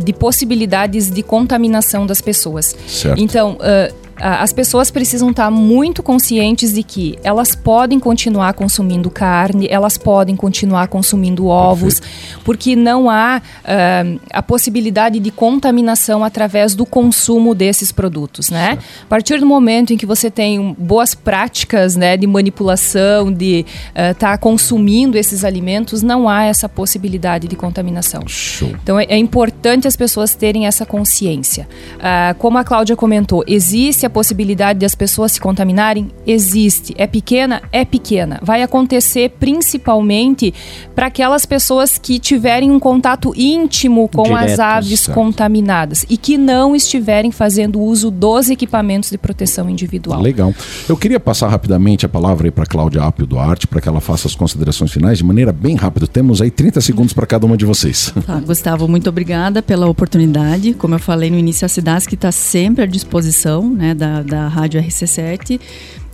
de 0.00 0.12
possibilidades 0.12 1.10
de 1.10 1.24
contaminação 1.24 2.06
das 2.06 2.20
pessoas. 2.20 2.76
Certo. 2.86 3.20
Então, 3.20 3.54
uh, 3.54 3.92
as 4.20 4.52
pessoas 4.52 4.90
precisam 4.90 5.30
estar 5.30 5.50
muito 5.50 6.02
conscientes 6.02 6.74
de 6.74 6.82
que 6.82 7.18
elas 7.24 7.54
podem 7.54 7.98
continuar 7.98 8.52
consumindo 8.52 9.10
carne, 9.10 9.66
elas 9.70 9.96
podem 9.96 10.36
continuar 10.36 10.88
consumindo 10.88 11.46
ovos, 11.46 12.00
porque 12.44 12.76
não 12.76 13.08
há 13.08 13.40
uh, 13.40 14.20
a 14.32 14.42
possibilidade 14.42 15.18
de 15.18 15.30
contaminação 15.30 16.22
através 16.22 16.74
do 16.74 16.84
consumo 16.84 17.54
desses 17.54 17.90
produtos, 17.90 18.50
né? 18.50 18.78
A 19.02 19.06
partir 19.06 19.40
do 19.40 19.46
momento 19.46 19.92
em 19.92 19.96
que 19.96 20.04
você 20.04 20.30
tem 20.30 20.74
boas 20.78 21.14
práticas, 21.14 21.96
né, 21.96 22.16
de 22.16 22.26
manipulação, 22.26 23.32
de 23.32 23.64
estar 23.94 24.10
uh, 24.10 24.14
tá 24.14 24.38
consumindo 24.38 25.16
esses 25.16 25.44
alimentos, 25.44 26.02
não 26.02 26.28
há 26.28 26.44
essa 26.44 26.68
possibilidade 26.68 27.48
de 27.48 27.56
contaminação. 27.56 28.22
Show. 28.26 28.68
Então 28.82 28.98
é, 28.98 29.04
é 29.04 29.16
importante 29.16 29.88
as 29.88 29.96
pessoas 29.96 30.34
terem 30.34 30.66
essa 30.66 30.84
consciência. 30.84 31.68
Uh, 31.96 32.34
como 32.38 32.58
a 32.58 32.64
Cláudia 32.64 32.94
comentou, 32.96 33.42
existe 33.46 34.04
a 34.04 34.09
a 34.10 34.12
possibilidade 34.12 34.80
de 34.80 34.84
as 34.84 34.94
pessoas 34.94 35.32
se 35.32 35.40
contaminarem? 35.40 36.10
Existe. 36.26 36.92
É 36.98 37.06
pequena? 37.06 37.62
É 37.70 37.84
pequena. 37.84 38.40
Vai 38.42 38.62
acontecer 38.62 39.30
principalmente 39.38 40.52
para 40.94 41.06
aquelas 41.06 41.46
pessoas 41.46 41.96
que 41.96 42.18
tiverem 42.18 42.70
um 42.70 42.80
contato 42.80 43.32
íntimo 43.36 44.08
com 44.08 44.24
Direto, 44.24 44.44
as 44.44 44.58
aves 44.58 45.00
certo. 45.00 45.14
contaminadas 45.14 46.04
e 46.10 46.16
que 46.16 46.36
não 46.36 46.74
estiverem 46.74 47.30
fazendo 47.30 47.80
uso 47.80 48.10
dos 48.10 48.50
equipamentos 48.50 49.10
de 49.10 49.16
proteção 49.16 49.70
individual. 49.70 50.20
Legal. 50.20 50.52
Eu 50.88 50.96
queria 50.96 51.20
passar 51.20 51.48
rapidamente 51.48 52.04
a 52.04 52.08
palavra 52.08 52.48
aí 52.48 52.50
para 52.50 52.66
Cláudia 52.66 53.02
Apio 53.02 53.26
Duarte, 53.26 53.66
para 53.66 53.80
que 53.80 53.88
ela 53.88 54.00
faça 54.00 54.26
as 54.26 54.34
considerações 54.34 54.90
finais 54.90 55.18
de 55.18 55.24
maneira 55.24 55.52
bem 55.52 55.76
rápida. 55.76 56.06
Temos 56.06 56.42
aí 56.42 56.50
30 56.50 56.80
segundos 56.80 57.12
para 57.12 57.26
cada 57.26 57.46
uma 57.46 57.56
de 57.56 57.64
vocês. 57.64 58.12
Tá, 58.30 58.38
Gustavo, 58.38 58.86
muito 58.86 59.08
obrigada 59.08 59.60
pela 59.60 59.88
oportunidade. 59.88 60.74
Como 60.74 60.94
eu 60.94 61.00
falei 61.00 61.30
no 61.30 61.38
início, 61.38 61.64
a 61.64 61.68
Cidasc 61.68 62.12
está 62.12 62.30
sempre 62.30 62.84
à 62.84 62.86
disposição 62.86 63.68
né, 63.68 63.89
da, 63.94 64.22
da 64.22 64.48
Rádio 64.48 64.80
RC7. 64.82 65.60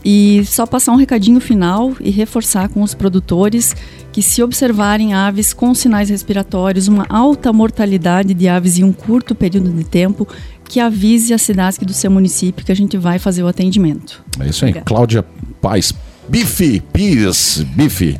E 0.04 0.44
só 0.44 0.66
passar 0.66 0.92
um 0.92 0.96
recadinho 0.96 1.40
final 1.40 1.92
e 2.00 2.10
reforçar 2.10 2.68
com 2.68 2.80
os 2.80 2.94
produtores 2.94 3.74
que 4.12 4.22
se 4.22 4.40
observarem 4.40 5.14
aves 5.14 5.52
com 5.52 5.74
sinais 5.74 6.08
respiratórios, 6.08 6.86
uma 6.86 7.06
alta 7.08 7.52
mortalidade 7.52 8.32
de 8.32 8.46
aves 8.46 8.78
em 8.78 8.84
um 8.84 8.92
curto 8.92 9.34
período 9.34 9.70
de 9.70 9.82
tempo, 9.82 10.26
que 10.68 10.78
avise 10.78 11.34
a 11.34 11.38
Cidasc 11.38 11.84
do 11.84 11.92
seu 11.92 12.10
município 12.10 12.64
que 12.64 12.70
a 12.70 12.76
gente 12.76 12.96
vai 12.96 13.18
fazer 13.18 13.42
o 13.42 13.48
atendimento. 13.48 14.24
É 14.38 14.48
isso 14.48 14.64
aí. 14.64 14.70
Obrigada. 14.70 14.86
Cláudia 14.86 15.24
Paz. 15.60 15.92
Bife, 16.28 16.80
Pires, 16.92 17.62
Bife. 17.74 18.16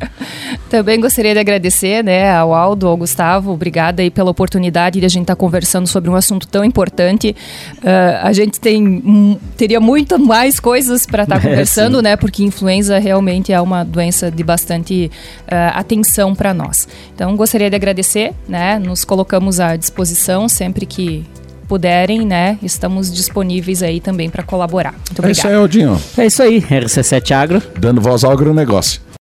Também 0.69 0.99
gostaria 0.99 1.33
de 1.33 1.39
agradecer 1.39 2.03
né, 2.03 2.33
ao 2.33 2.53
Aldo, 2.53 2.87
ao 2.87 2.97
Gustavo. 2.97 3.51
Obrigada 3.51 4.01
aí 4.01 4.09
pela 4.09 4.31
oportunidade 4.31 4.99
de 4.99 5.05
a 5.05 5.09
gente 5.09 5.23
estar 5.23 5.35
conversando 5.35 5.87
sobre 5.87 6.09
um 6.09 6.15
assunto 6.15 6.47
tão 6.47 6.63
importante. 6.63 7.35
Ah, 7.83 8.27
a 8.27 8.33
gente 8.33 8.59
tem, 8.59 8.83
hum, 8.83 9.37
teria 9.55 9.79
muito 9.79 10.19
mais 10.19 10.59
coisas 10.59 11.05
para 11.05 11.23
estar 11.23 11.37
É, 11.47 11.49
conversando, 11.49 11.97
sim. 11.97 12.03
né? 12.03 12.15
Porque 12.15 12.43
influenza 12.43 12.97
realmente 12.97 13.53
é 13.53 13.61
uma 13.61 13.83
doença 13.83 14.31
de 14.31 14.43
bastante 14.43 15.11
ah, 15.47 15.79
atenção 15.79 16.33
para 16.33 16.53
nós. 16.53 16.87
Então, 17.13 17.35
gostaria 17.35 17.69
de 17.69 17.75
agradecer, 17.75 18.33
né? 18.47 18.79
Nos 18.79 19.05
colocamos 19.05 19.59
à 19.59 19.75
disposição 19.75 20.49
sempre 20.49 20.85
que 20.85 21.25
puderem, 21.67 22.25
né? 22.25 22.57
Estamos 22.63 23.13
disponíveis 23.13 23.83
aí 23.83 23.99
também 23.99 24.29
para 24.29 24.43
colaborar. 24.43 24.93
Muito 24.93 25.25
É 25.25 25.31
isso 25.31 25.47
aí, 25.47 25.55
Aldinho. 25.55 26.01
É 26.17 26.25
isso 26.25 26.41
aí, 26.41 26.61
RC7 26.61 27.31
Agro. 27.31 27.61
Dando 27.79 28.01
voz 28.01 28.23
ao 28.23 28.31
agronegócio. 28.31 29.01